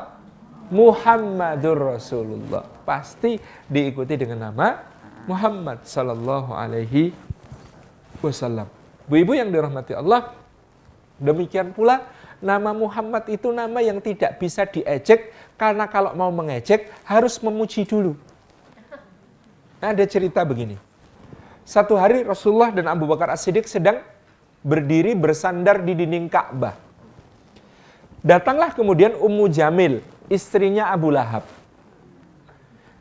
Muhammadur 0.72 1.96
Rasulullah. 1.96 2.64
Pasti 2.84 3.36
diikuti 3.68 4.16
dengan 4.16 4.52
nama 4.52 4.80
Muhammad 5.28 5.84
sallallahu 5.84 6.52
alaihi 6.52 7.12
wasallam. 8.24 8.68
Bu 9.04 9.20
ibu 9.20 9.36
yang 9.36 9.52
dirahmati 9.52 9.92
Allah, 9.92 10.32
Demikian 11.22 11.70
pula 11.70 12.02
nama 12.42 12.74
Muhammad 12.74 13.30
itu 13.30 13.54
nama 13.54 13.78
yang 13.78 14.02
tidak 14.02 14.42
bisa 14.42 14.66
diejek 14.66 15.30
karena 15.54 15.86
kalau 15.86 16.10
mau 16.18 16.34
mengejek 16.34 16.90
harus 17.06 17.38
memuji 17.38 17.86
dulu. 17.86 18.18
Ada 19.78 20.02
cerita 20.10 20.42
begini. 20.42 20.74
Satu 21.62 21.94
hari 21.94 22.26
Rasulullah 22.26 22.74
dan 22.74 22.90
Abu 22.90 23.06
Bakar 23.06 23.30
As-Siddiq 23.30 23.70
sedang 23.70 24.02
berdiri 24.62 25.12
bersandar 25.18 25.82
di 25.82 25.92
dinding 25.92 26.30
Ka'bah. 26.30 26.78
Datanglah 28.22 28.70
kemudian 28.70 29.18
Ummu 29.18 29.50
Jamil, 29.50 30.00
istrinya 30.30 30.94
Abu 30.94 31.10
Lahab. 31.10 31.42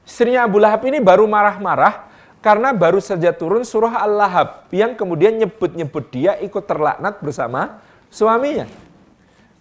Istrinya 0.02 0.50
Abu 0.50 0.58
Lahab 0.58 0.82
ini 0.90 0.98
baru 0.98 1.30
marah-marah 1.30 2.10
karena 2.42 2.74
baru 2.74 2.98
saja 2.98 3.30
turun 3.30 3.62
surah 3.62 4.02
Al-Lahab 4.02 4.66
yang 4.74 4.98
kemudian 4.98 5.38
nyebut-nyebut 5.38 6.10
dia 6.10 6.42
ikut 6.42 6.66
terlaknat 6.66 7.22
bersama 7.22 7.80
suaminya. 8.10 8.66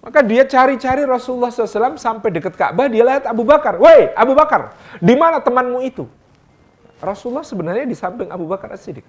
Maka 0.01 0.25
dia 0.25 0.49
cari-cari 0.49 1.05
Rasulullah 1.05 1.53
SAW 1.53 2.01
sampai 2.01 2.33
dekat 2.33 2.57
Ka'bah, 2.57 2.89
dia 2.89 3.05
lihat 3.05 3.29
Abu 3.29 3.45
Bakar. 3.45 3.77
Woi, 3.77 4.17
Abu 4.17 4.33
Bakar, 4.33 4.73
di 4.97 5.13
mana 5.13 5.45
temanmu 5.45 5.85
itu? 5.85 6.09
Rasulullah 7.05 7.45
sebenarnya 7.45 7.85
di 7.85 7.93
samping 7.93 8.33
Abu 8.33 8.49
Bakar 8.49 8.73
As-Siddiq. 8.73 9.05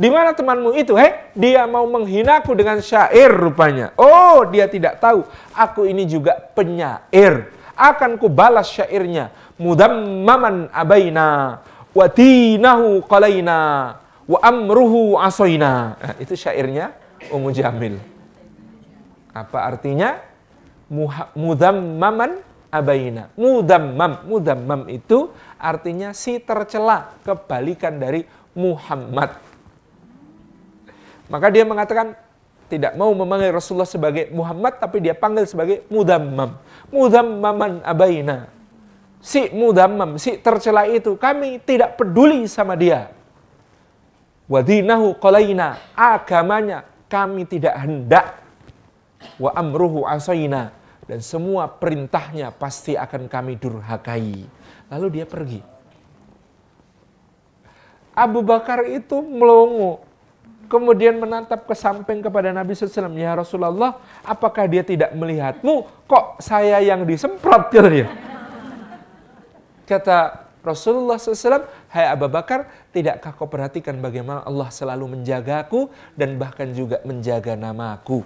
Di 0.00 0.08
mana 0.08 0.32
temanmu 0.32 0.72
itu? 0.80 0.96
Hei, 0.96 1.28
dia 1.36 1.68
mau 1.68 1.84
menghinaku 1.84 2.56
dengan 2.56 2.80
syair 2.80 3.28
rupanya. 3.28 3.92
Oh, 4.00 4.48
dia 4.48 4.64
tidak 4.64 4.96
tahu. 4.96 5.28
Aku 5.52 5.84
ini 5.84 6.08
juga 6.08 6.40
penyair. 6.56 7.52
Akan 7.76 8.16
ku 8.16 8.32
balas 8.32 8.72
syairnya. 8.72 9.28
Mudammaman 9.60 10.72
abaina. 10.72 11.60
Wa 11.92 12.08
dinahu 12.08 13.04
qalaina. 13.04 14.00
Wa 14.24 14.40
amruhu 14.40 15.20
asoina. 15.20 16.00
Nah, 16.00 16.16
itu 16.16 16.32
syairnya 16.32 16.96
Ummu 17.28 17.52
Jamil. 17.52 18.00
Apa 19.36 19.68
artinya? 19.68 20.16
Mudammaman 21.36 22.40
abaina. 22.72 23.28
Mudammam. 23.36 24.24
Mudammam 24.24 24.88
itu 24.88 25.28
artinya 25.60 26.16
si 26.16 26.40
tercela. 26.40 27.12
Kebalikan 27.20 28.00
dari 28.00 28.24
Muhammad 28.56 29.49
maka 31.30 31.46
dia 31.46 31.62
mengatakan 31.62 32.18
tidak 32.66 32.98
mau 32.98 33.14
memanggil 33.14 33.54
Rasulullah 33.54 33.86
sebagai 33.86 34.30
Muhammad 34.34 34.82
tapi 34.82 34.98
dia 34.98 35.14
panggil 35.14 35.46
sebagai 35.46 35.86
mudammam. 35.86 36.58
Mudammaman 36.90 37.86
abaina. 37.86 38.50
Si 39.22 39.46
mudammam, 39.54 40.18
si 40.18 40.38
tercela 40.42 40.90
itu 40.90 41.14
kami 41.14 41.62
tidak 41.62 41.94
peduli 41.94 42.50
sama 42.50 42.74
dia. 42.74 43.14
Wadinahu 44.50 45.14
qalaina, 45.22 45.78
agamanya 45.94 46.82
kami 47.06 47.46
tidak 47.46 47.78
hendak. 47.78 48.42
Wa 49.38 49.54
amruhu 49.54 50.02
asaina 50.02 50.74
dan 51.06 51.22
semua 51.22 51.70
perintahnya 51.70 52.50
pasti 52.54 52.98
akan 52.98 53.30
kami 53.30 53.54
durhakai. 53.58 54.46
Lalu 54.90 55.06
dia 55.20 55.26
pergi. 55.26 55.60
Abu 58.14 58.42
Bakar 58.42 58.86
itu 58.90 59.22
melongo 59.22 60.09
kemudian 60.70 61.18
menatap 61.18 61.66
ke 61.66 61.74
samping 61.74 62.22
kepada 62.22 62.54
Nabi 62.54 62.78
SAW. 62.78 63.10
Ya 63.18 63.34
Rasulullah, 63.34 63.98
apakah 64.22 64.70
dia 64.70 64.86
tidak 64.86 65.10
melihatmu? 65.18 66.06
Kok 66.06 66.38
saya 66.38 66.78
yang 66.78 67.02
disemprot? 67.02 67.74
Dia. 67.74 68.06
Kata 69.90 70.46
Rasulullah 70.62 71.18
SAW, 71.18 71.66
Hai 71.90 72.06
Abu 72.06 72.30
Bakar, 72.30 72.70
tidakkah 72.94 73.34
kau 73.34 73.50
perhatikan 73.50 73.98
bagaimana 73.98 74.46
Allah 74.46 74.70
selalu 74.70 75.18
menjagaku 75.18 75.90
dan 76.14 76.38
bahkan 76.38 76.70
juga 76.70 77.02
menjaga 77.02 77.58
namaku? 77.58 78.22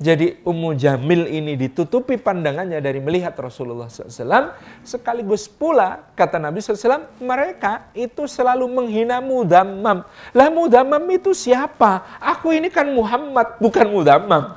Jadi 0.00 0.40
Ummu 0.48 0.80
Jamil 0.80 1.28
ini 1.28 1.60
ditutupi 1.60 2.16
pandangannya 2.16 2.80
dari 2.80 3.04
melihat 3.04 3.36
Rasulullah 3.36 3.84
SAW. 3.92 4.56
Sekaligus 4.80 5.44
pula 5.44 6.08
kata 6.16 6.40
Nabi 6.40 6.64
SAW, 6.64 7.04
mereka 7.20 7.92
itu 7.92 8.24
selalu 8.24 8.64
menghina 8.64 9.20
Mudammam. 9.20 10.08
Lah 10.32 10.48
Mudammam 10.48 11.04
itu 11.12 11.36
siapa? 11.36 12.16
Aku 12.16 12.48
ini 12.48 12.72
kan 12.72 12.88
Muhammad, 12.88 13.60
bukan 13.60 13.92
Mudammam. 13.92 14.56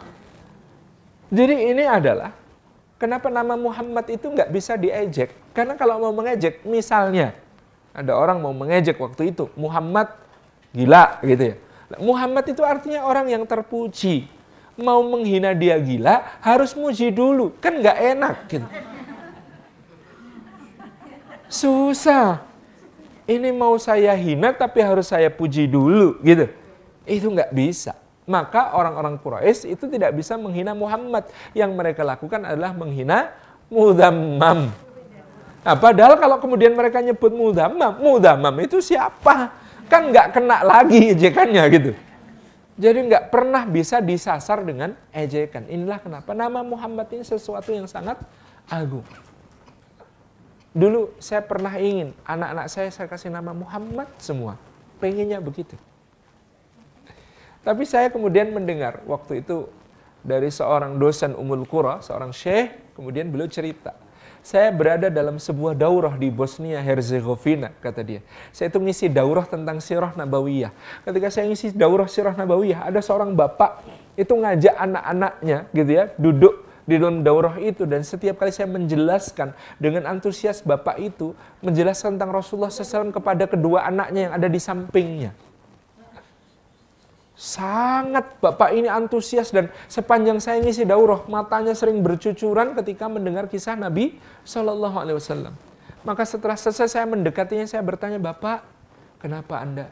Jadi 1.27 1.75
ini 1.75 1.83
adalah 1.83 2.31
kenapa 2.95 3.27
nama 3.27 3.59
Muhammad 3.59 4.15
itu 4.15 4.31
nggak 4.31 4.47
bisa 4.47 4.79
diejek. 4.79 5.35
Karena 5.51 5.75
kalau 5.75 5.99
mau 6.07 6.15
mengejek, 6.15 6.63
misalnya 6.63 7.35
ada 7.91 8.15
orang 8.15 8.39
mau 8.39 8.55
mengejek 8.55 8.95
waktu 8.95 9.35
itu, 9.35 9.51
Muhammad 9.59 10.07
gila 10.71 11.19
gitu 11.19 11.51
ya. 11.51 11.55
Muhammad 11.99 12.47
itu 12.47 12.63
artinya 12.63 13.03
orang 13.03 13.27
yang 13.27 13.43
terpuji 13.43 14.32
mau 14.79 15.01
menghina 15.05 15.53
dia 15.53 15.77
gila 15.77 16.39
harus 16.41 16.73
muji 16.73 17.13
dulu. 17.13 17.53
Kan 17.61 17.79
nggak 17.81 17.97
enak 18.17 18.35
gitu. 18.49 18.67
Susah. 21.49 22.41
Ini 23.23 23.55
mau 23.55 23.79
saya 23.79 24.11
hina 24.19 24.51
tapi 24.51 24.83
harus 24.83 25.07
saya 25.07 25.31
puji 25.31 25.69
dulu 25.69 26.19
gitu. 26.25 26.51
Itu 27.07 27.31
nggak 27.31 27.55
bisa. 27.55 27.95
Maka 28.23 28.75
orang-orang 28.75 29.19
Quraisy 29.19 29.75
itu 29.75 29.87
tidak 29.87 30.15
bisa 30.15 30.35
menghina 30.39 30.71
Muhammad. 30.75 31.27
Yang 31.55 31.71
mereka 31.75 32.01
lakukan 32.03 32.43
adalah 32.43 32.71
menghina 32.75 33.31
mudammam 33.73 34.69
nah, 35.65 35.75
padahal 35.75 36.21
kalau 36.21 36.37
kemudian 36.37 36.77
mereka 36.77 37.01
nyebut 37.01 37.33
mudammam 37.33 37.97
mudammam 37.97 38.53
itu 38.61 38.77
siapa? 38.77 39.49
Kan 39.89 40.13
nggak 40.13 40.37
kena 40.37 40.63
lagi 40.63 41.17
ejekannya 41.17 41.63
gitu 41.73 41.91
jadi 42.73 43.05
nggak 43.05 43.29
pernah 43.29 43.63
bisa 43.69 44.01
disasar 44.01 44.65
dengan 44.65 44.97
ejekan. 45.13 45.69
Inilah 45.69 46.01
kenapa 46.01 46.33
nama 46.33 46.65
Muhammad 46.65 47.05
ini 47.13 47.21
sesuatu 47.21 47.69
yang 47.69 47.85
sangat 47.85 48.17
agung. 48.65 49.05
Dulu 50.73 51.13
saya 51.21 51.45
pernah 51.45 51.69
ingin 51.77 52.17
anak-anak 52.25 52.65
saya 52.65 52.89
saya 52.89 53.05
kasih 53.05 53.29
nama 53.29 53.53
Muhammad 53.53 54.09
semua. 54.17 54.57
Pengennya 54.97 55.37
begitu. 55.37 55.77
Tapi 57.61 57.85
saya 57.85 58.09
kemudian 58.09 58.49
mendengar 58.49 59.05
waktu 59.05 59.45
itu 59.45 59.69
dari 60.25 60.49
seorang 60.49 60.97
dosen 60.97 61.37
Umul 61.37 61.69
Qura, 61.69 62.01
seorang 62.01 62.33
syekh, 62.33 62.73
kemudian 62.97 63.29
beliau 63.29 63.47
cerita 63.47 64.02
saya 64.43 64.75
berada 64.75 65.07
dalam 65.07 65.39
sebuah 65.39 65.71
daurah 65.71 66.19
di 66.19 66.27
Bosnia 66.27 66.83
Herzegovina, 66.83 67.71
kata 67.79 68.03
dia. 68.03 68.19
Saya 68.51 68.67
itu 68.67 68.77
ngisi 68.83 69.07
daurah 69.07 69.47
tentang 69.47 69.79
sirah 69.79 70.11
nabawiyah. 70.11 70.75
Ketika 71.07 71.31
saya 71.31 71.47
ngisi 71.47 71.71
daurah 71.71 72.11
sirah 72.11 72.35
nabawiyah, 72.35 72.83
ada 72.83 72.99
seorang 72.99 73.31
bapak 73.39 73.79
itu 74.19 74.35
ngajak 74.35 74.75
anak-anaknya 74.75 75.57
gitu 75.71 75.91
ya, 75.95 76.11
duduk 76.19 76.67
di 76.83 76.99
dalam 76.99 77.23
daurah 77.23 77.55
itu 77.63 77.87
dan 77.87 78.03
setiap 78.03 78.43
kali 78.43 78.51
saya 78.51 78.67
menjelaskan 78.67 79.55
dengan 79.79 80.03
antusias 80.11 80.59
bapak 80.59 80.99
itu 80.99 81.31
menjelaskan 81.63 82.19
tentang 82.19 82.35
Rasulullah 82.35 82.67
SAW 82.67 83.15
kepada 83.15 83.47
kedua 83.47 83.87
anaknya 83.87 84.27
yang 84.27 84.33
ada 84.35 84.51
di 84.51 84.59
sampingnya. 84.59 85.31
Sangat 87.43 88.39
Bapak 88.39 88.71
ini 88.71 88.87
antusias 88.87 89.51
dan 89.51 89.67
sepanjang 89.91 90.39
saya 90.39 90.63
ngisi 90.63 90.87
daurah 90.87 91.27
matanya 91.27 91.75
sering 91.75 91.99
bercucuran 91.99 92.71
ketika 92.71 93.11
mendengar 93.11 93.51
kisah 93.51 93.75
Nabi 93.75 94.15
Shallallahu 94.47 94.95
Alaihi 94.95 95.19
Wasallam. 95.19 95.51
Maka 96.07 96.23
setelah 96.23 96.55
selesai 96.55 96.87
saya 96.87 97.03
mendekatinya 97.03 97.67
saya 97.67 97.83
bertanya 97.83 98.15
Bapak 98.15 98.63
kenapa 99.19 99.59
anda 99.59 99.91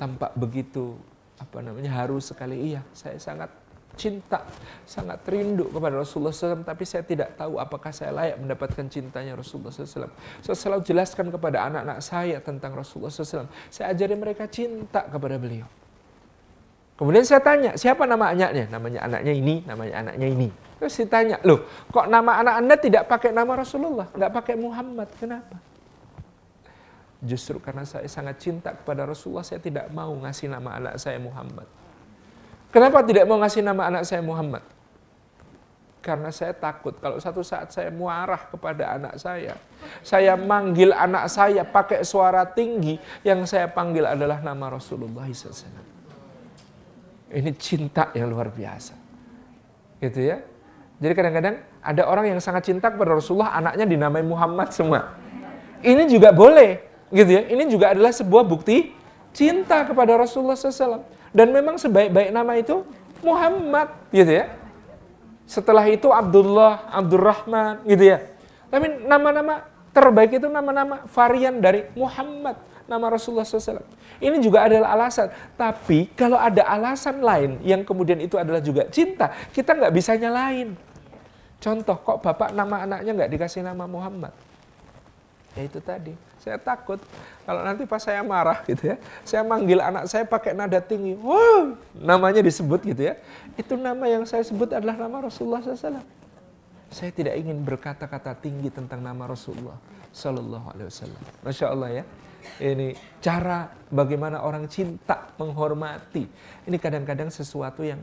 tampak 0.00 0.32
begitu 0.40 0.96
apa 1.36 1.60
namanya 1.60 1.92
haru 1.92 2.16
sekali? 2.16 2.72
Iya 2.72 2.80
saya 2.96 3.20
sangat 3.20 3.52
cinta 4.00 4.40
sangat 4.88 5.20
rindu 5.28 5.68
kepada 5.68 6.00
Rasulullah 6.00 6.32
SAW 6.32 6.64
tapi 6.64 6.88
saya 6.88 7.04
tidak 7.04 7.36
tahu 7.36 7.60
apakah 7.60 7.92
saya 7.92 8.14
layak 8.14 8.40
mendapatkan 8.40 8.88
cintanya 8.88 9.36
Rasulullah 9.36 9.74
SAW 9.74 10.08
saya 10.40 10.56
selalu 10.56 10.80
jelaskan 10.86 11.28
kepada 11.28 11.66
anak-anak 11.68 11.98
saya 12.00 12.38
tentang 12.40 12.78
Rasulullah 12.78 13.12
SAW 13.12 13.50
saya 13.68 13.92
ajari 13.92 14.14
mereka 14.14 14.46
cinta 14.46 15.02
kepada 15.10 15.34
beliau 15.34 15.66
Kemudian 16.98 17.22
saya 17.22 17.38
tanya, 17.38 17.78
siapa 17.78 18.10
nama 18.10 18.34
anaknya? 18.34 18.66
Namanya 18.74 19.06
anaknya 19.06 19.30
ini, 19.30 19.62
namanya 19.62 20.02
anaknya 20.02 20.28
ini. 20.34 20.48
Terus 20.82 20.98
ditanya, 20.98 21.38
loh 21.46 21.62
kok 21.94 22.10
nama 22.10 22.42
anak 22.42 22.54
anda 22.58 22.74
tidak 22.74 23.06
pakai 23.06 23.30
nama 23.30 23.54
Rasulullah? 23.54 24.10
Tidak 24.10 24.30
pakai 24.34 24.58
Muhammad, 24.58 25.06
kenapa? 25.14 25.62
Justru 27.22 27.62
karena 27.62 27.86
saya 27.86 28.06
sangat 28.10 28.42
cinta 28.42 28.74
kepada 28.74 29.06
Rasulullah, 29.06 29.46
saya 29.46 29.62
tidak 29.62 29.86
mau 29.94 30.10
ngasih 30.10 30.50
nama 30.50 30.74
anak 30.74 30.98
saya 30.98 31.22
Muhammad. 31.22 31.70
Kenapa 32.74 32.98
tidak 33.06 33.24
mau 33.30 33.38
ngasih 33.42 33.62
nama 33.62 33.82
anak 33.94 34.02
saya 34.02 34.22
Muhammad? 34.22 34.62
Karena 36.02 36.30
saya 36.34 36.54
takut 36.54 36.98
kalau 36.98 37.18
satu 37.22 37.46
saat 37.46 37.70
saya 37.70 37.94
muarah 37.94 38.42
kepada 38.50 38.98
anak 38.98 39.14
saya. 39.18 39.54
Saya 40.02 40.34
manggil 40.34 40.90
anak 40.90 41.30
saya 41.30 41.62
pakai 41.62 42.02
suara 42.02 42.42
tinggi, 42.42 42.98
yang 43.22 43.46
saya 43.46 43.70
panggil 43.70 44.02
adalah 44.02 44.42
nama 44.42 44.78
Rasulullah 44.78 45.26
SAW. 45.30 45.87
Ini 47.28 47.50
cinta 47.60 48.08
yang 48.16 48.32
luar 48.32 48.48
biasa. 48.48 48.96
Gitu 50.00 50.20
ya. 50.32 50.40
Jadi 50.98 51.12
kadang-kadang 51.14 51.54
ada 51.78 52.02
orang 52.10 52.34
yang 52.34 52.40
sangat 52.42 52.66
cinta 52.66 52.90
kepada 52.90 53.14
Rasulullah, 53.14 53.54
anaknya 53.54 53.86
dinamai 53.86 54.24
Muhammad 54.24 54.74
semua. 54.74 55.14
Ini 55.78 56.10
juga 56.10 56.34
boleh, 56.34 56.82
gitu 57.14 57.30
ya. 57.38 57.42
Ini 57.46 57.70
juga 57.70 57.94
adalah 57.94 58.10
sebuah 58.10 58.42
bukti 58.42 58.90
cinta 59.30 59.86
kepada 59.86 60.18
Rasulullah 60.18 60.58
SAW. 60.58 61.06
Dan 61.30 61.54
memang 61.54 61.78
sebaik-baik 61.78 62.34
nama 62.34 62.56
itu 62.58 62.82
Muhammad 63.22 63.92
gitu 64.10 64.42
ya. 64.42 64.50
Setelah 65.48 65.86
itu 65.88 66.10
Abdullah, 66.10 66.88
Abdurrahman 66.90 67.86
gitu 67.86 68.16
ya. 68.16 68.18
Tapi 68.68 69.06
nama-nama 69.06 69.64
terbaik 69.96 70.36
itu 70.36 70.46
nama-nama 70.50 71.06
varian 71.08 71.56
dari 71.62 71.88
Muhammad, 71.96 72.58
nama 72.84 73.06
Rasulullah 73.08 73.46
SAW. 73.46 73.80
Ini 74.18 74.36
juga 74.42 74.66
adalah 74.66 74.98
alasan. 74.98 75.30
Tapi 75.54 76.10
kalau 76.18 76.38
ada 76.38 76.66
alasan 76.66 77.22
lain 77.22 77.62
yang 77.62 77.86
kemudian 77.86 78.18
itu 78.18 78.34
adalah 78.34 78.58
juga 78.58 78.86
cinta, 78.90 79.30
kita 79.54 79.78
nggak 79.78 79.94
bisa 79.94 80.18
nyalain. 80.18 80.74
Contoh, 81.58 81.98
kok 81.98 82.18
bapak 82.22 82.54
nama 82.54 82.86
anaknya 82.86 83.10
nggak 83.14 83.30
dikasih 83.34 83.62
nama 83.66 83.86
Muhammad? 83.86 84.30
Ya 85.58 85.66
itu 85.66 85.82
tadi, 85.82 86.14
saya 86.38 86.54
takut 86.54 87.02
kalau 87.42 87.66
nanti 87.66 87.82
pas 87.82 87.98
saya 87.98 88.22
marah 88.22 88.62
gitu 88.62 88.94
ya, 88.94 88.96
saya 89.26 89.42
manggil 89.42 89.82
anak 89.82 90.06
saya 90.06 90.22
pakai 90.22 90.54
nada 90.54 90.78
tinggi, 90.78 91.18
wow, 91.18 91.74
namanya 91.98 92.38
disebut 92.38 92.78
gitu 92.86 93.10
ya. 93.10 93.18
Itu 93.58 93.74
nama 93.74 94.06
yang 94.06 94.22
saya 94.22 94.46
sebut 94.46 94.70
adalah 94.70 94.94
nama 94.94 95.26
Rasulullah 95.26 95.58
SAW. 95.58 95.98
Saya 96.88 97.10
tidak 97.10 97.34
ingin 97.36 97.58
berkata-kata 97.66 98.38
tinggi 98.38 98.70
tentang 98.70 99.02
nama 99.02 99.26
Rasulullah 99.28 99.76
Sallallahu 100.14 100.66
Alaihi 100.72 100.88
Wasallam. 100.88 101.22
Masya 101.44 101.66
Allah 101.68 101.90
ya. 102.00 102.04
Ini 102.56 102.96
cara 103.20 103.68
bagaimana 103.92 104.40
orang 104.40 104.64
cinta 104.72 105.28
menghormati. 105.36 106.24
Ini 106.64 106.76
kadang-kadang 106.80 107.28
sesuatu 107.28 107.84
yang 107.84 108.00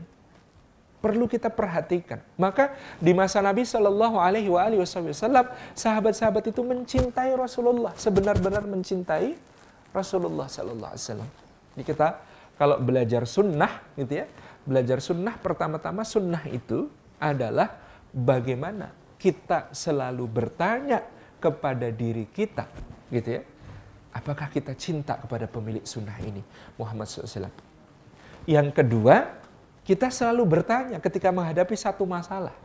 perlu 0.96 1.28
kita 1.30 1.52
perhatikan. 1.52 2.18
Maka 2.34 2.74
di 2.98 3.14
masa 3.14 3.38
Nabi 3.44 3.62
Shallallahu 3.62 4.16
Alaihi 4.18 4.50
Wasallam, 4.50 5.46
sahabat-sahabat 5.76 6.50
itu 6.50 6.62
mencintai 6.66 7.36
Rasulullah, 7.36 7.94
sebenar-benar 7.94 8.66
mencintai 8.66 9.38
Rasulullah 9.94 10.50
Shallallahu 10.50 10.90
Alaihi 10.90 11.04
Wasallam. 11.06 11.30
Ini 11.76 11.82
kita 11.84 12.08
kalau 12.56 12.80
belajar 12.80 13.28
sunnah, 13.28 13.84
gitu 13.94 14.24
ya, 14.24 14.26
belajar 14.64 14.98
sunnah 15.04 15.36
pertama-tama 15.36 16.02
sunnah 16.02 16.42
itu 16.48 16.88
adalah 17.20 17.76
bagaimana 18.10 18.90
kita 19.20 19.70
selalu 19.76 20.24
bertanya 20.24 21.04
kepada 21.36 21.92
diri 21.92 22.24
kita, 22.32 22.64
gitu 23.12 23.40
ya, 23.40 23.42
apakah 24.16 24.48
kita 24.48 24.72
cinta 24.72 25.20
kepada 25.20 25.44
pemilik 25.44 25.84
sunnah 25.84 26.16
ini, 26.24 26.40
Muhammad 26.80 27.04
SAW. 27.04 27.52
Yang 28.48 28.68
kedua, 28.72 29.36
kita 29.84 30.08
selalu 30.08 30.48
bertanya 30.48 30.96
ketika 30.98 31.28
menghadapi 31.28 31.76
satu 31.76 32.08
masalah. 32.08 32.56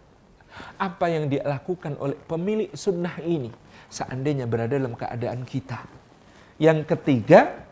Apa 0.80 1.12
yang 1.12 1.28
dilakukan 1.32 1.96
oleh 2.00 2.16
pemilik 2.28 2.72
sunnah 2.76 3.20
ini 3.24 3.52
seandainya 3.92 4.48
berada 4.48 4.80
dalam 4.80 4.96
keadaan 4.96 5.44
kita. 5.44 5.84
Yang 6.60 6.88
ketiga, 6.96 7.66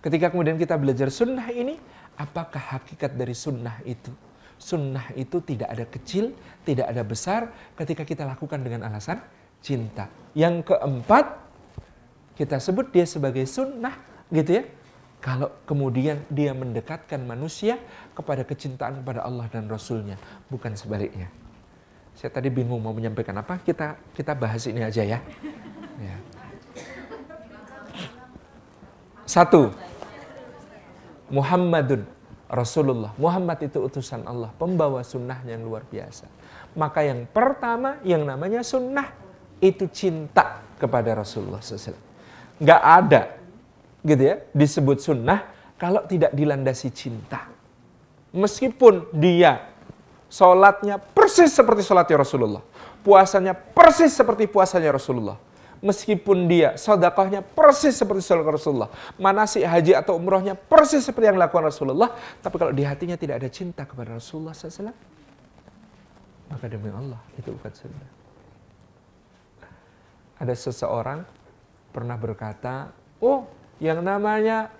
ketika 0.00 0.32
kemudian 0.32 0.56
kita 0.56 0.76
belajar 0.80 1.12
sunnah 1.12 1.48
ini, 1.52 1.76
apakah 2.16 2.80
hakikat 2.80 3.16
dari 3.16 3.36
sunnah 3.36 3.80
itu? 3.84 4.12
Sunnah 4.56 5.12
itu 5.18 5.44
tidak 5.44 5.68
ada 5.68 5.84
kecil, 5.84 6.32
tidak 6.64 6.88
ada 6.88 7.02
besar 7.04 7.52
ketika 7.76 8.06
kita 8.06 8.24
lakukan 8.24 8.64
dengan 8.64 8.88
alasan 8.88 9.20
cinta. 9.60 10.08
Yang 10.32 10.72
keempat, 10.72 11.43
kita 12.34 12.58
sebut 12.58 12.90
dia 12.90 13.06
sebagai 13.06 13.46
sunnah 13.46 13.94
gitu 14.30 14.62
ya 14.62 14.64
kalau 15.24 15.48
kemudian 15.64 16.20
dia 16.28 16.52
mendekatkan 16.52 17.16
manusia 17.24 17.80
kepada 18.12 18.44
kecintaan 18.44 19.00
kepada 19.00 19.24
Allah 19.24 19.48
dan 19.48 19.64
Rasulnya, 19.72 20.20
bukan 20.52 20.76
sebaliknya. 20.76 21.32
Saya 22.12 22.28
tadi 22.28 22.52
bingung 22.52 22.84
mau 22.84 22.92
menyampaikan 22.92 23.32
apa, 23.40 23.56
kita 23.64 23.96
kita 24.12 24.36
bahas 24.36 24.68
ini 24.68 24.84
aja 24.84 25.00
ya. 25.00 25.24
ya. 25.96 26.16
Satu, 29.24 29.72
Muhammadun 31.32 32.04
Rasulullah. 32.52 33.16
Muhammad 33.16 33.64
itu 33.64 33.80
utusan 33.80 34.28
Allah, 34.28 34.52
pembawa 34.60 35.00
sunnah 35.00 35.40
yang 35.48 35.64
luar 35.64 35.88
biasa. 35.88 36.28
Maka 36.76 37.00
yang 37.00 37.24
pertama 37.32 37.96
yang 38.04 38.28
namanya 38.28 38.60
sunnah 38.60 39.08
itu 39.64 39.88
cinta 39.88 40.60
kepada 40.76 41.16
Rasulullah 41.16 41.64
SAW. 41.64 42.13
Gak 42.62 42.82
ada 42.82 43.22
gitu 44.04 44.22
ya, 44.22 44.36
disebut 44.52 45.00
sunnah 45.00 45.48
kalau 45.80 46.04
tidak 46.04 46.36
dilandasi 46.36 46.92
cinta. 46.92 47.48
Meskipun 48.34 49.10
dia 49.16 49.72
sholatnya 50.28 51.00
persis 51.00 51.50
seperti 51.54 51.82
sholatnya 51.86 52.20
Rasulullah. 52.20 52.62
Puasanya 53.04 53.52
persis 53.56 54.12
seperti 54.12 54.48
puasanya 54.48 54.92
Rasulullah. 54.92 55.38
Meskipun 55.84 56.48
dia 56.48 56.80
sodakohnya 56.80 57.44
persis 57.44 57.92
seperti 57.92 58.24
sholat 58.24 58.48
Rasulullah. 58.48 58.88
Manasik 59.20 59.68
haji 59.68 59.92
atau 59.92 60.16
umrohnya 60.16 60.56
persis 60.56 61.04
seperti 61.04 61.28
yang 61.28 61.36
dilakukan 61.36 61.68
Rasulullah. 61.68 62.08
Tapi 62.40 62.56
kalau 62.56 62.72
di 62.72 62.80
hatinya 62.88 63.20
tidak 63.20 63.44
ada 63.44 63.48
cinta 63.52 63.84
kepada 63.84 64.16
Rasulullah 64.16 64.56
SAW. 64.56 64.96
Maka 66.48 66.64
demi 66.72 66.88
Allah 66.88 67.20
itu 67.36 67.52
bukan 67.52 67.72
sunnah. 67.76 68.10
Ada 70.40 70.54
seseorang 70.56 71.43
pernah 71.94 72.18
berkata, 72.18 72.90
oh 73.22 73.46
yang 73.78 74.02
namanya 74.02 74.74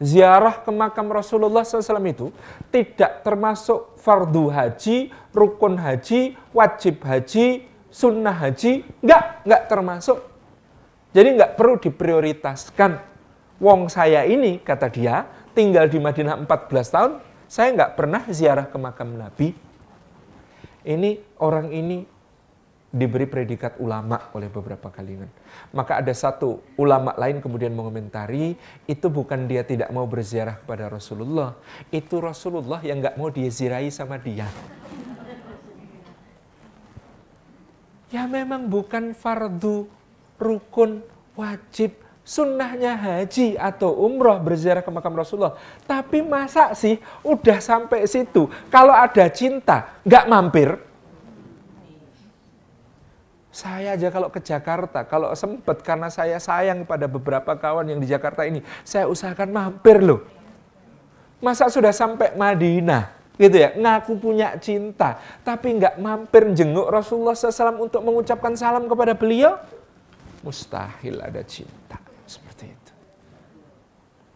ziarah 0.00 0.64
ke 0.64 0.72
makam 0.72 1.12
Rasulullah 1.12 1.62
SAW 1.62 2.00
itu 2.08 2.32
tidak 2.72 3.20
termasuk 3.20 4.00
fardu 4.00 4.48
haji, 4.48 5.12
rukun 5.30 5.76
haji, 5.76 6.34
wajib 6.50 7.04
haji, 7.04 7.68
sunnah 7.92 8.34
haji, 8.34 8.82
enggak, 9.04 9.44
enggak 9.44 9.62
termasuk. 9.68 10.18
Jadi 11.12 11.28
enggak 11.36 11.52
perlu 11.60 11.76
diprioritaskan. 11.76 13.12
Wong 13.62 13.86
saya 13.86 14.26
ini, 14.26 14.58
kata 14.58 14.90
dia, 14.90 15.28
tinggal 15.54 15.86
di 15.86 16.02
Madinah 16.02 16.34
14 16.48 16.94
tahun, 16.96 17.12
saya 17.46 17.68
enggak 17.70 17.94
pernah 17.94 18.24
ziarah 18.26 18.66
ke 18.66 18.74
makam 18.80 19.14
Nabi. 19.14 19.54
Ini 20.82 21.38
orang 21.38 21.70
ini 21.70 22.02
diberi 22.92 23.24
predikat 23.24 23.80
ulama 23.80 24.28
oleh 24.36 24.52
beberapa 24.52 24.92
kalangan. 24.92 25.32
Maka 25.72 26.04
ada 26.04 26.12
satu 26.12 26.60
ulama 26.76 27.16
lain 27.16 27.40
kemudian 27.40 27.72
mengomentari, 27.72 28.54
itu 28.84 29.06
bukan 29.08 29.48
dia 29.48 29.64
tidak 29.64 29.88
mau 29.88 30.04
berziarah 30.04 30.60
kepada 30.60 30.92
Rasulullah, 30.92 31.56
itu 31.88 32.20
Rasulullah 32.20 32.84
yang 32.84 33.00
nggak 33.00 33.16
mau 33.16 33.32
diziarahi 33.32 33.88
sama 33.88 34.20
dia. 34.20 34.44
Ya 38.12 38.28
memang 38.28 38.68
bukan 38.68 39.16
fardu, 39.16 39.88
rukun, 40.36 41.00
wajib, 41.32 41.96
sunnahnya 42.20 42.92
haji 42.92 43.56
atau 43.56 43.96
umroh 44.04 44.36
berziarah 44.36 44.84
ke 44.84 44.92
makam 44.92 45.16
Rasulullah. 45.16 45.56
Tapi 45.88 46.20
masa 46.20 46.76
sih 46.76 47.00
udah 47.24 47.56
sampai 47.56 48.04
situ, 48.04 48.52
kalau 48.68 48.92
ada 48.92 49.32
cinta, 49.32 49.96
nggak 50.04 50.28
mampir, 50.28 50.91
saya 53.52 53.92
aja 54.00 54.08
kalau 54.08 54.32
ke 54.32 54.40
Jakarta, 54.40 55.04
kalau 55.04 55.28
sempat 55.36 55.84
karena 55.84 56.08
saya 56.08 56.40
sayang 56.40 56.88
pada 56.88 57.04
beberapa 57.04 57.52
kawan 57.52 57.84
yang 57.84 58.00
di 58.00 58.08
Jakarta 58.08 58.48
ini, 58.48 58.64
saya 58.80 59.04
usahakan 59.04 59.52
mampir 59.52 60.00
loh. 60.00 60.24
Masa 61.36 61.68
sudah 61.68 61.92
sampai 61.92 62.32
Madinah, 62.32 63.12
gitu 63.36 63.60
ya, 63.60 63.76
ngaku 63.76 64.16
punya 64.16 64.56
cinta, 64.56 65.20
tapi 65.44 65.76
nggak 65.76 66.00
mampir 66.00 66.48
jenguk 66.56 66.88
Rasulullah 66.88 67.36
SAW 67.36 67.76
untuk 67.76 68.00
mengucapkan 68.00 68.56
salam 68.56 68.88
kepada 68.88 69.12
beliau? 69.12 69.60
Mustahil 70.40 71.20
ada 71.20 71.44
cinta 71.44 72.00
seperti 72.24 72.72
itu. 72.72 72.92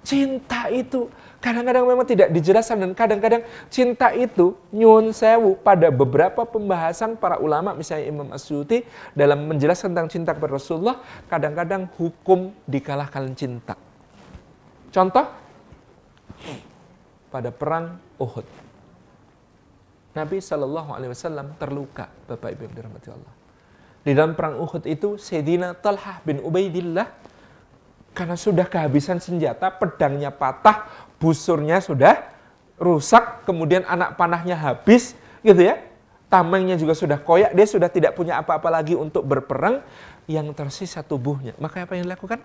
Cinta 0.04 0.68
itu 0.68 1.08
Kadang-kadang 1.47 1.86
memang 1.86 2.03
tidak 2.03 2.34
dijelaskan 2.34 2.82
dan 2.82 2.90
kadang-kadang 2.90 3.47
cinta 3.70 4.11
itu 4.11 4.59
nyun 4.74 5.14
sewu 5.14 5.55
pada 5.55 5.94
beberapa 5.94 6.42
pembahasan 6.42 7.14
para 7.14 7.38
ulama 7.38 7.70
misalnya 7.70 8.11
Imam 8.11 8.34
Asyuti 8.34 8.82
dalam 9.14 9.47
menjelaskan 9.47 9.94
tentang 9.94 10.11
cinta 10.11 10.34
kepada 10.34 10.59
Rasulullah 10.59 10.99
kadang-kadang 11.30 11.86
hukum 11.94 12.51
dikalahkan 12.66 13.30
cinta. 13.38 13.78
Contoh 14.90 15.22
pada 17.30 17.55
perang 17.55 18.03
Uhud. 18.18 18.47
Nabi 20.18 20.42
Shallallahu 20.42 20.99
Alaihi 20.99 21.14
Wasallam 21.14 21.55
terluka, 21.62 22.11
Bapak 22.26 22.59
Ibu 22.59 22.66
yang 22.66 22.74
dirahmati 22.74 23.09
Allah. 23.14 23.34
Di 24.03 24.11
dalam 24.18 24.34
perang 24.34 24.59
Uhud 24.59 24.82
itu, 24.82 25.14
Sayyidina 25.14 25.78
Talhah 25.78 26.26
bin 26.26 26.42
Ubaidillah 26.42 27.07
karena 28.16 28.32
sudah 28.32 28.64
kehabisan 28.64 29.20
senjata, 29.20 29.68
pedangnya 29.68 30.32
patah, 30.32 30.88
busurnya 31.18 31.80
sudah 31.80 32.22
rusak, 32.76 33.48
kemudian 33.48 33.82
anak 33.88 34.14
panahnya 34.20 34.54
habis, 34.54 35.16
gitu 35.40 35.60
ya. 35.60 35.80
Tamengnya 36.26 36.74
juga 36.74 36.92
sudah 36.92 37.18
koyak, 37.22 37.54
dia 37.54 37.66
sudah 37.66 37.86
tidak 37.86 38.18
punya 38.18 38.42
apa-apa 38.42 38.68
lagi 38.68 38.98
untuk 38.98 39.22
berperang, 39.24 39.80
yang 40.26 40.50
tersisa 40.52 41.06
tubuhnya. 41.06 41.54
Maka 41.62 41.86
apa 41.86 41.94
yang 41.94 42.10
dilakukan? 42.10 42.42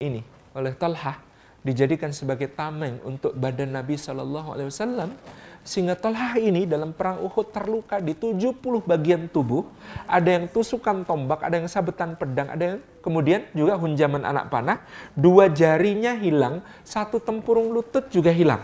Ini 0.00 0.24
oleh 0.56 0.72
Talha 0.74 1.20
dijadikan 1.64 2.12
sebagai 2.12 2.52
tameng 2.52 3.00
untuk 3.02 3.32
badan 3.32 3.72
Nabi 3.72 3.96
Shallallahu 3.96 4.52
Alaihi 4.52 4.68
Wasallam 4.68 5.10
sehingga 5.64 5.96
Talha 5.96 6.36
ini 6.36 6.68
dalam 6.68 6.92
perang 6.92 7.24
Uhud 7.24 7.48
terluka 7.48 7.96
di 7.96 8.12
70 8.12 8.60
bagian 8.84 9.32
tubuh. 9.32 9.64
Ada 10.04 10.36
yang 10.36 10.44
tusukan 10.52 11.08
tombak, 11.08 11.40
ada 11.40 11.56
yang 11.56 11.66
sabetan 11.72 12.20
pedang, 12.20 12.52
ada 12.52 12.76
yang 12.76 12.78
kemudian 13.00 13.48
juga 13.56 13.80
hunjaman 13.80 14.28
anak 14.28 14.52
panah. 14.52 14.84
Dua 15.16 15.48
jarinya 15.48 16.12
hilang, 16.12 16.60
satu 16.84 17.16
tempurung 17.16 17.72
lutut 17.72 18.12
juga 18.12 18.28
hilang. 18.28 18.60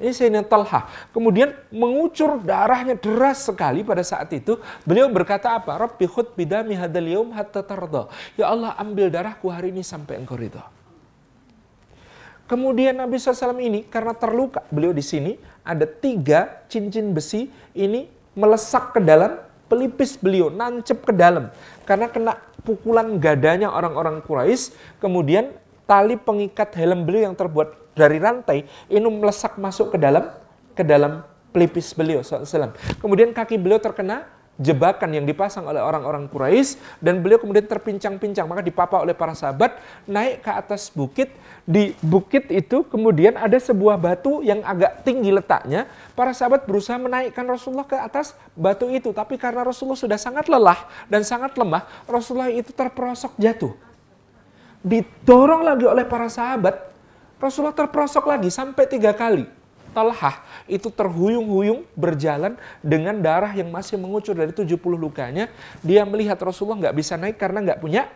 Ini 0.00 0.16
Sayyidina 0.16 0.46
Talha. 0.46 0.88
Kemudian 1.12 1.52
mengucur 1.68 2.40
darahnya 2.40 2.96
deras 2.96 3.44
sekali 3.44 3.84
pada 3.84 4.00
saat 4.00 4.32
itu. 4.32 4.56
Beliau 4.86 5.10
berkata 5.12 5.58
apa? 5.58 5.76
Rabbi 5.76 6.08
khud 6.08 6.32
bidami 6.38 6.72
hadal 6.72 7.10
yaum 7.10 7.28
hatta 7.36 7.60
tarda. 7.60 8.08
Ya 8.38 8.48
Allah 8.48 8.72
ambil 8.80 9.12
darahku 9.12 9.52
hari 9.52 9.74
ini 9.74 9.84
sampai 9.84 10.16
engkau 10.16 10.40
ridha. 10.40 10.79
Kemudian 12.50 12.98
Nabi 12.98 13.14
SAW 13.14 13.62
ini 13.62 13.86
karena 13.86 14.10
terluka, 14.10 14.66
beliau 14.74 14.90
di 14.90 15.06
sini 15.06 15.38
ada 15.62 15.86
tiga 15.86 16.66
cincin 16.66 17.14
besi 17.14 17.46
ini 17.78 18.10
melesak 18.34 18.90
ke 18.90 18.98
dalam 18.98 19.38
pelipis 19.70 20.18
beliau, 20.18 20.50
nancep 20.50 20.98
ke 21.06 21.14
dalam. 21.14 21.54
Karena 21.86 22.10
kena 22.10 22.34
pukulan 22.66 23.22
gadanya 23.22 23.70
orang-orang 23.70 24.18
Quraisy, 24.26 24.74
kemudian 24.98 25.54
tali 25.86 26.18
pengikat 26.18 26.74
helm 26.74 27.06
beliau 27.06 27.30
yang 27.30 27.38
terbuat 27.38 27.94
dari 27.94 28.18
rantai 28.18 28.66
ini 28.90 29.06
melesak 29.06 29.54
masuk 29.54 29.94
ke 29.94 29.98
dalam 30.02 30.34
ke 30.74 30.82
dalam 30.82 31.22
pelipis 31.54 31.94
beliau 31.94 32.18
SAW. 32.18 32.74
Kemudian 32.98 33.30
kaki 33.30 33.62
beliau 33.62 33.78
terkena 33.78 34.26
jebakan 34.60 35.16
yang 35.16 35.24
dipasang 35.24 35.64
oleh 35.64 35.80
orang-orang 35.80 36.28
Quraisy 36.28 37.00
dan 37.00 37.24
beliau 37.24 37.40
kemudian 37.40 37.64
terpincang-pincang. 37.64 38.44
Maka 38.44 38.60
dipapa 38.60 39.00
oleh 39.00 39.16
para 39.16 39.32
sahabat 39.32 39.80
naik 40.04 40.44
ke 40.44 40.50
atas 40.52 40.92
bukit. 40.92 41.32
Di 41.64 41.96
bukit 42.04 42.52
itu 42.52 42.84
kemudian 42.84 43.40
ada 43.40 43.56
sebuah 43.56 43.96
batu 43.96 44.44
yang 44.44 44.60
agak 44.60 45.00
tinggi 45.02 45.32
letaknya. 45.32 45.88
Para 46.12 46.36
sahabat 46.36 46.68
berusaha 46.68 47.00
menaikkan 47.00 47.48
Rasulullah 47.48 47.88
ke 47.88 47.96
atas 47.96 48.36
batu 48.52 48.92
itu. 48.92 49.16
Tapi 49.16 49.40
karena 49.40 49.64
Rasulullah 49.64 49.98
sudah 49.98 50.20
sangat 50.20 50.46
lelah 50.52 50.84
dan 51.08 51.24
sangat 51.24 51.56
lemah 51.56 51.88
Rasulullah 52.04 52.52
itu 52.52 52.70
terperosok 52.76 53.40
jatuh. 53.40 53.72
Didorong 54.84 55.64
lagi 55.64 55.88
oleh 55.88 56.04
para 56.04 56.28
sahabat 56.28 56.92
Rasulullah 57.40 57.76
terperosok 57.76 58.24
lagi 58.28 58.52
sampai 58.52 58.84
tiga 58.84 59.16
kali 59.16 59.59
Talhah 59.90 60.42
itu 60.70 60.86
terhuyung-huyung 60.88 61.82
berjalan 61.98 62.54
dengan 62.80 63.18
darah 63.18 63.50
yang 63.50 63.68
masih 63.68 63.98
mengucur 63.98 64.38
dari 64.38 64.54
70 64.54 64.78
lukanya. 64.94 65.50
Dia 65.82 66.06
melihat 66.06 66.38
Rasulullah 66.38 66.88
nggak 66.88 66.96
bisa 66.96 67.18
naik 67.18 67.36
karena 67.36 67.58
nggak 67.62 67.80
punya 67.82 68.06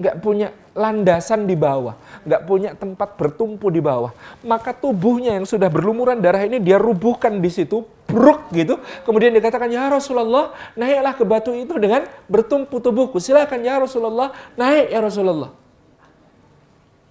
nggak 0.00 0.16
punya 0.24 0.48
landasan 0.72 1.44
di 1.44 1.52
bawah, 1.52 1.92
nggak 2.24 2.42
punya 2.48 2.72
tempat 2.72 3.20
bertumpu 3.20 3.68
di 3.68 3.84
bawah. 3.84 4.16
Maka 4.40 4.72
tubuhnya 4.72 5.36
yang 5.36 5.44
sudah 5.44 5.68
berlumuran 5.68 6.24
darah 6.24 6.40
ini 6.40 6.56
dia 6.56 6.80
rubuhkan 6.80 7.36
di 7.36 7.52
situ, 7.52 7.84
bruk 8.08 8.48
gitu. 8.56 8.80
Kemudian 9.04 9.36
dikatakan, 9.36 9.68
ya 9.68 9.92
Rasulullah, 9.92 10.56
naiklah 10.72 11.12
ke 11.12 11.24
batu 11.28 11.52
itu 11.52 11.76
dengan 11.76 12.08
bertumpu 12.32 12.80
tubuhku. 12.80 13.20
Silakan 13.20 13.60
ya 13.60 13.76
Rasulullah, 13.76 14.32
naik 14.56 14.88
ya 14.88 15.04
Rasulullah. 15.04 15.52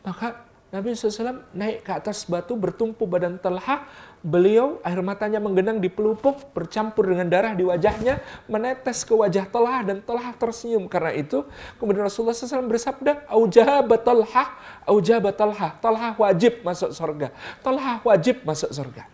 Maka 0.01 0.48
Nabi 0.69 0.93
SAW 0.93 1.49
naik 1.57 1.81
ke 1.81 1.89
atas 1.97 2.29
batu 2.29 2.53
bertumpu 2.53 3.09
badan 3.09 3.41
telha. 3.41 3.89
Beliau 4.21 4.77
air 4.85 5.01
matanya 5.01 5.41
menggenang 5.41 5.81
di 5.81 5.89
pelupuk 5.89 6.53
bercampur 6.53 7.09
dengan 7.09 7.25
darah 7.25 7.57
di 7.57 7.65
wajahnya 7.65 8.21
menetes 8.45 9.01
ke 9.01 9.17
wajah 9.17 9.49
telha 9.49 9.81
dan 9.81 9.97
telha 10.05 10.29
tersenyum 10.37 10.85
karena 10.85 11.17
itu. 11.17 11.41
Kemudian 11.81 12.05
Rasulullah 12.05 12.37
SAW 12.37 12.69
bersabda, 12.69 13.25
Aujahabat 13.33 14.05
telha, 14.05 14.45
aujahabat 14.85 15.33
telha. 15.41 15.69
Telha 15.81 16.09
wajib 16.21 16.61
masuk 16.61 16.93
surga. 16.93 17.33
Telha 17.65 17.93
wajib 18.05 18.45
masuk 18.45 18.69
surga. 18.69 19.09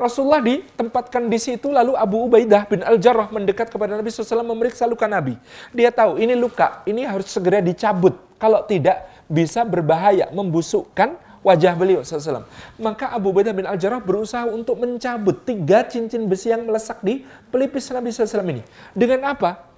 Rasulullah 0.00 0.40
ditempatkan 0.40 1.28
di 1.28 1.36
situ 1.36 1.68
lalu 1.68 1.92
Abu 1.92 2.24
Ubaidah 2.24 2.64
bin 2.64 2.80
Al-Jarrah 2.80 3.28
mendekat 3.28 3.68
kepada 3.68 3.92
Nabi 3.92 4.08
SAW 4.08 4.40
memeriksa 4.40 4.88
luka 4.88 5.04
Nabi. 5.04 5.36
Dia 5.76 5.92
tahu 5.92 6.16
ini 6.16 6.32
luka, 6.32 6.80
ini 6.88 7.04
harus 7.04 7.28
segera 7.28 7.60
dicabut. 7.60 8.16
Kalau 8.40 8.64
tidak 8.64 9.11
bisa 9.32 9.64
berbahaya, 9.64 10.28
membusukkan 10.28 11.16
wajah 11.40 11.72
beliau 11.72 12.00
SAW. 12.04 12.44
Maka 12.76 13.10
Abu 13.16 13.32
Ubaidah 13.32 13.56
bin 13.56 13.64
Al-Jarrah 13.64 14.04
berusaha 14.04 14.44
untuk 14.44 14.78
mencabut 14.78 15.42
tiga 15.48 15.88
cincin 15.88 16.28
besi 16.28 16.52
yang 16.52 16.68
melesak 16.68 17.00
di 17.00 17.24
pelipis 17.50 17.88
Nabi 17.90 18.12
SAW 18.12 18.44
ini. 18.52 18.62
Dengan 18.92 19.32
apa? 19.32 19.72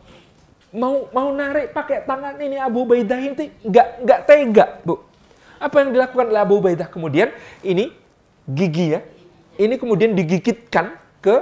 Mau 0.75 1.07
mau 1.15 1.31
narik 1.31 1.71
pakai 1.71 2.03
tangan 2.03 2.35
ini 2.43 2.59
Abu 2.59 2.83
Ubaidah 2.83 3.19
ini 3.23 3.47
nggak 3.63 3.89
nggak 4.03 4.21
tega, 4.27 4.67
Bu. 4.83 4.99
Apa 5.63 5.87
yang 5.87 5.95
dilakukan 5.95 6.35
oleh 6.35 6.43
Abu 6.43 6.59
Ubaidah 6.59 6.91
kemudian? 6.91 7.31
Ini 7.63 7.95
gigi 8.51 8.99
ya. 8.99 9.01
Ini 9.55 9.79
kemudian 9.79 10.19
digigitkan 10.19 10.99
ke 11.23 11.35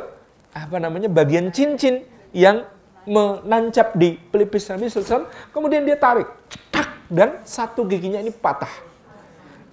apa 0.52 0.76
namanya 0.76 1.08
bagian 1.08 1.48
cincin 1.48 2.04
yang 2.36 2.68
menancap 3.07 3.94
di 3.98 4.18
pelipis 4.18 4.68
Nabi 4.70 4.88
SAW. 4.88 5.28
Kemudian 5.50 5.82
dia 5.82 5.98
tarik, 5.98 6.28
tak 6.70 7.03
dan 7.11 7.42
satu 7.44 7.84
giginya 7.86 8.22
ini 8.22 8.30
patah. 8.30 8.70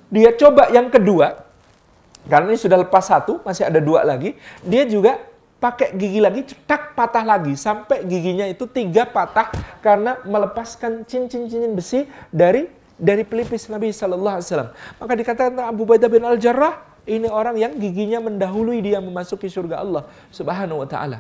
Dia 0.10 0.34
coba 0.34 0.74
yang 0.74 0.90
kedua, 0.90 1.46
karena 2.26 2.54
ini 2.54 2.60
sudah 2.60 2.82
lepas 2.82 3.06
satu, 3.06 3.40
masih 3.46 3.70
ada 3.70 3.78
dua 3.78 4.02
lagi. 4.02 4.34
Dia 4.66 4.84
juga 4.90 5.22
pakai 5.62 5.94
gigi 5.94 6.20
lagi, 6.24 6.42
cetak 6.50 6.98
patah 6.98 7.22
lagi. 7.22 7.54
Sampai 7.54 8.04
giginya 8.10 8.48
itu 8.50 8.66
tiga 8.66 9.06
patah 9.06 9.54
karena 9.80 10.18
melepaskan 10.26 11.06
cincin-cincin 11.06 11.72
besi 11.76 12.10
dari 12.34 12.66
dari 13.00 13.24
pelipis 13.24 13.72
Nabi 13.72 13.96
Sallallahu 13.96 14.36
Alaihi 14.42 14.48
Wasallam. 14.52 14.70
Maka 15.00 15.14
dikatakan 15.16 15.56
Abu 15.64 15.88
Baidah 15.88 16.12
bin 16.12 16.24
Al 16.28 16.36
Jarrah 16.36 16.84
ini 17.08 17.32
orang 17.32 17.56
yang 17.56 17.74
giginya 17.80 18.20
mendahului 18.20 18.84
dia 18.84 19.00
memasuki 19.00 19.48
surga 19.48 19.82
Allah 19.82 20.04
Subhanahu 20.30 20.84
Wa 20.84 20.88
Taala. 20.90 21.20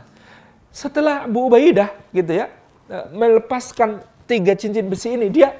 Setelah 0.69 1.25
Abu 1.25 1.49
Ubaidah 1.49 1.93
gitu 2.13 2.33
ya 2.33 2.53
melepaskan 3.13 4.01
tiga 4.29 4.53
cincin 4.53 4.85
besi 4.89 5.17
ini, 5.17 5.29
dia 5.29 5.53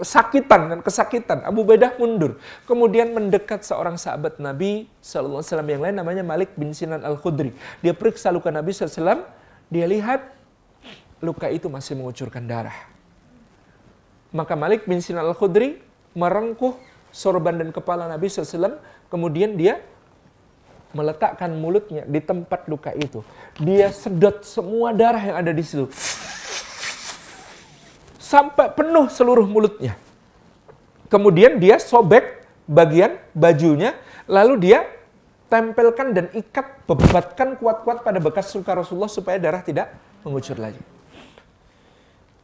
sakitan 0.00 0.70
dan 0.70 0.78
kesakitan. 0.80 1.42
Abu 1.42 1.66
Bedah 1.66 1.96
mundur. 1.98 2.38
Kemudian 2.68 3.10
mendekat 3.12 3.66
seorang 3.66 3.98
sahabat 3.98 4.38
Nabi 4.38 4.86
SAW 5.02 5.42
yang 5.66 5.82
lain 5.82 5.96
namanya 5.96 6.22
Malik 6.22 6.54
bin 6.54 6.70
Sinan 6.70 7.02
Al-Khudri. 7.02 7.50
Dia 7.82 7.92
periksa 7.96 8.30
luka 8.30 8.52
Nabi 8.52 8.70
SAW. 8.70 9.26
Dia 9.72 9.86
lihat 9.90 10.22
luka 11.18 11.50
itu 11.50 11.66
masih 11.66 11.98
mengucurkan 11.98 12.46
darah. 12.46 12.76
Maka 14.30 14.54
Malik 14.54 14.86
bin 14.86 15.02
Sinan 15.02 15.26
Al-Khudri 15.26 15.82
merengkuh 16.14 16.76
sorban 17.10 17.58
dan 17.58 17.74
kepala 17.74 18.06
Nabi 18.06 18.30
SAW. 18.30 18.78
Kemudian 19.10 19.58
dia 19.58 19.82
meletakkan 20.94 21.50
mulutnya 21.56 22.06
di 22.06 22.20
tempat 22.22 22.68
luka 22.70 22.94
itu. 22.94 23.24
Dia 23.58 23.90
sedot 23.90 24.46
semua 24.46 24.92
darah 24.94 25.22
yang 25.22 25.36
ada 25.40 25.50
di 25.50 25.64
situ 25.64 25.88
sampai 28.26 28.74
penuh 28.74 29.06
seluruh 29.06 29.46
mulutnya. 29.46 29.94
Kemudian 31.06 31.62
dia 31.62 31.78
sobek 31.78 32.42
bagian 32.66 33.14
bajunya, 33.30 33.94
lalu 34.26 34.58
dia 34.58 34.82
tempelkan 35.46 36.10
dan 36.10 36.26
ikat, 36.34 36.82
bebatkan 36.90 37.54
kuat-kuat 37.54 38.02
pada 38.02 38.18
bekas 38.18 38.50
luka 38.58 38.74
Rasulullah 38.74 39.06
supaya 39.06 39.38
darah 39.38 39.62
tidak 39.62 39.94
mengucur 40.26 40.58
lagi. 40.58 40.82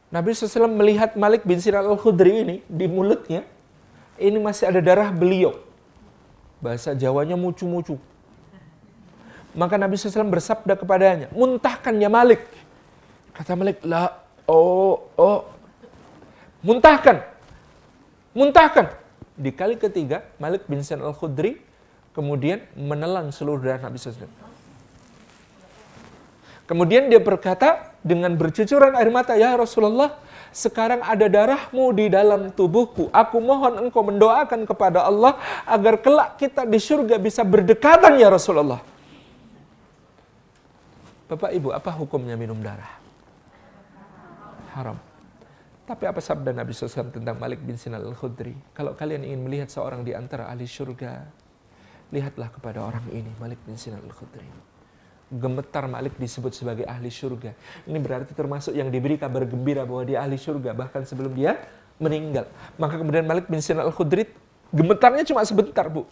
Nabi 0.07 0.31
SAW 0.31 0.71
melihat 0.71 1.19
Malik 1.19 1.43
bin 1.43 1.59
Sinan 1.59 1.83
al-Khudri 1.83 2.47
ini 2.47 2.55
di 2.71 2.87
mulutnya, 2.87 3.43
ini 4.15 4.39
masih 4.39 4.71
ada 4.71 4.79
darah 4.79 5.11
beliau. 5.11 5.59
Bahasa 6.63 6.95
Jawanya 6.95 7.35
mucu-mucu. 7.35 7.99
Maka 9.53 9.77
Nabi 9.77 9.93
SAW 9.93 10.33
bersabda 10.33 10.73
kepadanya, 10.73 11.29
muntahkan 11.29 11.93
ya 12.01 12.09
Malik. 12.09 12.41
Kata 13.37 13.53
Malik, 13.53 13.81
lah, 13.85 14.17
oh, 14.49 15.13
oh, 15.13 15.45
muntahkan. 16.65 17.21
Muntahkan. 18.33 18.89
Di 19.37 19.53
kali 19.53 19.77
ketiga, 19.77 20.25
Malik 20.41 20.65
bin 20.65 20.81
Sain 20.81 21.01
al-Khudri 21.01 21.61
kemudian 22.17 22.65
menelan 22.77 23.29
seluruh 23.29 23.61
darah 23.61 23.89
Nabi 23.89 23.97
SAW. 23.97 24.29
Kemudian 26.63 27.11
dia 27.11 27.19
berkata 27.19 27.93
dengan 28.01 28.33
bercucuran 28.33 28.95
air 28.95 29.11
mata, 29.13 29.35
Ya 29.35 29.53
Rasulullah, 29.53 30.17
sekarang 30.53 31.01
ada 31.01 31.27
darahmu 31.27 31.91
di 31.91 32.07
dalam 32.07 32.53
tubuhku. 32.53 33.11
Aku 33.11 33.37
mohon 33.43 33.89
engkau 33.89 34.05
mendoakan 34.05 34.63
kepada 34.63 35.03
Allah 35.05 35.37
agar 35.67 35.99
kelak 35.99 36.39
kita 36.39 36.63
di 36.63 36.79
surga 36.79 37.19
bisa 37.19 37.41
berdekatan 37.43 38.15
ya 38.15 38.31
Rasulullah. 38.31 38.92
Bapak 41.33 41.49
Ibu, 41.49 41.73
apa 41.73 41.89
hukumnya 41.97 42.37
minum 42.37 42.61
darah? 42.61 43.01
Haram. 44.77 45.01
Tapi 45.81 46.05
apa 46.05 46.21
sabda 46.21 46.53
Nabi 46.53 46.77
SAW 46.77 47.09
tentang 47.09 47.41
Malik 47.41 47.57
bin 47.65 47.73
Sinan 47.73 48.05
al-Khudri? 48.05 48.53
Kalau 48.77 48.93
kalian 48.93 49.25
ingin 49.25 49.41
melihat 49.41 49.65
seorang 49.73 50.05
di 50.05 50.13
antara 50.13 50.45
ahli 50.45 50.69
surga, 50.69 51.25
lihatlah 52.13 52.53
kepada 52.53 52.85
orang 52.85 53.01
ini, 53.09 53.33
Malik 53.41 53.57
bin 53.65 53.73
Sinan 53.81 54.05
al-Khudri. 54.05 54.45
Gemetar 55.33 55.89
Malik 55.89 56.21
disebut 56.21 56.53
sebagai 56.53 56.85
ahli 56.85 57.09
surga. 57.09 57.57
Ini 57.89 57.97
berarti 57.97 58.37
termasuk 58.37 58.77
yang 58.77 58.93
diberi 58.93 59.17
kabar 59.17 59.49
gembira 59.49 59.89
bahwa 59.89 60.05
dia 60.05 60.21
ahli 60.21 60.37
surga, 60.37 60.77
bahkan 60.77 61.01
sebelum 61.01 61.33
dia 61.33 61.57
meninggal. 61.97 62.45
Maka 62.77 63.01
kemudian 63.01 63.25
Malik 63.25 63.49
bin 63.49 63.57
Sinan 63.57 63.89
al-Khudri, 63.89 64.29
gemetarnya 64.69 65.25
cuma 65.25 65.41
sebentar, 65.41 65.89
Bu. 65.89 66.05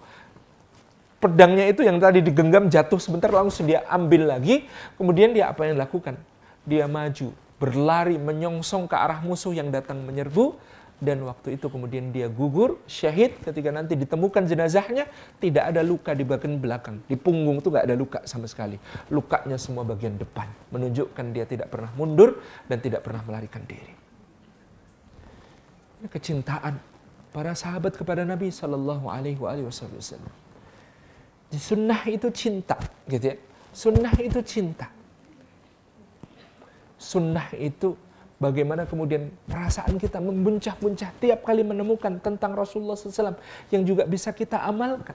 Pedangnya 1.22 1.70
itu 1.70 1.86
yang 1.86 2.02
tadi 2.02 2.26
digenggam 2.26 2.66
jatuh 2.66 2.98
sebentar, 2.98 3.30
langsung 3.30 3.70
dia 3.70 3.86
ambil 3.86 4.26
lagi. 4.26 4.66
Kemudian 4.98 5.38
dia 5.38 5.54
apa 5.54 5.70
yang 5.70 5.78
dilakukan? 5.78 6.18
Dia 6.66 6.90
maju, 6.90 7.30
berlari 7.62 8.18
menyongsong 8.18 8.90
ke 8.90 8.98
arah 8.98 9.22
musuh 9.22 9.54
yang 9.54 9.70
datang 9.70 10.02
menyerbu, 10.02 10.58
dan 10.98 11.22
waktu 11.26 11.62
itu 11.62 11.70
kemudian 11.70 12.10
dia 12.10 12.26
gugur 12.26 12.82
syahid. 12.90 13.38
Ketika 13.38 13.70
nanti 13.70 13.94
ditemukan 13.94 14.50
jenazahnya 14.50 15.06
tidak 15.38 15.70
ada 15.70 15.86
luka 15.86 16.14
di 16.18 16.26
bagian 16.26 16.58
belakang. 16.58 17.06
Di 17.06 17.18
punggung 17.18 17.62
itu 17.62 17.70
nggak 17.70 17.86
ada 17.86 17.98
luka 17.98 18.20
sama 18.26 18.50
sekali. 18.50 18.82
Lukanya 19.14 19.62
semua 19.62 19.86
bagian 19.86 20.18
depan. 20.18 20.50
Menunjukkan 20.74 21.26
dia 21.34 21.46
tidak 21.46 21.70
pernah 21.70 21.94
mundur 21.94 22.42
dan 22.66 22.82
tidak 22.82 23.06
pernah 23.06 23.22
melarikan 23.26 23.62
diri. 23.66 23.94
Ini 26.02 26.10
kecintaan 26.10 26.82
para 27.30 27.54
sahabat 27.54 27.94
kepada 27.94 28.26
Nabi 28.26 28.50
Shallallahu 28.50 29.06
Alaihi 29.06 29.38
Wasallam 29.38 30.50
sunnah 31.56 32.02
itu 32.08 32.28
cinta 32.32 32.80
gitu 33.08 33.36
ya 33.36 33.38
sunnah 33.72 34.16
itu 34.20 34.40
cinta 34.44 34.88
sunnah 36.96 37.48
itu 37.58 37.96
Bagaimana 38.42 38.90
kemudian 38.90 39.30
perasaan 39.46 40.02
kita 40.02 40.18
membuncah-buncah 40.18 41.14
tiap 41.22 41.46
kali 41.46 41.62
menemukan 41.62 42.18
tentang 42.18 42.58
Rasulullah 42.58 42.98
SAW 42.98 43.38
yang 43.70 43.86
juga 43.86 44.02
bisa 44.10 44.34
kita 44.34 44.66
amalkan. 44.66 45.14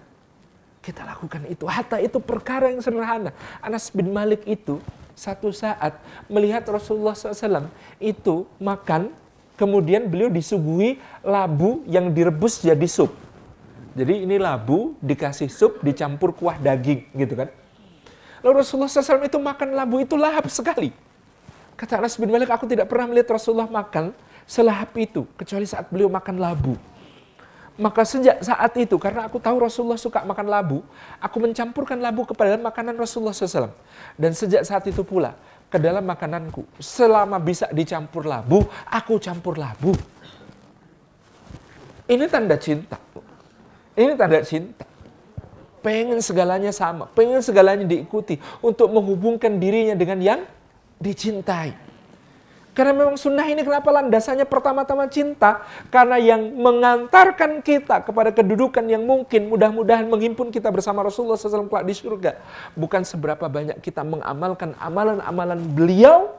Kita 0.78 1.02
lakukan 1.02 1.42
itu. 1.50 1.66
Hatta 1.66 1.98
itu 1.98 2.22
perkara 2.22 2.70
yang 2.70 2.78
sederhana. 2.78 3.34
Anas 3.58 3.90
bin 3.90 4.14
Malik 4.14 4.46
itu 4.46 4.78
satu 5.18 5.50
saat 5.50 5.98
melihat 6.30 6.62
Rasulullah 6.70 7.18
SAW 7.18 7.66
itu 7.98 8.46
makan, 8.62 9.10
kemudian 9.58 10.06
beliau 10.06 10.30
disuguhi 10.30 11.02
labu 11.26 11.82
yang 11.90 12.14
direbus 12.14 12.62
jadi 12.62 12.86
sup. 12.86 13.10
Jadi 13.96 14.28
ini 14.28 14.36
labu 14.36 14.92
dikasih 15.00 15.48
sup 15.48 15.80
dicampur 15.80 16.36
kuah 16.36 16.60
daging 16.60 17.08
gitu 17.16 17.32
kan. 17.32 17.48
Lalu 18.44 18.60
Rasulullah 18.60 18.92
SAW 18.92 19.24
itu 19.24 19.40
makan 19.40 19.72
labu 19.72 20.04
itu 20.04 20.20
lahap 20.20 20.44
sekali. 20.52 20.92
Kata 21.76 22.00
Anas 22.00 22.20
bin 22.20 22.28
Malik, 22.28 22.52
aku 22.52 22.68
tidak 22.68 22.92
pernah 22.92 23.08
melihat 23.08 23.36
Rasulullah 23.36 23.68
makan 23.68 24.12
selahap 24.44 24.92
itu, 24.96 25.24
kecuali 25.36 25.64
saat 25.64 25.88
beliau 25.88 26.08
makan 26.12 26.36
labu. 26.40 26.76
Maka 27.76 28.08
sejak 28.08 28.40
saat 28.40 28.72
itu, 28.80 28.96
karena 28.96 29.28
aku 29.28 29.36
tahu 29.36 29.60
Rasulullah 29.60 30.00
suka 30.00 30.24
makan 30.24 30.48
labu, 30.48 30.80
aku 31.20 31.36
mencampurkan 31.44 32.00
labu 32.00 32.24
kepada 32.24 32.56
makanan 32.56 32.96
Rasulullah 32.96 33.36
SAW. 33.36 33.72
Dan 34.16 34.32
sejak 34.32 34.64
saat 34.64 34.88
itu 34.88 35.04
pula, 35.04 35.36
ke 35.68 35.76
dalam 35.76 36.00
makananku, 36.00 36.64
selama 36.80 37.36
bisa 37.36 37.68
dicampur 37.68 38.24
labu, 38.24 38.64
aku 38.88 39.20
campur 39.20 39.60
labu. 39.60 39.92
Ini 42.08 42.24
tanda 42.32 42.56
cinta. 42.56 43.05
Ini 43.96 44.12
tanda 44.14 44.44
cinta. 44.44 44.84
Pengen 45.80 46.20
segalanya 46.20 46.74
sama, 46.74 47.08
pengen 47.16 47.40
segalanya 47.40 47.86
diikuti 47.86 48.36
untuk 48.60 48.92
menghubungkan 48.92 49.56
dirinya 49.56 49.96
dengan 49.96 50.18
yang 50.18 50.40
dicintai. 51.00 51.86
Karena 52.76 52.92
memang 52.92 53.16
sunnah 53.16 53.48
ini 53.48 53.64
kenapa 53.64 53.88
landasannya 53.88 54.44
pertama-tama 54.44 55.08
cinta? 55.08 55.64
Karena 55.88 56.20
yang 56.20 56.44
mengantarkan 56.60 57.64
kita 57.64 58.04
kepada 58.04 58.36
kedudukan 58.36 58.84
yang 58.84 59.00
mungkin 59.00 59.48
mudah-mudahan 59.48 60.04
menghimpun 60.04 60.52
kita 60.52 60.68
bersama 60.68 61.00
Rasulullah 61.00 61.40
SAW 61.40 61.72
di 61.88 61.96
surga. 61.96 62.36
Bukan 62.76 63.00
seberapa 63.08 63.48
banyak 63.48 63.80
kita 63.80 64.04
mengamalkan 64.04 64.76
amalan-amalan 64.76 65.56
beliau, 65.72 66.36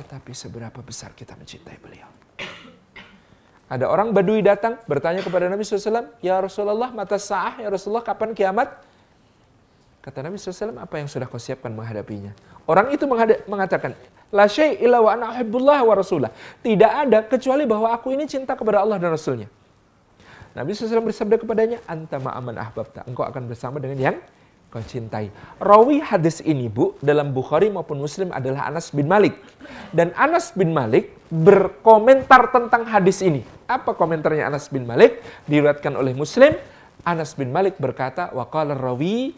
tetapi 0.00 0.32
seberapa 0.32 0.80
besar 0.80 1.12
kita 1.12 1.36
mencintai 1.36 1.76
beliau. 1.84 2.15
Ada 3.66 3.90
orang 3.90 4.14
badui 4.14 4.46
datang 4.46 4.78
bertanya 4.86 5.26
kepada 5.26 5.50
Nabi 5.50 5.66
SAW, 5.66 6.14
Ya 6.22 6.38
Rasulullah, 6.38 6.94
mata 6.94 7.18
sah, 7.18 7.58
ya 7.58 7.66
Rasulullah, 7.66 8.06
kapan 8.06 8.30
kiamat? 8.30 8.78
Kata 10.06 10.22
Nabi 10.22 10.38
SAW, 10.38 10.78
apa 10.78 11.02
yang 11.02 11.10
sudah 11.10 11.26
kau 11.26 11.34
siapkan 11.34 11.74
menghadapinya? 11.74 12.30
Orang 12.62 12.94
itu 12.94 13.10
mengatakan, 13.50 13.98
La 14.30 14.46
illa 14.46 14.98
wa 15.02 15.10
ana 15.14 15.34
wa 15.42 15.94
rasulah. 15.98 16.30
Tidak 16.62 16.92
ada 17.06 17.26
kecuali 17.26 17.66
bahwa 17.66 17.90
aku 17.90 18.14
ini 18.14 18.26
cinta 18.30 18.54
kepada 18.54 18.86
Allah 18.86 19.02
dan 19.02 19.10
Rasulnya. 19.14 19.50
Nabi 20.54 20.70
SAW 20.70 21.02
bersabda 21.02 21.42
kepadanya, 21.42 21.78
Anta 21.90 22.22
ma'aman 22.22 22.54
ahbabta. 22.58 23.02
Engkau 23.10 23.26
akan 23.26 23.50
bersama 23.50 23.82
dengan 23.82 23.98
yang 23.98 24.16
kau 24.70 24.82
cintai. 24.82 25.30
Rawi 25.58 26.04
hadis 26.04 26.38
ini 26.44 26.70
bu, 26.70 26.94
dalam 27.02 27.34
Bukhari 27.34 27.70
maupun 27.70 27.98
Muslim 27.98 28.30
adalah 28.30 28.70
Anas 28.70 28.94
bin 28.94 29.10
Malik. 29.10 29.34
Dan 29.90 30.14
Anas 30.14 30.54
bin 30.54 30.70
Malik 30.70 31.15
berkomentar 31.28 32.50
tentang 32.54 32.86
hadis 32.86 33.22
ini. 33.22 33.42
Apa 33.66 33.94
komentarnya 33.94 34.46
Anas 34.46 34.70
bin 34.70 34.86
Malik? 34.86 35.22
Diriwayatkan 35.46 35.94
oleh 35.94 36.14
Muslim. 36.14 36.54
Anas 37.06 37.34
bin 37.34 37.54
Malik 37.54 37.78
berkata, 37.78 38.30
Waqala 38.34 38.74
rawi 38.74 39.34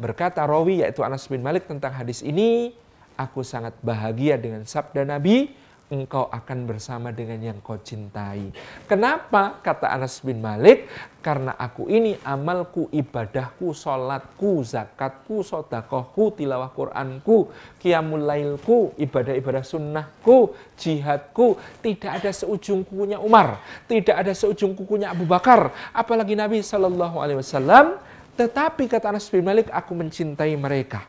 Berkata 0.00 0.48
rawi 0.48 0.80
yaitu 0.80 1.04
Anas 1.04 1.28
bin 1.28 1.44
Malik 1.44 1.68
tentang 1.68 1.92
hadis 1.92 2.24
ini, 2.24 2.72
aku 3.20 3.44
sangat 3.44 3.76
bahagia 3.84 4.40
dengan 4.40 4.64
sabda 4.64 5.04
Nabi, 5.04 5.52
engkau 5.90 6.30
akan 6.30 6.58
bersama 6.70 7.10
dengan 7.10 7.42
yang 7.42 7.58
kau 7.58 7.76
cintai. 7.82 8.54
Kenapa? 8.86 9.58
Kata 9.58 9.90
Anas 9.90 10.22
bin 10.22 10.38
Malik, 10.38 10.86
karena 11.18 11.58
aku 11.58 11.90
ini 11.90 12.14
amalku, 12.22 12.86
ibadahku, 12.94 13.74
sholatku, 13.74 14.62
zakatku, 14.62 15.42
sodakohku, 15.42 16.38
tilawah 16.38 16.70
Quranku, 16.70 17.50
qiyamul 17.82 18.22
lailku, 18.22 18.94
ibadah-ibadah 18.96 19.66
sunnahku, 19.66 20.54
jihadku, 20.78 21.58
tidak 21.82 22.22
ada 22.22 22.30
seujung 22.30 22.86
kukunya 22.86 23.18
Umar, 23.18 23.58
tidak 23.90 24.14
ada 24.14 24.32
seujung 24.32 24.78
kukunya 24.78 25.10
Abu 25.10 25.26
Bakar, 25.26 25.74
apalagi 25.90 26.38
Nabi 26.38 26.62
Shallallahu 26.62 27.18
Alaihi 27.18 27.42
Wasallam 27.42 27.98
tetapi 28.40 28.88
kata 28.88 29.12
Anas 29.12 29.28
bin 29.28 29.44
Malik, 29.44 29.68
aku 29.68 29.92
mencintai 29.92 30.56
mereka. 30.56 31.04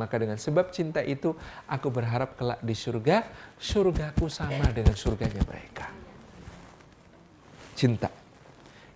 Maka 0.00 0.16
dengan 0.16 0.40
sebab 0.40 0.72
cinta 0.72 1.04
itu, 1.04 1.36
aku 1.68 1.92
berharap 1.92 2.40
kelak 2.40 2.64
di 2.64 2.72
surga, 2.72 3.28
surgaku 3.60 4.32
sama 4.32 4.64
dengan 4.72 4.96
surganya 4.96 5.44
mereka. 5.44 5.92
Cinta. 7.76 8.08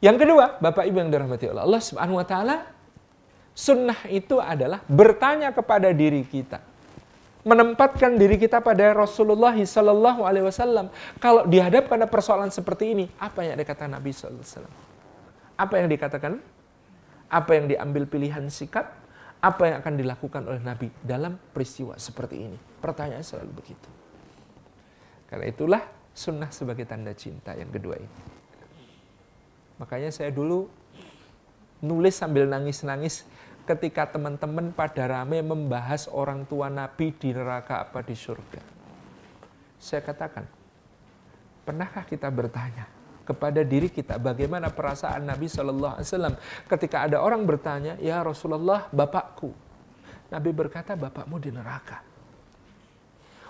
Yang 0.00 0.24
kedua, 0.24 0.56
Bapak 0.64 0.88
Ibu 0.88 1.04
yang 1.04 1.12
dirahmati 1.12 1.52
Allah, 1.52 1.64
Allah 1.68 1.82
Subhanahu 1.84 2.16
wa 2.20 2.24
taala 2.24 2.56
sunnah 3.52 4.00
itu 4.08 4.40
adalah 4.40 4.80
bertanya 4.88 5.52
kepada 5.52 5.92
diri 5.92 6.24
kita. 6.24 6.60
Menempatkan 7.44 8.16
diri 8.16 8.40
kita 8.40 8.64
pada 8.64 8.96
Rasulullah 8.96 9.52
Sallallahu 9.52 10.24
Alaihi 10.24 10.48
Wasallam. 10.48 10.88
Kalau 11.20 11.44
dihadapkan 11.44 12.00
pada 12.00 12.08
persoalan 12.08 12.48
seperti 12.48 12.96
ini, 12.96 13.04
apa 13.20 13.44
yang 13.44 13.60
dikatakan 13.60 13.92
Nabi 13.92 14.16
Sallallahu 14.16 14.40
Alaihi 14.40 14.52
Wasallam? 14.56 14.74
Apa 15.54 15.74
yang 15.76 15.88
dikatakan 15.92 16.32
apa 17.28 17.50
yang 17.52 17.66
diambil 17.68 18.08
pilihan 18.08 18.48
sikap, 18.48 18.96
apa 19.44 19.68
yang 19.68 19.76
akan 19.84 19.94
dilakukan 20.00 20.42
oleh 20.48 20.62
Nabi 20.64 20.88
dalam 21.04 21.36
peristiwa 21.36 22.00
seperti 22.00 22.48
ini. 22.48 22.56
Pertanyaan 22.80 23.20
selalu 23.20 23.52
begitu. 23.60 23.90
Karena 25.28 25.44
itulah 25.52 25.82
sunnah 26.16 26.48
sebagai 26.48 26.88
tanda 26.88 27.12
cinta 27.12 27.52
yang 27.52 27.68
kedua 27.68 28.00
ini. 28.00 28.20
Makanya 29.76 30.08
saya 30.08 30.32
dulu 30.32 30.64
nulis 31.84 32.16
sambil 32.16 32.48
nangis-nangis 32.48 33.28
ketika 33.68 34.08
teman-teman 34.08 34.72
pada 34.72 35.04
rame 35.04 35.44
membahas 35.44 36.08
orang 36.08 36.48
tua 36.48 36.72
Nabi 36.72 37.12
di 37.12 37.36
neraka 37.36 37.84
apa 37.84 38.00
di 38.00 38.16
surga. 38.16 38.62
Saya 39.76 40.00
katakan, 40.00 40.48
pernahkah 41.68 42.08
kita 42.08 42.32
bertanya, 42.32 42.88
kepada 43.24 43.64
diri 43.64 43.88
kita. 43.88 44.20
Bagaimana 44.20 44.70
perasaan 44.70 45.24
Nabi 45.24 45.48
Shallallahu 45.48 45.98
Alaihi 45.98 46.08
Wasallam 46.08 46.34
ketika 46.68 47.08
ada 47.08 47.18
orang 47.24 47.42
bertanya 47.48 47.96
ya 47.98 48.20
Rasulullah 48.20 48.86
bapakku? 48.92 49.50
Nabi 50.28 50.50
berkata 50.52 50.94
bapakmu 50.94 51.36
di 51.40 51.50
neraka. 51.50 52.04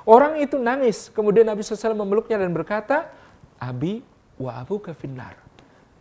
Orang 0.05 0.37
itu 0.37 0.61
nangis. 0.61 1.09
Kemudian 1.09 1.49
Nabi 1.49 1.65
SAW 1.65 1.97
memeluknya 1.97 2.37
dan 2.37 2.53
berkata 2.53 3.09
abi 3.57 4.05
wa 4.37 4.53
abu 4.61 4.77
kefinar 4.77 5.41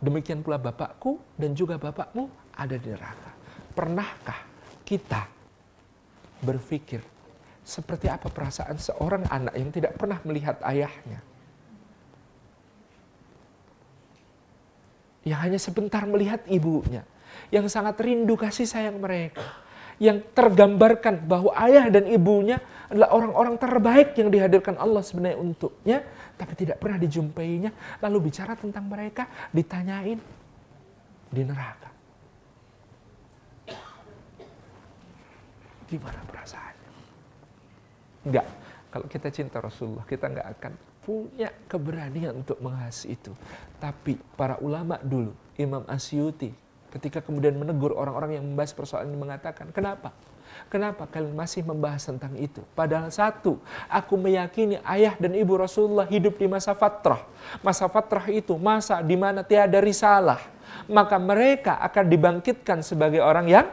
demikian 0.04 0.44
pula 0.44 0.60
bapakku 0.60 1.16
dan 1.40 1.56
juga 1.56 1.80
bapakmu 1.80 2.28
ada 2.52 2.76
di 2.76 2.92
neraka. 2.92 3.32
Pernahkah 3.72 4.38
kita 4.84 5.24
berpikir 6.44 7.00
seperti 7.64 8.12
apa 8.12 8.28
perasaan 8.28 8.76
seorang 8.76 9.24
anak 9.32 9.56
yang 9.56 9.72
tidak 9.72 9.96
pernah 9.96 10.20
melihat 10.28 10.60
ayahnya 10.68 11.24
yang 15.24 15.40
hanya 15.40 15.56
sebentar 15.56 16.04
melihat 16.04 16.44
ibunya, 16.46 17.02
yang 17.48 17.64
sangat 17.66 17.96
rindu 18.04 18.36
kasih 18.36 18.68
sayang 18.68 19.00
mereka, 19.00 19.42
yang 19.96 20.20
tergambarkan 20.36 21.24
bahwa 21.24 21.50
ayah 21.64 21.88
dan 21.88 22.04
ibunya 22.06 22.60
adalah 22.92 23.10
orang-orang 23.16 23.56
terbaik 23.56 24.12
yang 24.20 24.28
dihadirkan 24.28 24.76
Allah 24.76 25.00
sebenarnya 25.00 25.40
untuknya, 25.40 26.04
tapi 26.36 26.52
tidak 26.54 26.76
pernah 26.76 27.00
dijumpainya, 27.00 27.72
lalu 28.04 28.28
bicara 28.30 28.52
tentang 28.54 28.84
mereka, 28.84 29.26
ditanyain 29.50 30.20
di 31.32 31.42
neraka. 31.42 31.90
Gimana 35.88 36.20
perasaannya? 36.26 36.90
Enggak, 38.24 38.46
kalau 38.88 39.06
kita 39.08 39.28
cinta 39.32 39.60
Rasulullah, 39.60 40.04
kita 40.08 40.32
enggak 40.32 40.48
akan 40.58 40.72
punya 41.04 41.52
keberanian 41.68 42.40
untuk 42.40 42.56
menghas 42.64 43.04
itu. 43.04 43.36
Tapi 43.78 44.16
para 44.34 44.56
ulama 44.64 44.96
dulu, 45.04 45.36
Imam 45.60 45.84
Asyuti, 45.84 46.50
ketika 46.88 47.20
kemudian 47.20 47.54
menegur 47.54 47.92
orang-orang 47.92 48.40
yang 48.40 48.44
membahas 48.48 48.72
persoalan 48.72 49.12
ini 49.12 49.18
mengatakan, 49.20 49.68
kenapa? 49.70 50.16
Kenapa 50.70 51.04
kalian 51.10 51.34
masih 51.34 51.66
membahas 51.66 52.06
tentang 52.06 52.32
itu? 52.38 52.62
Padahal 52.78 53.10
satu, 53.10 53.58
aku 53.90 54.14
meyakini 54.14 54.78
ayah 54.86 55.18
dan 55.18 55.34
ibu 55.34 55.58
Rasulullah 55.58 56.06
hidup 56.06 56.38
di 56.38 56.46
masa 56.46 56.72
fatrah. 56.72 57.26
Masa 57.60 57.90
fatrah 57.90 58.24
itu 58.30 58.54
masa 58.56 59.02
di 59.02 59.18
mana 59.18 59.42
tiada 59.42 59.82
risalah. 59.82 60.40
Maka 60.86 61.18
mereka 61.18 61.78
akan 61.82 62.04
dibangkitkan 62.06 62.86
sebagai 62.86 63.22
orang 63.22 63.46
yang 63.50 63.66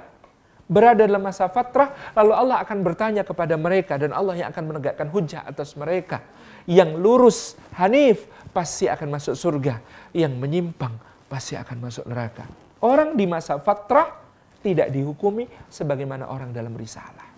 berada 0.65 1.03
dalam 1.03 1.21
masa 1.21 1.51
fatrah. 1.51 1.93
Lalu 2.17 2.33
Allah 2.33 2.57
akan 2.65 2.77
bertanya 2.81 3.23
kepada 3.27 3.59
mereka 3.59 3.99
dan 4.01 4.15
Allah 4.15 4.39
yang 4.39 4.49
akan 4.49 4.63
menegakkan 4.75 5.07
hujah 5.11 5.45
atas 5.45 5.77
mereka. 5.77 6.23
Yang 6.69 6.91
lurus, 6.97 7.39
hanif, 7.77 8.25
pasti 8.51 8.85
akan 8.89 9.17
masuk 9.17 9.35
surga. 9.37 9.79
Yang 10.11 10.33
menyimpang, 10.37 10.93
pasti 11.31 11.55
akan 11.55 11.77
masuk 11.79 12.05
neraka. 12.05 12.45
Orang 12.81 13.13
di 13.15 13.29
masa 13.29 13.61
fatrah 13.61 14.21
tidak 14.61 14.93
dihukumi 14.93 15.49
sebagaimana 15.69 16.29
orang 16.29 16.53
dalam 16.53 16.73
risalah. 16.77 17.29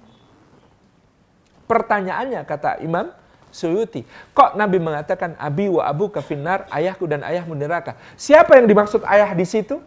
Pertanyaannya 1.63 2.43
kata 2.43 2.83
Imam 2.83 3.11
Suyuti, 3.53 4.01
kok 4.33 4.57
Nabi 4.57 4.81
mengatakan 4.81 5.37
abi 5.37 5.69
wa 5.69 5.85
abu 5.85 6.09
kafinar, 6.09 6.65
ayahku 6.73 7.05
dan 7.05 7.21
ayahmu 7.21 7.53
neraka. 7.53 7.93
Siapa 8.17 8.57
yang 8.57 8.65
dimaksud 8.65 9.05
ayah 9.05 9.29
di 9.37 9.45
situ? 9.45 9.77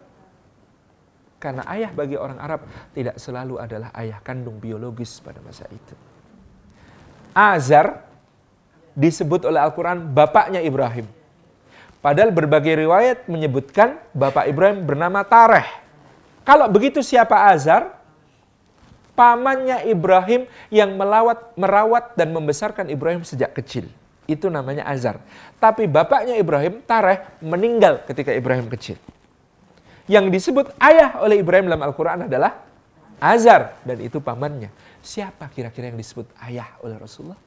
Karena 1.43 1.67
ayah 1.75 1.91
bagi 1.91 2.15
orang 2.15 2.39
Arab 2.39 2.63
tidak 2.95 3.19
selalu 3.19 3.59
adalah 3.59 3.91
ayah 3.99 4.23
kandung 4.23 4.63
biologis 4.63 5.19
pada 5.19 5.43
masa 5.43 5.67
itu. 5.69 5.95
Azar 7.35 8.06
disebut 8.97 9.45
oleh 9.45 9.61
Al-Quran 9.61 10.17
bapaknya 10.17 10.65
Ibrahim. 10.65 11.05
Padahal 12.01 12.33
berbagai 12.33 12.81
riwayat 12.81 13.29
menyebutkan 13.29 14.01
bapak 14.17 14.49
Ibrahim 14.49 14.89
bernama 14.89 15.21
Tareh. 15.23 15.69
Kalau 16.47 16.67
begitu 16.73 17.05
siapa 17.05 17.53
Azar? 17.53 17.93
Pamannya 19.17 19.89
Ibrahim 19.89 20.45
yang 20.69 20.93
melawat, 20.93 21.57
merawat 21.57 22.15
dan 22.21 22.37
membesarkan 22.37 22.93
Ibrahim 22.93 23.25
sejak 23.25 23.57
kecil. 23.57 23.89
Itu 24.29 24.53
namanya 24.53 24.85
Azar. 24.85 25.19
Tapi 25.57 25.89
bapaknya 25.89 26.37
Ibrahim, 26.37 26.85
Tareh, 26.85 27.25
meninggal 27.41 28.05
ketika 28.05 28.31
Ibrahim 28.37 28.69
kecil. 28.69 29.01
Yang 30.05 30.27
disebut 30.31 30.67
ayah 30.79 31.19
oleh 31.25 31.41
Ibrahim 31.41 31.73
dalam 31.73 31.83
Al-Quran 31.83 32.29
adalah 32.29 32.61
Azar. 33.19 33.81
Dan 33.83 34.05
itu 34.05 34.21
pamannya. 34.21 34.69
Siapa 35.01 35.49
kira-kira 35.49 35.89
yang 35.89 35.99
disebut 35.99 36.29
ayah 36.45 36.77
oleh 36.85 37.01
Rasulullah? 37.01 37.41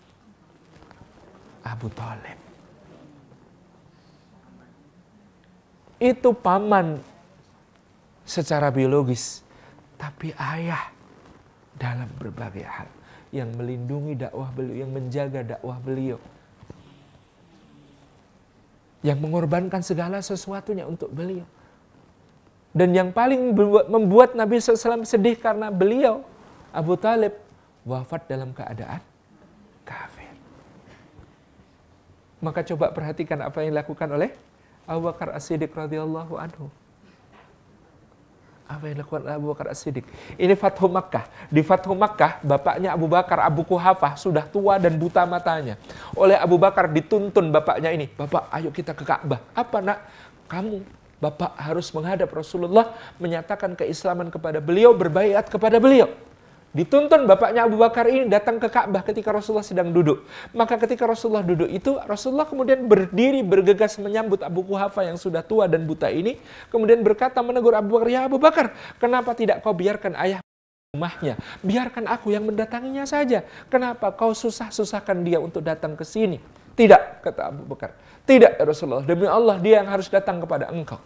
Abu 1.64 1.88
Talib. 1.92 2.40
Itu 6.00 6.32
paman 6.32 7.04
secara 8.24 8.72
biologis, 8.72 9.44
tapi 10.00 10.32
ayah 10.38 10.96
dalam 11.76 12.08
berbagai 12.16 12.64
hal 12.64 12.88
yang 13.36 13.52
melindungi 13.56 14.16
dakwah 14.18 14.50
beliau, 14.52 14.76
yang 14.86 14.92
menjaga 14.92 15.56
dakwah 15.56 15.78
beliau. 15.80 16.18
Yang 19.00 19.20
mengorbankan 19.24 19.80
segala 19.80 20.20
sesuatunya 20.20 20.84
untuk 20.84 21.08
beliau. 21.12 21.48
Dan 22.76 22.92
yang 22.92 23.10
paling 23.16 23.56
membuat 23.90 24.36
Nabi 24.36 24.60
SAW 24.60 25.08
sedih 25.08 25.40
karena 25.40 25.72
beliau, 25.72 26.22
Abu 26.76 27.00
Talib, 27.00 27.34
wafat 27.88 28.28
dalam 28.28 28.52
keadaan 28.52 29.02
kafir. 29.88 30.19
Maka 32.40 32.64
coba 32.64 32.96
perhatikan 32.96 33.40
apa 33.44 33.64
yang 33.64 33.76
dilakukan 33.76 34.08
oleh 34.16 34.32
Abu 34.88 35.12
Bakar 35.12 35.36
As-Siddiq 35.36 35.76
radhiyallahu 35.76 36.40
anhu. 36.40 36.72
Apa 38.70 38.86
yang 38.86 39.02
dilakukan 39.02 39.26
Abu 39.28 39.50
Bakar 39.50 39.74
As-Siddiq? 39.74 40.06
Ini 40.38 40.54
Fathu 40.54 40.86
Makkah. 40.86 41.26
Di 41.50 41.66
Fathu 41.66 41.98
Makkah, 41.98 42.38
bapaknya 42.46 42.94
Abu 42.94 43.10
Bakar, 43.10 43.42
Abu 43.42 43.66
Kuhafah, 43.66 44.14
sudah 44.14 44.46
tua 44.46 44.78
dan 44.78 44.94
buta 44.96 45.26
matanya. 45.26 45.76
Oleh 46.14 46.38
Abu 46.38 46.62
Bakar 46.62 46.86
dituntun 46.86 47.50
bapaknya 47.50 47.90
ini. 47.90 48.06
Bapak, 48.14 48.46
ayo 48.54 48.70
kita 48.70 48.94
ke 48.94 49.02
Ka'bah. 49.02 49.42
Apa 49.58 49.82
nak? 49.82 50.06
Kamu, 50.46 50.86
bapak 51.18 51.58
harus 51.58 51.90
menghadap 51.92 52.30
Rasulullah, 52.30 52.94
menyatakan 53.18 53.74
keislaman 53.74 54.30
kepada 54.30 54.62
beliau, 54.62 54.94
berbaiat 54.94 55.50
kepada 55.50 55.82
beliau. 55.82 56.10
Dituntun 56.70 57.26
bapaknya 57.26 57.66
Abu 57.66 57.82
Bakar 57.82 58.06
ini 58.06 58.30
datang 58.30 58.62
ke 58.62 58.70
Ka'bah 58.70 59.02
ketika 59.02 59.34
Rasulullah 59.34 59.66
sedang 59.66 59.90
duduk. 59.90 60.22
Maka 60.54 60.78
ketika 60.78 61.10
Rasulullah 61.10 61.42
duduk 61.42 61.66
itu, 61.66 61.98
Rasulullah 62.06 62.46
kemudian 62.46 62.86
berdiri 62.86 63.42
bergegas 63.42 63.98
menyambut 63.98 64.46
Abu 64.46 64.62
Kuhafa 64.62 65.02
yang 65.02 65.18
sudah 65.18 65.42
tua 65.42 65.66
dan 65.66 65.90
buta 65.90 66.14
ini. 66.14 66.38
Kemudian 66.70 67.02
berkata 67.02 67.42
menegur 67.42 67.74
Abu 67.74 67.98
Bakar, 67.98 68.10
Ya 68.14 68.22
Abu 68.30 68.38
Bakar, 68.38 68.78
kenapa 69.02 69.34
tidak 69.34 69.66
kau 69.66 69.74
biarkan 69.74 70.14
ayah 70.22 70.46
rumahnya? 70.94 71.42
Biarkan 71.66 72.06
aku 72.06 72.38
yang 72.38 72.46
mendatanginya 72.46 73.10
saja. 73.10 73.42
Kenapa 73.74 74.14
kau 74.14 74.38
susah-susahkan 74.38 75.26
dia 75.26 75.42
untuk 75.42 75.66
datang 75.66 75.98
ke 75.98 76.06
sini? 76.06 76.38
Tidak, 76.78 77.26
kata 77.26 77.50
Abu 77.50 77.66
Bakar. 77.66 77.98
Tidak 78.30 78.62
ya 78.62 78.64
Rasulullah, 78.64 79.02
demi 79.02 79.26
Allah 79.26 79.58
dia 79.58 79.82
yang 79.82 79.90
harus 79.90 80.06
datang 80.06 80.38
kepada 80.38 80.70
engkau. 80.70 81.02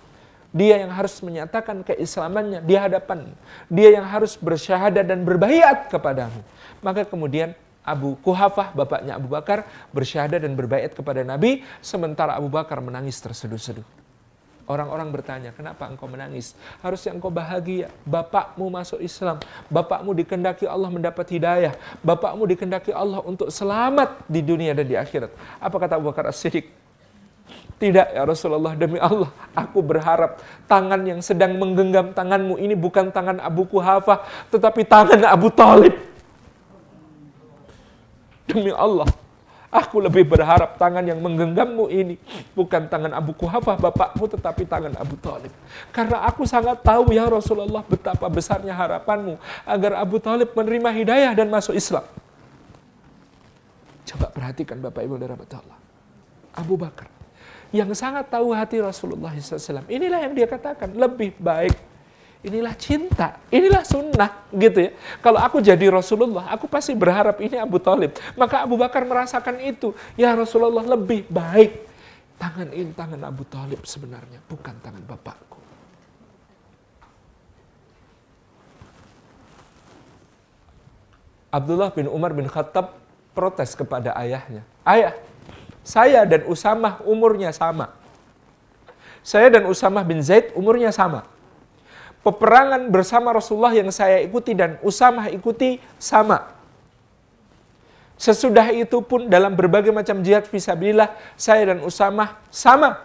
Dia 0.54 0.86
yang 0.86 0.93
harus 0.93 1.18
menyatakan 1.26 1.82
keislamannya 1.82 2.62
di 2.62 2.78
hadapan. 2.78 3.34
Dia 3.74 3.97
yang 3.97 4.06
harus 4.06 4.38
bersyahadat 4.38 5.01
dan 5.01 5.26
berbaiat 5.26 5.89
kepadamu. 5.89 6.45
Maka 6.86 7.10
kemudian 7.10 7.58
Abu 7.82 8.16
Kuhafah, 8.22 8.72
bapaknya 8.72 9.18
Abu 9.18 9.28
Bakar, 9.34 9.66
bersyahadat 9.91 10.45
dan 10.45 10.54
berbaiat 10.54 10.93
kepada 10.93 11.26
Nabi, 11.26 11.66
sementara 11.82 12.38
Abu 12.38 12.47
Bakar 12.47 12.80
menangis 12.80 13.18
terseduh-seduh. 13.20 13.84
Orang-orang 14.64 15.12
bertanya, 15.12 15.51
kenapa 15.51 15.91
engkau 15.91 16.08
menangis? 16.08 16.56
Harusnya 16.80 17.12
engkau 17.12 17.28
bahagia. 17.28 17.91
Bapakmu 18.08 18.72
masuk 18.72 19.04
Islam. 19.04 19.43
Bapakmu 19.68 20.16
dikendaki 20.16 20.64
Allah 20.64 20.88
mendapat 20.88 21.28
hidayah. 21.36 21.76
Bapakmu 21.99 22.47
dikendaki 22.47 22.95
Allah 22.95 23.20
untuk 23.28 23.51
selamat 23.51 24.24
di 24.24 24.39
dunia 24.39 24.72
dan 24.72 24.88
di 24.88 24.95
akhirat. 24.95 25.36
Apa 25.60 25.76
kata 25.84 25.99
Abu 25.99 26.08
Bakar 26.08 26.32
As-Siddiq? 26.32 26.82
Tidak 27.84 28.15
ya 28.15 28.23
Rasulullah 28.23 28.79
demi 28.79 28.95
Allah 28.95 29.27
aku 29.51 29.84
berharap 29.84 30.39
tangan 30.71 31.03
yang 31.03 31.19
sedang 31.19 31.59
menggenggam 31.59 32.15
tanganmu 32.15 32.55
ini 32.55 32.79
bukan 32.79 33.11
tangan 33.11 33.43
Abu 33.43 33.67
Kuhafah 33.67 34.23
tetapi 34.47 34.88
tangan 34.88 35.19
Abu 35.27 35.51
Talib. 35.51 35.91
Demi 38.47 38.71
Allah 38.71 39.03
aku 39.67 39.99
lebih 39.99 40.23
berharap 40.23 40.79
tangan 40.79 41.03
yang 41.03 41.19
menggenggammu 41.19 41.91
ini 41.91 42.15
bukan 42.55 42.88
tangan 42.88 43.11
Abu 43.19 43.36
Kuhafah 43.36 43.75
bapakmu 43.75 44.31
tetapi 44.31 44.63
tangan 44.63 44.95
Abu 44.95 45.19
Talib. 45.19 45.51
Karena 45.91 46.23
aku 46.23 46.47
sangat 46.47 46.79
tahu 46.88 47.11
ya 47.11 47.27
Rasulullah 47.27 47.84
betapa 47.84 48.31
besarnya 48.31 48.71
harapanmu 48.71 49.36
agar 49.67 49.99
Abu 49.99 50.23
Talib 50.23 50.55
menerima 50.55 50.88
hidayah 51.03 51.36
dan 51.36 51.51
masuk 51.51 51.75
Islam. 51.75 52.07
Coba 54.07 54.31
perhatikan 54.31 54.79
Bapak 54.79 55.03
Ibu 55.03 55.19
dan 55.19 55.36
Allah. 55.36 55.79
Abu 56.55 56.79
Bakar 56.79 57.11
yang 57.74 57.89
sangat 57.97 58.30
tahu 58.30 58.53
hati 58.53 58.78
Rasulullah 58.78 59.34
SAW. 59.34 59.89
Inilah 59.89 60.21
yang 60.21 60.38
dia 60.38 60.45
katakan, 60.45 60.93
lebih 60.93 61.34
baik. 61.41 61.74
Inilah 62.43 62.76
cinta, 62.76 63.39
inilah 63.49 63.82
sunnah 63.88 64.45
gitu 64.51 64.86
ya. 64.86 64.91
Kalau 65.24 65.39
aku 65.39 65.63
jadi 65.63 65.88
Rasulullah, 65.89 66.51
aku 66.53 66.67
pasti 66.69 66.93
berharap 66.93 67.39
ini 67.41 67.55
Abu 67.55 67.80
Talib. 67.82 68.13
Maka 68.36 68.67
Abu 68.67 68.76
Bakar 68.78 69.07
merasakan 69.07 69.63
itu. 69.63 69.95
Ya 70.19 70.36
Rasulullah 70.36 70.84
lebih 70.84 71.26
baik. 71.32 71.88
Tangan 72.38 72.69
ini 72.76 72.91
tangan 72.91 73.24
Abu 73.24 73.47
Talib 73.47 73.80
sebenarnya, 73.88 74.43
bukan 74.45 74.76
tangan 74.84 75.01
bapakku. 75.07 75.55
Abdullah 81.47 81.89
bin 81.95 82.11
Umar 82.11 82.36
bin 82.36 82.49
Khattab 82.51 82.97
protes 83.32 83.71
kepada 83.78 84.11
ayahnya. 84.19 84.67
Ayah, 84.84 85.15
saya 85.84 86.23
dan 86.23 86.47
Usamah 86.47 87.03
umurnya 87.03 87.51
sama. 87.51 87.91
Saya 89.23 89.51
dan 89.51 89.67
Usamah 89.67 90.03
bin 90.07 90.23
Zaid 90.23 90.55
umurnya 90.55 90.95
sama. 90.95 91.27
Peperangan 92.23 92.88
bersama 92.88 93.36
Rasulullah 93.36 93.75
yang 93.75 93.91
saya 93.91 94.23
ikuti 94.23 94.55
dan 94.55 94.79
Usamah 94.79 95.27
ikuti 95.27 95.79
sama. 95.99 96.55
Sesudah 98.15 98.71
itu 98.71 99.03
pun 99.03 99.27
dalam 99.27 99.51
berbagai 99.51 99.91
macam 99.91 100.23
jihad 100.23 100.47
visabilillah, 100.47 101.11
saya 101.36 101.75
dan 101.75 101.84
Usamah 101.84 102.39
sama. 102.47 103.03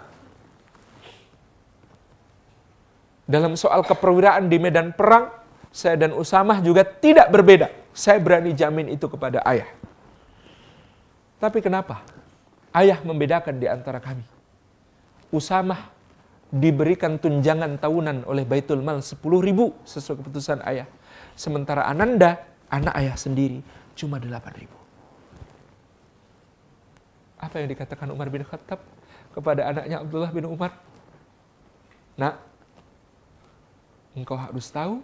Dalam 3.27 3.59
soal 3.59 3.83
keperwiraan 3.83 4.47
di 4.47 4.63
medan 4.63 4.95
perang, 4.95 5.35
saya 5.75 5.99
dan 5.99 6.15
Usamah 6.15 6.63
juga 6.63 6.87
tidak 6.87 7.35
berbeda. 7.35 7.75
Saya 7.91 8.23
berani 8.23 8.55
jamin 8.55 8.95
itu 8.95 9.11
kepada 9.11 9.43
ayah. 9.51 9.67
Tapi 11.43 11.59
kenapa? 11.59 12.18
Ayah 12.79 12.99
membedakan 13.03 13.59
di 13.59 13.67
antara 13.67 13.99
kami. 13.99 14.23
Usamah 15.35 15.91
diberikan 16.49 17.21
tunjangan 17.21 17.77
tahunan 17.77 18.25
oleh 18.25 18.49
Baitul 18.49 18.81
Mal 18.81 19.05
10 19.05 19.21
ribu 19.45 19.77
sesuai 19.85 20.25
keputusan 20.25 20.65
ayah. 20.65 20.89
Sementara 21.37 21.85
Ananda, 21.85 22.41
anak 22.73 22.95
ayah 22.97 23.17
sendiri, 23.19 23.61
cuma 23.93 24.17
8 24.17 24.31
ribu. 24.57 24.79
Apa 27.39 27.63
yang 27.63 27.69
dikatakan 27.71 28.09
Umar 28.11 28.33
bin 28.33 28.43
Khattab 28.43 28.83
kepada 29.31 29.71
anaknya 29.71 30.03
Abdullah 30.03 30.33
bin 30.33 30.49
Umar? 30.49 30.75
Nak, 32.19 32.35
engkau 34.17 34.35
harus 34.35 34.67
tahu, 34.73 34.99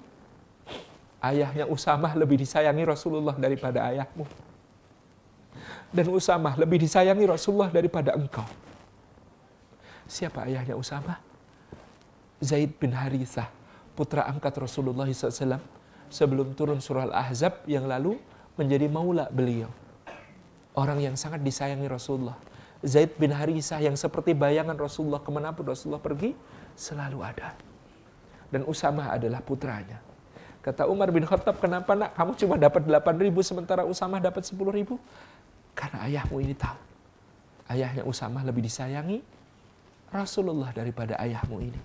ayahnya 1.22 1.68
Usamah 1.70 2.11
lebih 2.18 2.41
disayangi 2.43 2.83
Rasulullah 2.83 3.37
daripada 3.39 3.87
ayahmu. 3.93 4.27
Dan 5.95 6.11
Usamah 6.11 6.59
lebih 6.59 6.83
disayangi 6.83 7.23
Rasulullah 7.23 7.71
daripada 7.71 8.19
engkau. 8.19 8.43
Siapa 10.11 10.43
ayahnya 10.51 10.75
Usamah? 10.75 11.23
Zaid 12.43 12.75
bin 12.83 12.91
Harithah, 12.91 13.47
putra 13.95 14.27
angkat 14.27 14.59
Rasulullah 14.59 15.07
SAW 15.07 15.63
sebelum 16.11 16.53
turun 16.59 16.83
surah 16.83 17.09
Al-Ahzab 17.09 17.63
yang 17.71 17.87
lalu 17.87 18.19
menjadi 18.59 18.91
maula 18.91 19.31
beliau. 19.31 19.71
Orang 20.75 20.99
yang 20.99 21.15
sangat 21.15 21.47
disayangi 21.47 21.87
Rasulullah. 21.87 22.35
Zaid 22.83 23.15
bin 23.15 23.31
Harithah 23.31 23.79
yang 23.79 23.95
seperti 23.95 24.35
bayangan 24.35 24.75
Rasulullah 24.75 25.23
ke 25.23 25.31
mana 25.31 25.55
pun 25.55 25.71
Rasulullah 25.71 26.03
pergi 26.03 26.35
selalu 26.75 27.23
ada. 27.23 27.55
Dan 28.51 28.67
Usamah 28.67 29.15
adalah 29.15 29.41
putranya. 29.41 30.03
Kata 30.61 30.91
Umar 30.91 31.09
bin 31.15 31.25
Khattab, 31.25 31.61
kenapa 31.61 31.93
nak 31.93 32.17
kamu 32.17 32.33
cuma 32.41 32.55
dapat 32.57 32.83
8 32.89 33.25
ribu 33.25 33.41
sementara 33.41 33.87
Usamah 33.87 34.21
dapat 34.21 34.45
10 34.45 34.59
ribu? 34.75 34.97
Karena 35.75 36.07
ayahmu 36.07 36.39
ini 36.41 36.55
tahu. 36.55 36.79
Ayahnya 37.70 38.07
Usamah 38.07 38.47
lebih 38.47 38.62
disayangi 38.64 39.18
Rasulullah 40.14 40.70
daripada 40.70 41.18
ayahmu 41.18 41.59
ini. 41.59 41.81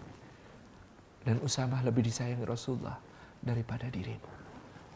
Dan 1.25 1.41
Usamah 1.41 1.81
lebih 1.81 2.05
disayangi 2.05 2.45
Rasulullah 2.45 2.95
daripada 3.41 3.89
dirimu. 3.89 4.29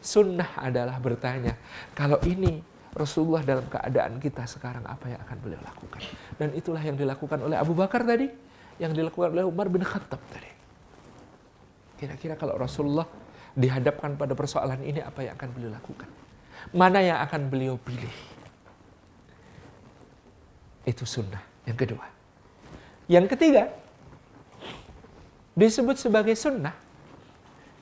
Sunnah 0.03 0.59
adalah 0.59 0.99
bertanya, 0.99 1.55
kalau 1.95 2.19
ini 2.27 2.59
Rasulullah 2.93 3.41
dalam 3.41 3.65
keadaan 3.71 4.19
kita 4.19 4.43
sekarang 4.45 4.83
apa 4.83 5.09
yang 5.09 5.19
akan 5.23 5.37
beliau 5.39 5.61
lakukan? 5.63 6.03
Dan 6.35 6.51
itulah 6.53 6.83
yang 6.83 6.99
dilakukan 6.99 7.39
oleh 7.39 7.55
Abu 7.57 7.73
Bakar 7.73 8.03
tadi, 8.03 8.27
yang 8.77 8.91
dilakukan 8.91 9.31
oleh 9.33 9.47
Umar 9.47 9.71
bin 9.71 9.81
Khattab 9.81 10.19
tadi. 10.27 10.51
Kira-kira 11.97 12.35
kalau 12.35 12.59
Rasulullah 12.59 13.07
dihadapkan 13.55 14.19
pada 14.19 14.35
persoalan 14.35 14.83
ini 14.83 14.99
apa 14.99 15.23
yang 15.23 15.39
akan 15.39 15.49
beliau 15.55 15.71
lakukan? 15.71 16.09
Mana 16.75 16.99
yang 16.99 17.23
akan 17.23 17.47
beliau 17.47 17.79
pilih? 17.79 18.32
Itu 20.83 21.07
sunnah. 21.07 21.41
Yang 21.63 21.77
kedua. 21.87 22.05
Yang 23.07 23.25
ketiga, 23.35 23.63
disebut 25.55 25.95
sebagai 25.99 26.35
sunnah. 26.35 26.75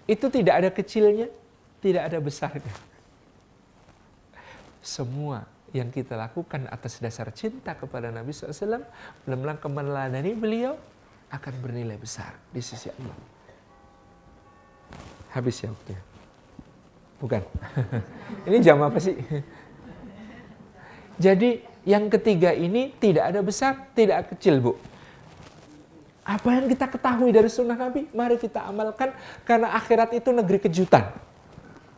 Itu 0.09 0.29
tidak 0.29 0.55
ada 0.65 0.69
kecilnya, 0.73 1.29
tidak 1.81 2.09
ada 2.09 2.17
besarnya. 2.17 2.73
Semua 4.81 5.45
yang 5.71 5.93
kita 5.93 6.17
lakukan 6.17 6.67
atas 6.67 6.97
dasar 6.97 7.29
cinta 7.31 7.77
kepada 7.77 8.09
Nabi 8.09 8.33
SAW, 8.33 8.81
rangka 9.29 9.69
meneladani 9.69 10.33
beliau, 10.33 10.73
akan 11.31 11.53
bernilai 11.63 11.95
besar 11.95 12.35
di 12.51 12.59
sisi 12.59 12.91
Allah 12.91 13.41
habis 15.31 15.63
ya 15.63 15.71
waktunya. 15.71 16.01
Bukan. 17.23 17.41
ini 18.47 18.57
jam 18.59 18.81
apa 18.83 18.99
sih? 18.99 19.15
Jadi 21.21 21.63
yang 21.81 22.09
ketiga 22.13 22.53
ini 22.53 22.93
tidak 23.01 23.33
ada 23.33 23.41
besar, 23.41 23.89
tidak 23.97 24.33
kecil, 24.33 24.61
Bu. 24.61 24.73
Apa 26.21 26.61
yang 26.61 26.69
kita 26.69 26.85
ketahui 26.85 27.33
dari 27.33 27.49
sunnah 27.49 27.73
Nabi, 27.73 28.05
mari 28.13 28.37
kita 28.37 28.69
amalkan 28.69 29.09
karena 29.41 29.73
akhirat 29.73 30.13
itu 30.13 30.29
negeri 30.29 30.61
kejutan. 30.61 31.09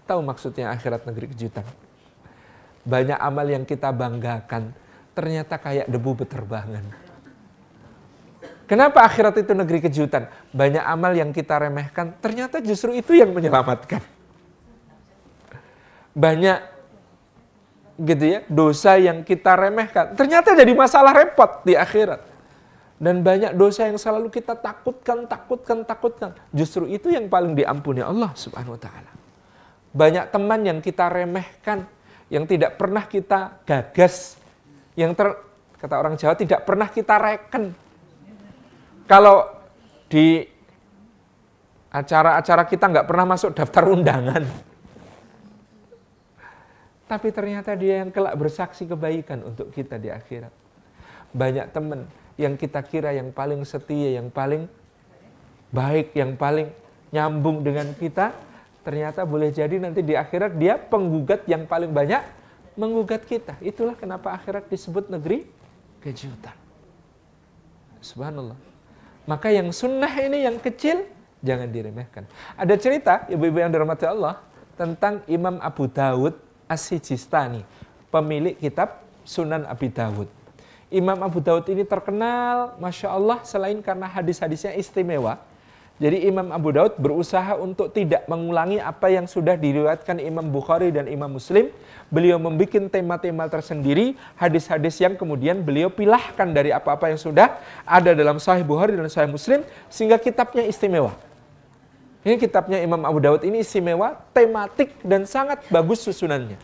Tahu 0.08 0.20
maksudnya 0.24 0.72
akhirat 0.72 1.04
negeri 1.04 1.36
kejutan? 1.36 1.68
Banyak 2.88 3.20
amal 3.20 3.48
yang 3.48 3.68
kita 3.68 3.92
banggakan, 3.92 4.72
ternyata 5.12 5.60
kayak 5.60 5.92
debu 5.92 6.24
beterbangan. 6.24 6.84
Kenapa 8.64 9.04
akhirat 9.04 9.44
itu 9.44 9.52
negeri 9.52 9.84
kejutan? 9.84 10.32
Banyak 10.56 10.84
amal 10.88 11.12
yang 11.12 11.36
kita 11.36 11.60
remehkan, 11.60 12.16
ternyata 12.24 12.64
justru 12.64 12.96
itu 12.96 13.12
yang 13.12 13.36
menyelamatkan. 13.36 14.00
Banyak 16.16 16.73
gitu 17.98 18.26
ya, 18.26 18.40
dosa 18.50 18.98
yang 18.98 19.22
kita 19.22 19.54
remehkan, 19.54 20.18
ternyata 20.18 20.58
jadi 20.58 20.74
masalah 20.74 21.14
repot 21.14 21.62
di 21.62 21.78
akhirat. 21.78 22.34
Dan 22.98 23.20
banyak 23.20 23.60
dosa 23.60 23.90
yang 23.90 24.00
selalu 24.00 24.32
kita 24.32 24.56
takutkan, 24.56 25.28
takutkan, 25.28 25.84
takutkan. 25.84 26.32
Justru 26.56 26.88
itu 26.88 27.12
yang 27.12 27.28
paling 27.28 27.52
diampuni 27.52 28.00
Allah 28.00 28.32
Subhanahu 28.32 28.80
wa 28.80 28.82
taala. 28.82 29.12
Banyak 29.92 30.32
teman 30.32 30.64
yang 30.64 30.80
kita 30.80 31.12
remehkan, 31.12 31.84
yang 32.32 32.48
tidak 32.48 32.80
pernah 32.80 33.04
kita 33.04 33.60
gagas, 33.68 34.40
yang 34.96 35.12
ter, 35.14 35.36
kata 35.78 35.96
orang 36.00 36.16
Jawa 36.16 36.34
tidak 36.40 36.64
pernah 36.64 36.88
kita 36.88 37.16
reken, 37.20 37.76
kalau 39.04 39.52
di 40.08 40.48
acara-acara 41.92 42.64
kita 42.66 42.86
nggak 42.90 43.06
pernah 43.06 43.26
masuk 43.30 43.52
daftar 43.54 43.84
undangan. 43.92 44.73
Tapi 47.14 47.30
ternyata 47.30 47.78
dia 47.78 48.02
yang 48.02 48.10
kelak 48.10 48.34
bersaksi 48.34 48.90
kebaikan 48.90 49.46
untuk 49.46 49.70
kita 49.70 50.02
di 50.02 50.10
akhirat. 50.10 50.50
Banyak 51.30 51.70
teman 51.70 52.10
yang 52.42 52.58
kita 52.58 52.82
kira 52.82 53.14
yang 53.14 53.30
paling 53.30 53.62
setia, 53.70 54.18
yang 54.18 54.34
paling 54.34 54.66
baik, 55.70 56.18
yang 56.18 56.34
paling 56.34 56.74
nyambung 57.14 57.62
dengan 57.62 57.94
kita, 57.94 58.34
ternyata 58.82 59.30
boleh 59.30 59.54
jadi 59.54 59.78
nanti 59.78 60.02
di 60.02 60.18
akhirat 60.18 60.58
dia 60.58 60.82
penggugat 60.82 61.46
yang 61.46 61.70
paling 61.70 61.94
banyak 61.94 62.26
menggugat 62.74 63.30
kita. 63.30 63.62
Itulah 63.62 63.94
kenapa 63.94 64.34
akhirat 64.34 64.66
disebut 64.74 65.14
negeri 65.14 65.46
kejutan. 66.02 66.58
Subhanallah. 68.02 68.58
Maka 69.30 69.54
yang 69.54 69.70
sunnah 69.70 70.10
ini 70.18 70.50
yang 70.50 70.58
kecil 70.58 71.06
jangan 71.46 71.70
diremehkan. 71.70 72.26
Ada 72.58 72.74
cerita 72.74 73.30
ibu-ibu 73.30 73.62
yang 73.62 73.70
dirahmati 73.70 74.10
Allah 74.10 74.42
tentang 74.74 75.22
Imam 75.30 75.62
Abu 75.62 75.86
Dawud 75.86 76.53
As-Sijistani, 76.74 77.62
pemilik 78.10 78.58
kitab 78.58 79.06
Sunan 79.22 79.70
Abi 79.70 79.94
Dawud. 79.94 80.26
Imam 80.90 81.22
Abu 81.22 81.38
Dawud 81.38 81.70
ini 81.70 81.86
terkenal, 81.86 82.78
Masya 82.82 83.14
Allah, 83.14 83.42
selain 83.46 83.78
karena 83.86 84.10
hadis-hadisnya 84.10 84.74
istimewa, 84.74 85.38
jadi 86.02 86.26
Imam 86.26 86.50
Abu 86.50 86.74
Daud 86.74 86.98
berusaha 86.98 87.54
untuk 87.62 87.94
tidak 87.94 88.26
mengulangi 88.26 88.82
apa 88.82 89.14
yang 89.14 89.30
sudah 89.30 89.54
diriwayatkan 89.54 90.18
Imam 90.18 90.50
Bukhari 90.50 90.90
dan 90.90 91.06
Imam 91.06 91.30
Muslim. 91.30 91.70
Beliau 92.10 92.42
membuat 92.42 92.90
tema-tema 92.90 93.46
tersendiri, 93.46 94.18
hadis-hadis 94.34 94.98
yang 94.98 95.14
kemudian 95.14 95.62
beliau 95.62 95.94
pilahkan 95.94 96.50
dari 96.50 96.74
apa-apa 96.74 97.14
yang 97.14 97.22
sudah 97.22 97.62
ada 97.86 98.18
dalam 98.18 98.42
Sahih 98.42 98.66
Bukhari 98.66 98.98
dan 98.98 99.06
Sahih 99.06 99.30
Muslim 99.30 99.62
sehingga 99.88 100.18
kitabnya 100.18 100.66
istimewa. 100.66 101.14
Ini 102.24 102.40
kitabnya 102.40 102.80
Imam 102.80 103.04
Abu 103.04 103.20
Daud 103.20 103.44
ini 103.44 103.60
istimewa, 103.60 104.16
tematik 104.32 104.96
dan 105.04 105.28
sangat 105.28 105.68
bagus 105.68 106.00
susunannya. 106.08 106.56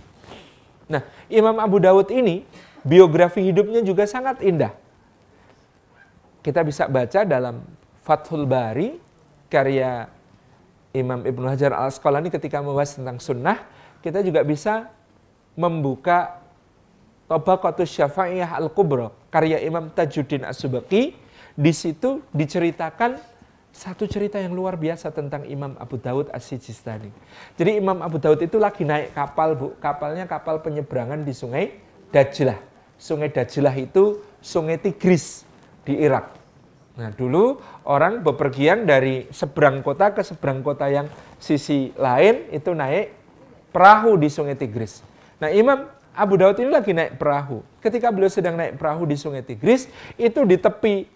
Nah, 0.88 1.04
Imam 1.28 1.60
Abu 1.60 1.84
Daud 1.84 2.08
ini 2.16 2.48
biografi 2.82 3.44
hidupnya 3.44 3.84
juga 3.84 4.08
sangat 4.08 4.40
indah. 4.40 4.72
Kita 6.40 6.64
bisa 6.64 6.88
baca 6.88 7.28
dalam 7.28 7.60
Fathul 8.08 8.48
Bari 8.48 8.96
karya 9.52 10.08
Imam 10.96 11.22
Ibnu 11.22 11.46
Hajar 11.46 11.76
al 11.76 11.92
Asqalani 11.92 12.32
ketika 12.32 12.64
membahas 12.64 12.96
tentang 12.96 13.20
sunnah, 13.20 13.60
kita 14.00 14.24
juga 14.24 14.42
bisa 14.48 14.88
membuka 15.60 16.40
Tabaqatus 17.30 17.94
Syafa'iyah 17.94 18.58
Al-Kubra, 18.58 19.14
karya 19.30 19.62
Imam 19.62 19.92
Tajuddin 19.94 20.48
As-Subaki. 20.48 21.14
Di 21.54 21.76
situ 21.76 22.24
diceritakan 22.34 23.20
satu 23.70 24.10
cerita 24.10 24.42
yang 24.42 24.52
luar 24.58 24.76
biasa 24.76 25.14
tentang 25.14 25.46
Imam 25.46 25.78
Abu 25.78 26.02
Daud 26.02 26.28
As-Sijistani. 26.34 27.14
Jadi 27.56 27.78
Imam 27.78 28.02
Abu 28.02 28.18
Daud 28.18 28.42
itu 28.42 28.58
lagi 28.58 28.84
naik 28.84 29.14
kapal, 29.14 29.54
Bu. 29.56 29.78
Kapalnya 29.78 30.26
kapal 30.26 30.60
penyeberangan 30.60 31.22
di 31.22 31.32
Sungai 31.32 31.78
Dajlah. 32.10 32.60
Sungai 33.00 33.30
Dajlah 33.30 33.76
itu 33.78 34.20
Sungai 34.42 34.82
Tigris 34.82 35.46
di 35.86 35.96
Irak. 36.02 36.36
Nah, 37.00 37.16
dulu 37.16 37.64
orang 37.88 38.20
bepergian 38.20 38.84
dari 38.84 39.32
seberang 39.32 39.80
kota 39.80 40.12
ke 40.12 40.20
seberang 40.20 40.60
kota 40.60 40.92
yang 40.92 41.08
sisi 41.40 41.96
lain 41.96 42.52
itu 42.52 42.76
naik 42.76 43.16
perahu 43.72 44.20
di 44.20 44.28
Sungai 44.28 44.60
Tigris. 44.60 45.00
Nah, 45.40 45.48
Imam 45.48 45.88
Abu 46.12 46.36
Daud 46.36 46.60
ini 46.60 46.68
lagi 46.68 46.92
naik 46.92 47.16
perahu. 47.16 47.64
Ketika 47.80 48.12
beliau 48.12 48.28
sedang 48.28 48.60
naik 48.60 48.76
perahu 48.76 49.08
di 49.08 49.16
Sungai 49.16 49.40
Tigris, 49.40 49.88
itu 50.20 50.44
di 50.44 50.60
tepi 50.60 51.08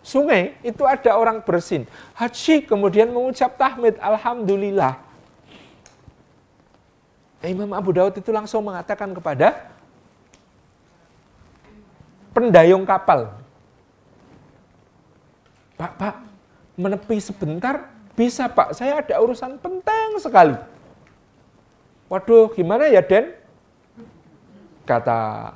sungai 0.00 0.56
itu 0.64 0.82
ada 0.84 1.16
orang 1.16 1.40
bersin. 1.44 1.84
Haji 2.16 2.64
kemudian 2.64 3.08
mengucap 3.12 3.56
tahmid, 3.56 3.96
Alhamdulillah. 4.00 5.00
Nah, 7.40 7.48
Imam 7.48 7.72
Abu 7.72 7.96
Daud 7.96 8.12
itu 8.12 8.28
langsung 8.28 8.60
mengatakan 8.60 9.16
kepada 9.16 9.72
pendayung 12.36 12.84
kapal, 12.84 13.32
Pak, 15.80 15.92
Pak, 15.96 16.14
menepi 16.76 17.16
sebentar 17.16 17.88
bisa 18.12 18.44
Pak, 18.52 18.76
saya 18.76 19.00
ada 19.00 19.16
urusan 19.16 19.56
penting 19.56 20.20
sekali. 20.20 20.52
Waduh, 22.12 22.52
gimana 22.52 22.92
ya 22.92 23.00
Den? 23.00 23.32
Kata 24.84 25.54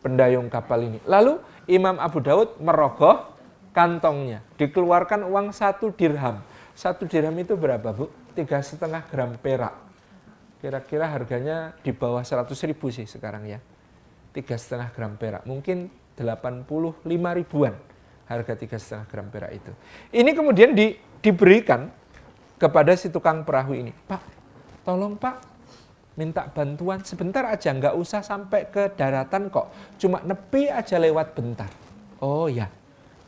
pendayung 0.00 0.48
kapal 0.48 0.88
ini. 0.88 0.98
Lalu 1.04 1.36
Imam 1.70 1.96
Abu 2.00 2.20
Daud 2.20 2.60
merogoh 2.60 3.34
kantongnya. 3.74 4.44
Dikeluarkan 4.56 5.26
uang 5.26 5.50
satu 5.50 5.90
dirham. 5.92 6.40
Satu 6.74 7.06
dirham 7.06 7.34
itu 7.38 7.54
berapa 7.54 7.94
Bu? 7.94 8.10
tiga 8.34 8.58
setengah 8.58 9.06
gram 9.06 9.38
perak. 9.38 9.72
Kira-kira 10.58 11.06
harganya 11.06 11.72
di 11.86 11.94
bawah 11.94 12.26
100 12.26 12.50
ribu 12.66 12.90
sih 12.90 13.06
sekarang 13.06 13.46
ya. 13.46 13.62
Tiga 14.34 14.58
setengah 14.58 14.90
gram 14.90 15.14
perak. 15.14 15.46
Mungkin 15.46 15.86
85 16.18 16.66
ribuan 17.14 17.74
harga 18.26 18.52
tiga 18.56 18.76
setengah 18.80 19.06
gram 19.06 19.26
perak 19.30 19.52
itu. 19.54 19.72
Ini 20.10 20.30
kemudian 20.34 20.74
di, 20.74 20.96
diberikan 21.20 21.92
kepada 22.58 22.96
si 22.98 23.12
tukang 23.12 23.46
perahu 23.46 23.76
ini. 23.76 23.92
Pak, 23.92 24.22
tolong 24.82 25.14
Pak, 25.14 25.53
minta 26.14 26.46
bantuan 26.46 27.02
sebentar 27.02 27.42
aja, 27.46 27.74
nggak 27.74 27.94
usah 27.98 28.22
sampai 28.22 28.70
ke 28.70 28.94
daratan 28.94 29.50
kok. 29.50 29.70
Cuma 29.98 30.22
nepi 30.22 30.70
aja 30.70 30.98
lewat 30.98 31.34
bentar. 31.34 31.70
Oh 32.22 32.46
ya, 32.46 32.70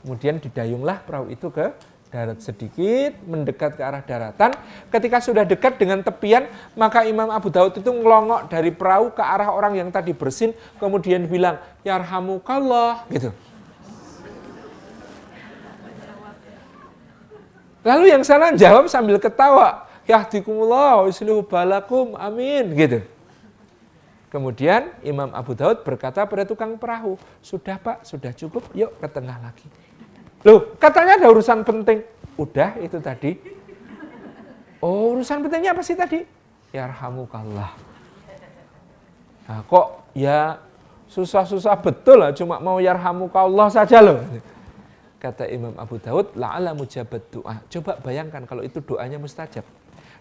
kemudian 0.03 0.39
didayunglah 0.39 1.03
perahu 1.03 1.31
itu 1.31 1.51
ke 1.51 1.75
darat 2.07 2.39
sedikit, 2.39 3.19
mendekat 3.27 3.75
ke 3.77 3.83
arah 3.83 4.01
daratan. 4.01 4.55
Ketika 4.89 5.19
sudah 5.19 5.43
dekat 5.43 5.77
dengan 5.77 6.01
tepian, 6.01 6.47
maka 6.79 7.03
Imam 7.03 7.29
Abu 7.29 7.51
Daud 7.51 7.77
itu 7.77 7.91
ngelongok 7.91 8.49
dari 8.49 8.71
perahu 8.71 9.11
ke 9.13 9.21
arah 9.21 9.51
orang 9.51 9.75
yang 9.77 9.91
tadi 9.91 10.15
bersin, 10.15 10.55
kemudian 10.79 11.27
bilang, 11.27 11.59
Yarhamukallah, 11.83 13.05
gitu. 13.11 13.35
Lalu 17.87 18.11
yang 18.11 18.23
sana 18.27 18.51
jawab 18.51 18.91
sambil 18.91 19.19
ketawa, 19.23 19.86
Yahdikumullah, 20.07 21.11
islihu 21.11 21.43
balakum, 21.43 22.15
amin, 22.15 22.70
gitu. 22.78 23.03
Kemudian 24.31 24.95
Imam 25.03 25.31
Abu 25.35 25.59
Daud 25.59 25.83
berkata 25.83 26.23
pada 26.27 26.47
tukang 26.47 26.78
perahu, 26.78 27.19
sudah 27.43 27.74
pak, 27.78 28.07
sudah 28.07 28.31
cukup, 28.31 28.62
yuk 28.70 28.95
ke 29.03 29.09
tengah 29.11 29.39
lagi. 29.43 29.66
Loh, 30.47 30.78
katanya 30.78 31.19
ada 31.19 31.27
urusan 31.27 31.66
penting. 31.66 32.07
Udah 32.39 32.78
itu 32.78 33.03
tadi. 33.03 33.35
Oh, 34.78 35.19
urusan 35.19 35.43
pentingnya 35.43 35.74
apa 35.74 35.83
sih 35.83 35.99
tadi? 35.99 36.23
Yarhamukallah. 36.70 37.74
Nah, 39.47 39.61
kok 39.66 40.07
ya 40.15 40.59
susah-susah 41.11 41.74
betul 41.83 42.19
lah 42.19 42.31
cuma 42.35 42.62
mau 42.62 42.78
yarhamukallah 42.78 43.73
saja 43.73 43.99
loh. 44.03 44.23
Kata 45.19 45.49
Imam 45.51 45.74
Abu 45.81 45.99
Daud, 45.99 46.37
la'ala 46.39 46.77
mujabat 46.77 47.23
doa. 47.33 47.59
Coba 47.73 47.99
bayangkan 48.05 48.45
kalau 48.45 48.62
itu 48.62 48.78
doanya 48.85 49.16
mustajab 49.16 49.65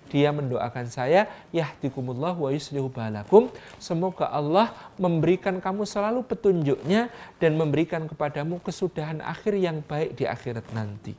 dia 0.10 0.30
mendoakan 0.30 0.86
saya 0.88 1.26
yahdikumullah 1.50 2.38
wa 2.38 2.50
yuslihu 2.54 2.90
balakum. 2.90 3.50
Semoga 3.82 4.30
Allah 4.30 4.70
memberikan 5.02 5.58
kamu 5.58 5.84
selalu 5.84 6.22
petunjuknya 6.26 7.10
dan 7.42 7.58
memberikan 7.58 8.06
kepadamu 8.06 8.62
kesudahan 8.62 9.20
akhir 9.26 9.58
yang 9.58 9.82
baik 9.82 10.14
di 10.14 10.30
akhirat 10.30 10.66
nanti. 10.72 11.18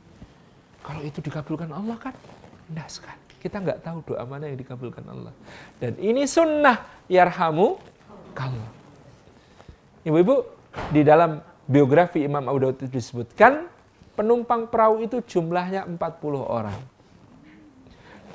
Kalau 0.83 1.03
itu 1.03 1.19
dikabulkan 1.19 1.67
Allah 1.75 1.99
kan? 1.99 2.15
Indah 2.71 2.87
sekali. 2.87 3.19
Kita 3.37 3.59
nggak 3.61 3.83
tahu 3.83 3.97
doa 4.13 4.23
mana 4.23 4.49
yang 4.49 4.57
dikabulkan 4.57 5.03
Allah. 5.07 5.35
Dan 5.77 5.99
ini 5.99 6.25
sunnah 6.25 7.05
yarhamu 7.11 7.77
kalau 8.31 8.65
ibu-ibu 10.07 10.47
di 10.95 11.03
dalam 11.03 11.43
biografi 11.67 12.23
Imam 12.23 12.43
Abu 12.47 12.63
Dawud 12.63 12.79
disebutkan 12.87 13.67
penumpang 14.15 14.65
perahu 14.71 15.03
itu 15.03 15.21
jumlahnya 15.21 15.85
40 15.85 15.99
orang 16.41 16.96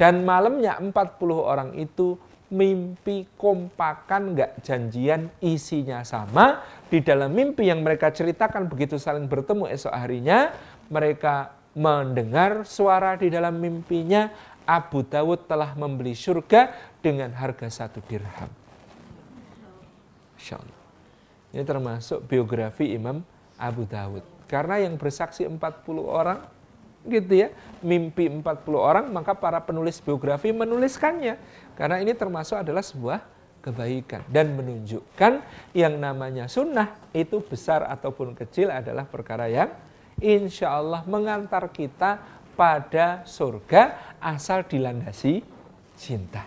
dan 0.00 0.24
malamnya 0.24 0.80
40 0.80 0.92
orang 1.36 1.70
itu 1.76 2.16
mimpi 2.52 3.24
kompakan 3.40 4.36
nggak 4.36 4.60
janjian 4.60 5.32
isinya 5.40 6.04
sama. 6.04 6.60
Di 6.92 7.00
dalam 7.00 7.32
mimpi 7.32 7.72
yang 7.72 7.80
mereka 7.80 8.12
ceritakan 8.12 8.68
begitu 8.68 9.00
saling 9.00 9.24
bertemu 9.24 9.64
esok 9.72 9.92
harinya, 9.96 10.52
mereka 10.92 11.56
mendengar 11.72 12.68
suara 12.68 13.16
di 13.16 13.32
dalam 13.32 13.56
mimpinya 13.56 14.28
Abu 14.68 15.00
Dawud 15.00 15.48
telah 15.48 15.72
membeli 15.72 16.12
surga 16.12 16.76
dengan 17.00 17.32
harga 17.32 17.72
satu 17.72 18.04
dirham. 18.04 18.52
Ini 21.52 21.62
termasuk 21.64 22.28
biografi 22.28 22.92
Imam 22.92 23.24
Abu 23.56 23.88
Dawud. 23.88 24.24
Karena 24.48 24.80
yang 24.80 25.00
bersaksi 25.00 25.48
40 25.48 25.60
orang 26.04 26.44
gitu 27.02 27.46
ya 27.46 27.48
mimpi 27.82 28.30
40 28.30 28.42
orang 28.78 29.04
maka 29.10 29.34
para 29.34 29.58
penulis 29.58 29.98
biografi 29.98 30.54
menuliskannya 30.54 31.34
karena 31.74 31.98
ini 31.98 32.14
termasuk 32.14 32.62
adalah 32.62 32.84
sebuah 32.84 33.18
kebaikan 33.62 34.26
dan 34.26 34.54
menunjukkan 34.58 35.42
yang 35.74 35.94
namanya 35.98 36.50
sunnah 36.50 36.98
itu 37.14 37.38
besar 37.42 37.86
ataupun 37.86 38.34
kecil 38.34 38.70
adalah 38.70 39.06
perkara 39.06 39.46
yang 39.46 39.70
insya 40.18 40.78
Allah 40.78 41.06
mengantar 41.06 41.70
kita 41.70 42.18
pada 42.58 43.24
surga 43.24 44.14
asal 44.20 44.66
dilandasi 44.66 45.42
cinta. 45.96 46.44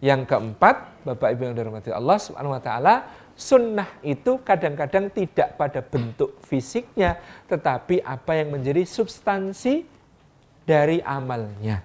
Yang 0.00 0.32
keempat, 0.32 1.04
Bapak 1.04 1.28
Ibu 1.36 1.52
yang 1.52 1.54
dirahmati 1.56 1.92
Allah 1.92 2.16
Subhanahu 2.16 2.56
wa 2.56 2.62
taala, 2.64 2.94
Sunnah 3.40 3.88
itu 4.04 4.36
kadang-kadang 4.44 5.08
tidak 5.08 5.56
pada 5.56 5.80
bentuk 5.80 6.36
fisiknya, 6.44 7.16
tetapi 7.48 8.04
apa 8.04 8.36
yang 8.36 8.52
menjadi 8.52 8.84
substansi 8.84 9.88
dari 10.68 11.00
amalnya. 11.00 11.80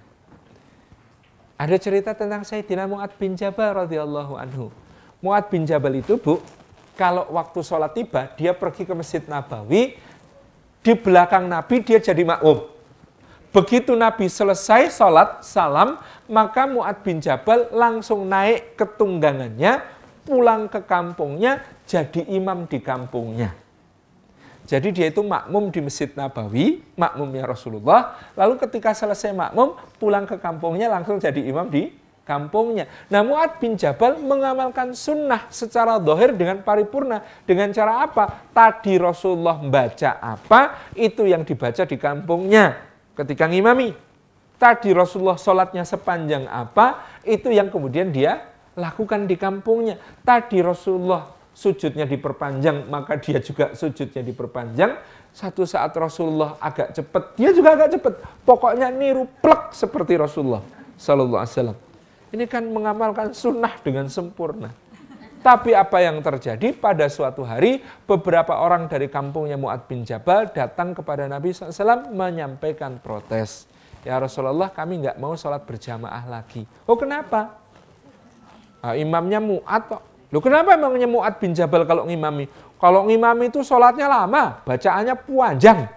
Ada 1.56 1.80
cerita 1.80 2.12
tentang 2.12 2.44
Sayyidina 2.44 2.84
Mu'ad 2.84 3.16
bin 3.16 3.32
Jabal 3.32 3.72
radhiyallahu 3.72 4.36
anhu. 4.36 4.68
Mu'ad 5.24 5.48
bin 5.48 5.64
Jabal 5.64 5.96
itu, 5.96 6.20
Bu, 6.20 6.44
kalau 6.92 7.24
waktu 7.32 7.64
sholat 7.64 7.96
tiba, 7.96 8.28
dia 8.36 8.52
pergi 8.52 8.84
ke 8.84 8.92
Masjid 8.92 9.24
Nabawi, 9.24 9.96
di 10.84 10.92
belakang 10.92 11.48
Nabi 11.48 11.80
dia 11.80 11.96
jadi 11.96 12.20
makmum. 12.20 12.68
Begitu 13.48 13.96
Nabi 13.96 14.28
selesai 14.28 14.92
sholat, 14.92 15.40
salam, 15.40 15.96
maka 16.28 16.68
Mu'ad 16.68 17.00
bin 17.00 17.16
Jabal 17.16 17.72
langsung 17.72 18.28
naik 18.28 18.76
ke 18.76 18.84
tunggangannya, 18.84 19.95
pulang 20.26 20.66
ke 20.66 20.82
kampungnya 20.82 21.62
jadi 21.86 22.26
imam 22.26 22.66
di 22.66 22.82
kampungnya. 22.82 23.54
Jadi 24.66 24.90
dia 24.90 25.06
itu 25.14 25.22
makmum 25.22 25.70
di 25.70 25.78
Masjid 25.78 26.10
Nabawi, 26.10 26.82
makmumnya 26.98 27.46
Rasulullah. 27.46 28.18
Lalu 28.34 28.58
ketika 28.66 28.90
selesai 28.90 29.30
makmum, 29.30 29.78
pulang 30.02 30.26
ke 30.26 30.34
kampungnya 30.42 30.90
langsung 30.90 31.22
jadi 31.22 31.38
imam 31.38 31.70
di 31.70 31.94
kampungnya. 32.26 32.90
Nah 33.06 33.22
Mu'ad 33.22 33.62
bin 33.62 33.78
Jabal 33.78 34.18
mengamalkan 34.18 34.90
sunnah 34.98 35.46
secara 35.54 36.02
dohir 36.02 36.34
dengan 36.34 36.66
paripurna. 36.66 37.22
Dengan 37.46 37.70
cara 37.70 38.02
apa? 38.02 38.50
Tadi 38.50 38.98
Rasulullah 38.98 39.54
membaca 39.62 40.18
apa, 40.18 40.90
itu 40.98 41.22
yang 41.22 41.46
dibaca 41.46 41.86
di 41.86 41.94
kampungnya 41.94 42.74
ketika 43.14 43.46
ngimami. 43.46 43.94
Tadi 44.58 44.90
Rasulullah 44.90 45.38
sholatnya 45.38 45.86
sepanjang 45.86 46.50
apa, 46.50 47.20
itu 47.22 47.54
yang 47.54 47.70
kemudian 47.70 48.10
dia 48.10 48.55
lakukan 48.76 49.24
di 49.24 49.34
kampungnya. 49.40 49.96
Tadi 50.22 50.60
Rasulullah 50.60 51.32
sujudnya 51.56 52.04
diperpanjang, 52.04 52.86
maka 52.86 53.16
dia 53.16 53.40
juga 53.40 53.72
sujudnya 53.72 54.20
diperpanjang. 54.20 54.92
Satu 55.32 55.68
saat 55.68 55.92
Rasulullah 55.96 56.56
agak 56.60 56.96
cepat, 56.96 57.36
dia 57.36 57.52
juga 57.52 57.76
agak 57.76 57.96
cepat. 57.96 58.14
Pokoknya 58.44 58.88
niru 58.88 59.28
plek 59.40 59.72
seperti 59.72 60.16
Rasulullah 60.16 60.64
Sallallahu 60.96 61.40
Alaihi 61.40 61.52
Wasallam. 61.56 61.78
Ini 62.32 62.44
kan 62.48 62.64
mengamalkan 62.68 63.32
sunnah 63.32 63.76
dengan 63.80 64.08
sempurna. 64.08 64.72
Tapi 65.44 65.78
apa 65.78 66.02
yang 66.02 66.18
terjadi 66.24 66.74
pada 66.74 67.06
suatu 67.06 67.46
hari 67.46 67.78
beberapa 68.02 68.58
orang 68.58 68.90
dari 68.90 69.06
kampungnya 69.06 69.54
Mu'ad 69.54 69.86
bin 69.86 70.02
Jabal 70.02 70.50
datang 70.50 70.90
kepada 70.90 71.30
Nabi 71.30 71.54
SAW 71.54 72.10
menyampaikan 72.10 72.98
protes. 72.98 73.70
Ya 74.02 74.18
Rasulullah 74.18 74.74
kami 74.74 75.06
nggak 75.06 75.22
mau 75.22 75.38
sholat 75.38 75.62
berjamaah 75.62 76.26
lagi. 76.26 76.66
Oh 76.82 76.98
kenapa? 76.98 77.65
Nah, 78.86 78.94
imamnya 78.94 79.42
Mu'ad 79.42 79.82
kok. 79.90 80.02
Loh 80.30 80.38
kenapa 80.38 80.78
emangnya 80.78 81.10
Mu'ad 81.10 81.42
bin 81.42 81.50
Jabal 81.50 81.82
kalau 81.82 82.06
ngimami? 82.06 82.46
Kalau 82.78 83.02
ngimami 83.10 83.50
itu 83.50 83.66
sholatnya 83.66 84.06
lama, 84.06 84.62
bacaannya 84.62 85.14
panjang. 85.26 85.90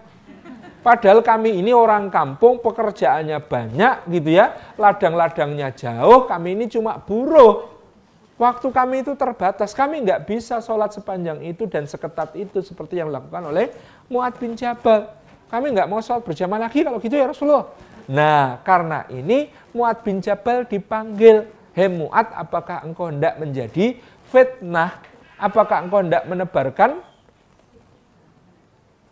Padahal 0.82 1.22
kami 1.22 1.62
ini 1.62 1.70
orang 1.70 2.10
kampung, 2.10 2.58
pekerjaannya 2.58 3.46
banyak 3.46 4.10
gitu 4.10 4.30
ya. 4.42 4.74
Ladang-ladangnya 4.74 5.70
jauh, 5.70 6.26
kami 6.26 6.58
ini 6.58 6.66
cuma 6.66 6.98
buruh. 6.98 7.78
Waktu 8.42 8.74
kami 8.74 9.06
itu 9.06 9.14
terbatas, 9.14 9.76
kami 9.78 10.02
nggak 10.02 10.26
bisa 10.26 10.58
sholat 10.66 10.90
sepanjang 10.90 11.46
itu 11.46 11.70
dan 11.70 11.86
seketat 11.86 12.34
itu 12.34 12.66
seperti 12.66 12.98
yang 12.98 13.14
dilakukan 13.14 13.54
oleh 13.54 13.70
Mu'ad 14.10 14.34
bin 14.42 14.58
Jabal. 14.58 15.14
Kami 15.52 15.78
nggak 15.78 15.86
mau 15.86 16.02
sholat 16.02 16.26
berjamaah 16.26 16.66
lagi 16.66 16.82
kalau 16.82 16.98
gitu 16.98 17.14
ya 17.14 17.30
Rasulullah. 17.30 17.70
Nah, 18.10 18.58
karena 18.66 19.06
ini 19.14 19.52
Mu'ad 19.78 20.02
bin 20.02 20.24
Jabal 20.24 20.66
dipanggil 20.66 21.59
Hei 21.80 21.88
Mu'ad, 21.88 22.36
apakah 22.36 22.84
engkau 22.84 23.08
hendak 23.08 23.40
menjadi 23.40 23.96
fitnah? 24.28 25.00
Apakah 25.40 25.88
engkau 25.88 26.04
hendak 26.04 26.28
menebarkan 26.28 27.00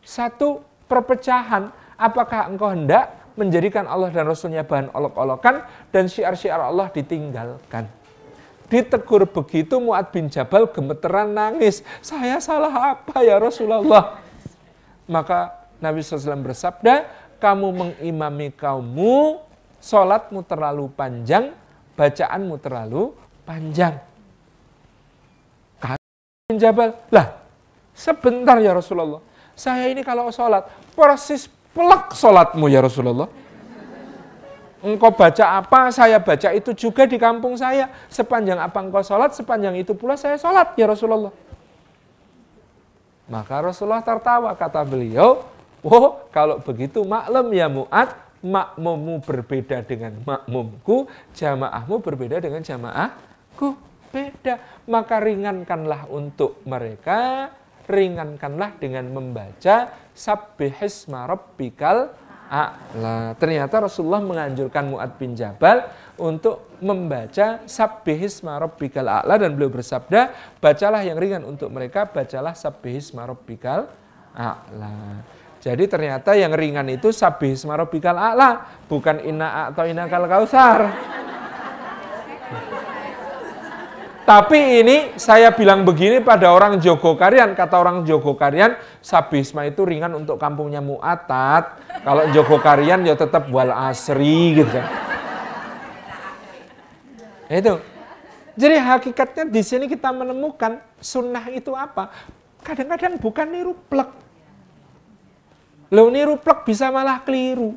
satu 0.03 0.67
perpecahan? 0.91 1.71
Apakah 1.95 2.51
engkau 2.51 2.67
hendak 2.67 3.15
menjadikan 3.39 3.87
Allah 3.87 4.11
dan 4.11 4.27
Rasulnya 4.27 4.67
bahan 4.67 4.91
olok-olokan 4.91 5.63
dan 5.95 6.11
syiar-syiar 6.11 6.59
Allah 6.59 6.91
ditinggalkan? 6.91 7.87
Ditegur 8.67 9.23
begitu 9.31 9.79
Mu'ad 9.79 10.11
bin 10.11 10.27
Jabal 10.27 10.67
gemeteran 10.67 11.31
nangis. 11.31 11.87
Saya 12.03 12.35
salah 12.43 12.99
apa 12.99 13.23
ya 13.23 13.39
Rasulullah? 13.39 14.19
Maka 15.07 15.71
Nabi 15.79 16.03
SAW 16.03 16.43
bersabda, 16.43 17.07
kamu 17.39 17.67
mengimami 17.71 18.51
kaummu 18.51 19.39
sholatmu 19.79 20.43
terlalu 20.43 20.91
panjang, 20.91 21.55
bacaanmu 21.97 22.55
terlalu 22.61 23.11
panjang. 23.41 23.97
Kami 25.81 26.55
Jabal, 26.61 26.93
lah 27.09 27.41
sebentar 27.97 28.55
ya 28.61 28.71
Rasulullah. 28.77 29.19
Saya 29.57 29.89
ini 29.89 30.05
kalau 30.05 30.29
sholat, 30.29 30.69
persis 30.93 31.49
pelak 31.73 32.13
sholatmu 32.13 32.69
ya 32.69 32.85
Rasulullah. 32.85 33.25
Engkau 34.85 35.09
baca 35.09 35.57
apa, 35.57 35.89
saya 35.89 36.21
baca 36.21 36.53
itu 36.53 36.69
juga 36.77 37.09
di 37.09 37.17
kampung 37.17 37.57
saya. 37.57 37.89
Sepanjang 38.13 38.61
apa 38.61 38.77
engkau 38.77 39.01
sholat, 39.01 39.33
sepanjang 39.33 39.73
itu 39.81 39.97
pula 39.97 40.13
saya 40.13 40.37
sholat 40.37 40.77
ya 40.77 40.85
Rasulullah. 40.85 41.33
Maka 43.27 43.59
Rasulullah 43.59 44.05
tertawa, 44.05 44.53
kata 44.53 44.85
beliau, 44.85 45.43
oh 45.81 46.21
kalau 46.29 46.61
begitu 46.61 47.01
maklum 47.03 47.49
ya 47.51 47.67
Mu'ad, 47.67 48.13
makmummu 48.45 49.23
berbeda 49.23 49.81
dengan 49.85 50.17
makmumku, 50.21 51.09
jamaahmu 51.33 51.95
berbeda 52.01 52.37
dengan 52.41 52.61
jamaahku. 52.61 53.77
Beda. 54.07 54.55
Maka 54.87 55.19
ringankanlah 55.19 56.07
untuk 56.07 56.63
mereka, 56.63 57.51
ringankanlah 57.85 58.79
dengan 58.79 59.11
membaca 59.11 59.91
Sabbihisma 60.15 61.27
Rabbikal 61.27 62.15
A'la. 62.47 63.35
Ternyata 63.35 63.83
Rasulullah 63.83 64.23
menganjurkan 64.23 64.87
Mu'ad 64.87 65.19
bin 65.19 65.35
Jabal 65.35 65.91
untuk 66.15 66.79
membaca 66.79 67.67
Sabbihisma 67.67 68.55
Rabbikal 68.63 69.03
A'la 69.03 69.35
dan 69.35 69.59
beliau 69.59 69.75
bersabda, 69.75 70.31
bacalah 70.63 71.03
yang 71.03 71.19
ringan 71.19 71.43
untuk 71.43 71.67
mereka, 71.67 72.07
bacalah 72.07 72.55
Sabbihisma 72.55 73.27
Rabbikal 73.27 73.91
A'la. 74.31 75.21
Jadi 75.57 75.83
ternyata 75.89 76.37
yang 76.37 76.53
ringan 76.53 76.85
itu 76.87 77.09
Sabbihisma 77.09 77.75
Rabbikal 77.75 78.15
A'la, 78.15 78.81
bukan 78.85 79.19
Inna 79.25 79.73
atau 79.73 79.83
Inna 79.89 80.05
Kal 80.05 80.29
Kausar. 80.29 80.79
Tapi 84.27 84.83
ini 84.83 85.15
saya 85.15 85.55
bilang 85.55 85.87
begini 85.87 86.19
pada 86.19 86.51
orang 86.51 86.83
Jogokarian, 86.83 87.55
kata 87.55 87.79
orang 87.79 88.03
Jogokarian, 88.03 88.75
Sabisma 88.99 89.63
itu 89.63 89.87
ringan 89.87 90.11
untuk 90.19 90.35
kampungnya 90.35 90.83
Mu'atat. 90.83 91.79
Kalau 92.03 92.27
Jogokarian 92.35 93.07
ya 93.07 93.15
tetap 93.15 93.47
wal 93.47 93.71
asri 93.71 94.59
gitu 94.59 94.67
kan. 94.67 94.83
Itu. 97.47 97.79
Jadi 98.59 98.75
hakikatnya 98.75 99.47
di 99.47 99.63
sini 99.63 99.87
kita 99.87 100.11
menemukan 100.11 100.83
sunnah 100.99 101.47
itu 101.47 101.71
apa? 101.71 102.11
Kadang-kadang 102.67 103.15
bukan 103.23 103.47
niru 103.47 103.79
plek. 103.87 104.26
Lo 105.93 106.11
niru 106.11 106.35
plek 106.35 106.67
bisa 106.67 106.91
malah 106.91 107.23
keliru. 107.23 107.75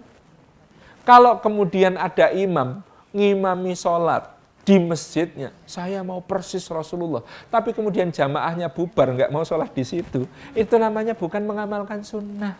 Kalau 1.06 1.38
kemudian 1.38 1.96
ada 1.96 2.30
imam 2.30 2.82
ngimami 3.10 3.74
sholat, 3.74 4.40
di 4.70 4.76
masjidnya. 4.78 5.50
Saya 5.64 6.04
mau 6.04 6.20
persis 6.22 6.62
Rasulullah. 6.70 7.24
Tapi 7.48 7.74
kemudian 7.74 8.12
jamaahnya 8.12 8.70
bubar, 8.70 9.10
nggak 9.16 9.30
mau 9.32 9.42
sholat 9.42 9.72
di 9.72 9.82
situ. 9.82 10.28
Itu 10.54 10.74
namanya 10.76 11.16
bukan 11.16 11.42
mengamalkan 11.42 12.04
sunnah. 12.04 12.54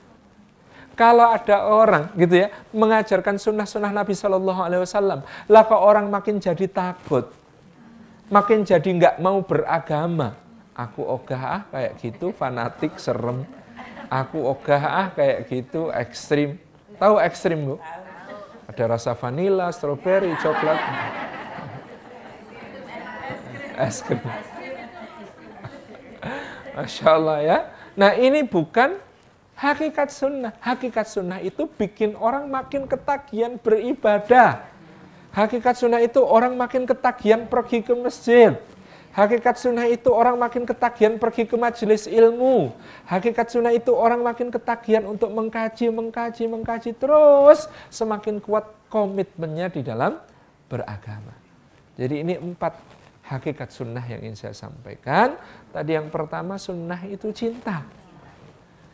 Kalau 0.99 1.25
ada 1.25 1.65
orang 1.65 2.13
gitu 2.19 2.45
ya 2.45 2.53
mengajarkan 2.77 3.41
sunnah-sunnah 3.41 3.89
Nabi 3.95 4.13
Shallallahu 4.13 4.61
Alaihi 4.61 4.83
Wasallam, 4.85 5.25
lah 5.49 5.63
kok 5.65 5.81
orang 5.81 6.13
makin 6.13 6.37
jadi 6.37 6.67
takut, 6.69 7.31
makin 8.29 8.67
jadi 8.67 8.85
nggak 8.85 9.17
mau 9.23 9.41
beragama. 9.41 10.37
Aku 10.77 11.01
ogah 11.05 11.41
ah 11.41 11.63
kayak 11.73 11.97
gitu, 12.05 12.37
fanatik, 12.37 13.01
serem. 13.01 13.49
Aku 14.11 14.43
ogah 14.43 14.83
ah 14.83 15.09
kayak 15.15 15.47
gitu, 15.47 15.95
ekstrim. 15.95 16.59
Tahu 16.99 17.23
ekstrim 17.23 17.63
bu? 17.63 17.77
Ada 18.67 18.99
rasa 18.99 19.15
vanila, 19.15 19.71
stroberi, 19.71 20.35
coklat 20.43 20.79
es 23.81 24.05
krim. 24.05 24.21
Masya 26.77 27.09
Allah 27.09 27.39
ya. 27.41 27.59
Nah 27.97 28.13
ini 28.15 28.45
bukan 28.45 29.01
hakikat 29.57 30.13
sunnah. 30.13 30.53
Hakikat 30.61 31.09
sunnah 31.09 31.41
itu 31.41 31.65
bikin 31.67 32.15
orang 32.21 32.47
makin 32.47 32.85
ketagihan 32.85 33.57
beribadah. 33.57 34.69
Hakikat 35.33 35.81
sunnah 35.81 36.03
itu 36.05 36.21
orang 36.21 36.55
makin 36.55 36.85
ketagihan 36.85 37.49
pergi 37.49 37.81
ke 37.81 37.93
masjid. 37.97 38.55
Hakikat 39.11 39.59
sunnah 39.59 39.91
itu 39.91 40.07
orang 40.15 40.39
makin 40.39 40.63
ketagihan 40.63 41.19
pergi 41.19 41.43
ke 41.43 41.59
majelis 41.59 42.07
ilmu. 42.07 42.71
Hakikat 43.11 43.51
sunnah 43.51 43.75
itu 43.75 43.91
orang 43.91 44.23
makin 44.23 44.55
ketagihan 44.55 45.03
untuk 45.03 45.35
mengkaji, 45.35 45.91
mengkaji, 45.91 46.47
mengkaji. 46.47 46.91
Terus 46.95 47.67
semakin 47.91 48.39
kuat 48.39 48.71
komitmennya 48.87 49.67
di 49.67 49.83
dalam 49.83 50.15
beragama. 50.71 51.35
Jadi 51.99 52.23
ini 52.23 52.35
empat 52.39 52.79
hakikat 53.27 53.75
sunnah 53.75 54.07
yang 54.07 54.23
ingin 54.23 54.39
saya 54.39 54.55
sampaikan. 54.55 55.35
Tadi 55.75 55.91
yang 55.99 56.07
pertama 56.07 56.55
sunnah 56.55 57.03
itu 57.11 57.35
cinta. 57.35 57.83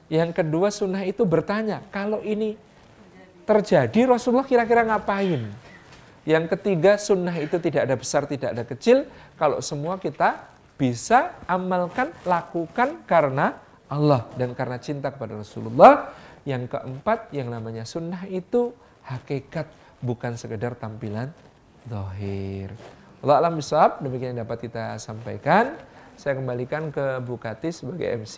Yang 0.09 0.41
kedua 0.41 0.73
sunnah 0.73 1.05
itu 1.05 1.29
bertanya, 1.29 1.85
kalau 1.93 2.25
ini 2.25 2.57
terjadi 3.45 4.17
Rasulullah 4.17 4.49
kira-kira 4.49 4.81
ngapain? 4.87 5.66
Yang 6.27 6.59
ketiga 6.59 6.99
sunnah 6.99 7.39
itu 7.39 7.55
tidak 7.63 7.87
ada 7.87 7.95
besar, 7.95 8.27
tidak 8.27 8.51
ada 8.51 8.67
kecil. 8.67 9.07
Kalau 9.39 9.63
semua 9.63 9.95
kita 10.03 10.51
bisa 10.75 11.39
amalkan, 11.47 12.11
lakukan 12.27 13.07
karena 13.07 13.55
Allah 13.87 14.27
dan 14.35 14.51
karena 14.53 14.83
cinta 14.83 15.15
kepada 15.15 15.39
Rasulullah. 15.39 16.11
Yang 16.43 16.75
keempat 16.75 17.31
yang 17.31 17.51
namanya 17.55 17.87
sunnah 17.87 18.27
itu 18.27 18.75
hakikat 19.07 19.71
bukan 20.03 20.35
sekedar 20.35 20.75
tampilan 20.75 21.31
dohir. 21.87 22.75
Allah 23.23 23.47
alam 23.47 23.59
bisawab, 23.59 24.03
demikian 24.03 24.35
yang 24.35 24.43
dapat 24.47 24.67
kita 24.67 24.99
sampaikan. 24.99 25.79
Saya 26.19 26.39
kembalikan 26.39 26.91
ke 26.91 27.23
Bukati 27.23 27.71
sebagai 27.71 28.27
MC. 28.27 28.37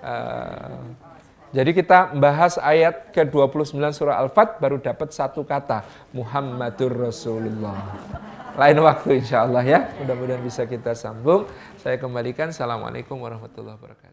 Uh, 0.00 0.08
eh, 0.08 0.80
jadi 1.50 1.70
kita 1.74 2.14
membahas 2.14 2.62
ayat 2.62 3.10
ke-29 3.10 3.74
surah 3.90 4.22
Al-Fat 4.22 4.62
baru 4.62 4.78
dapat 4.78 5.10
satu 5.10 5.42
kata. 5.42 5.82
Muhammadur 6.14 7.10
Rasulullah. 7.10 7.90
Lain 8.54 8.78
waktu 8.78 9.18
insya 9.18 9.42
Allah 9.42 9.66
ya. 9.66 9.80
Mudah-mudahan 9.98 10.46
bisa 10.46 10.62
kita 10.70 10.94
sambung. 10.94 11.50
Saya 11.82 11.98
kembalikan. 11.98 12.54
Assalamualaikum 12.54 13.18
warahmatullahi 13.18 13.74
wabarakatuh. 13.82 14.09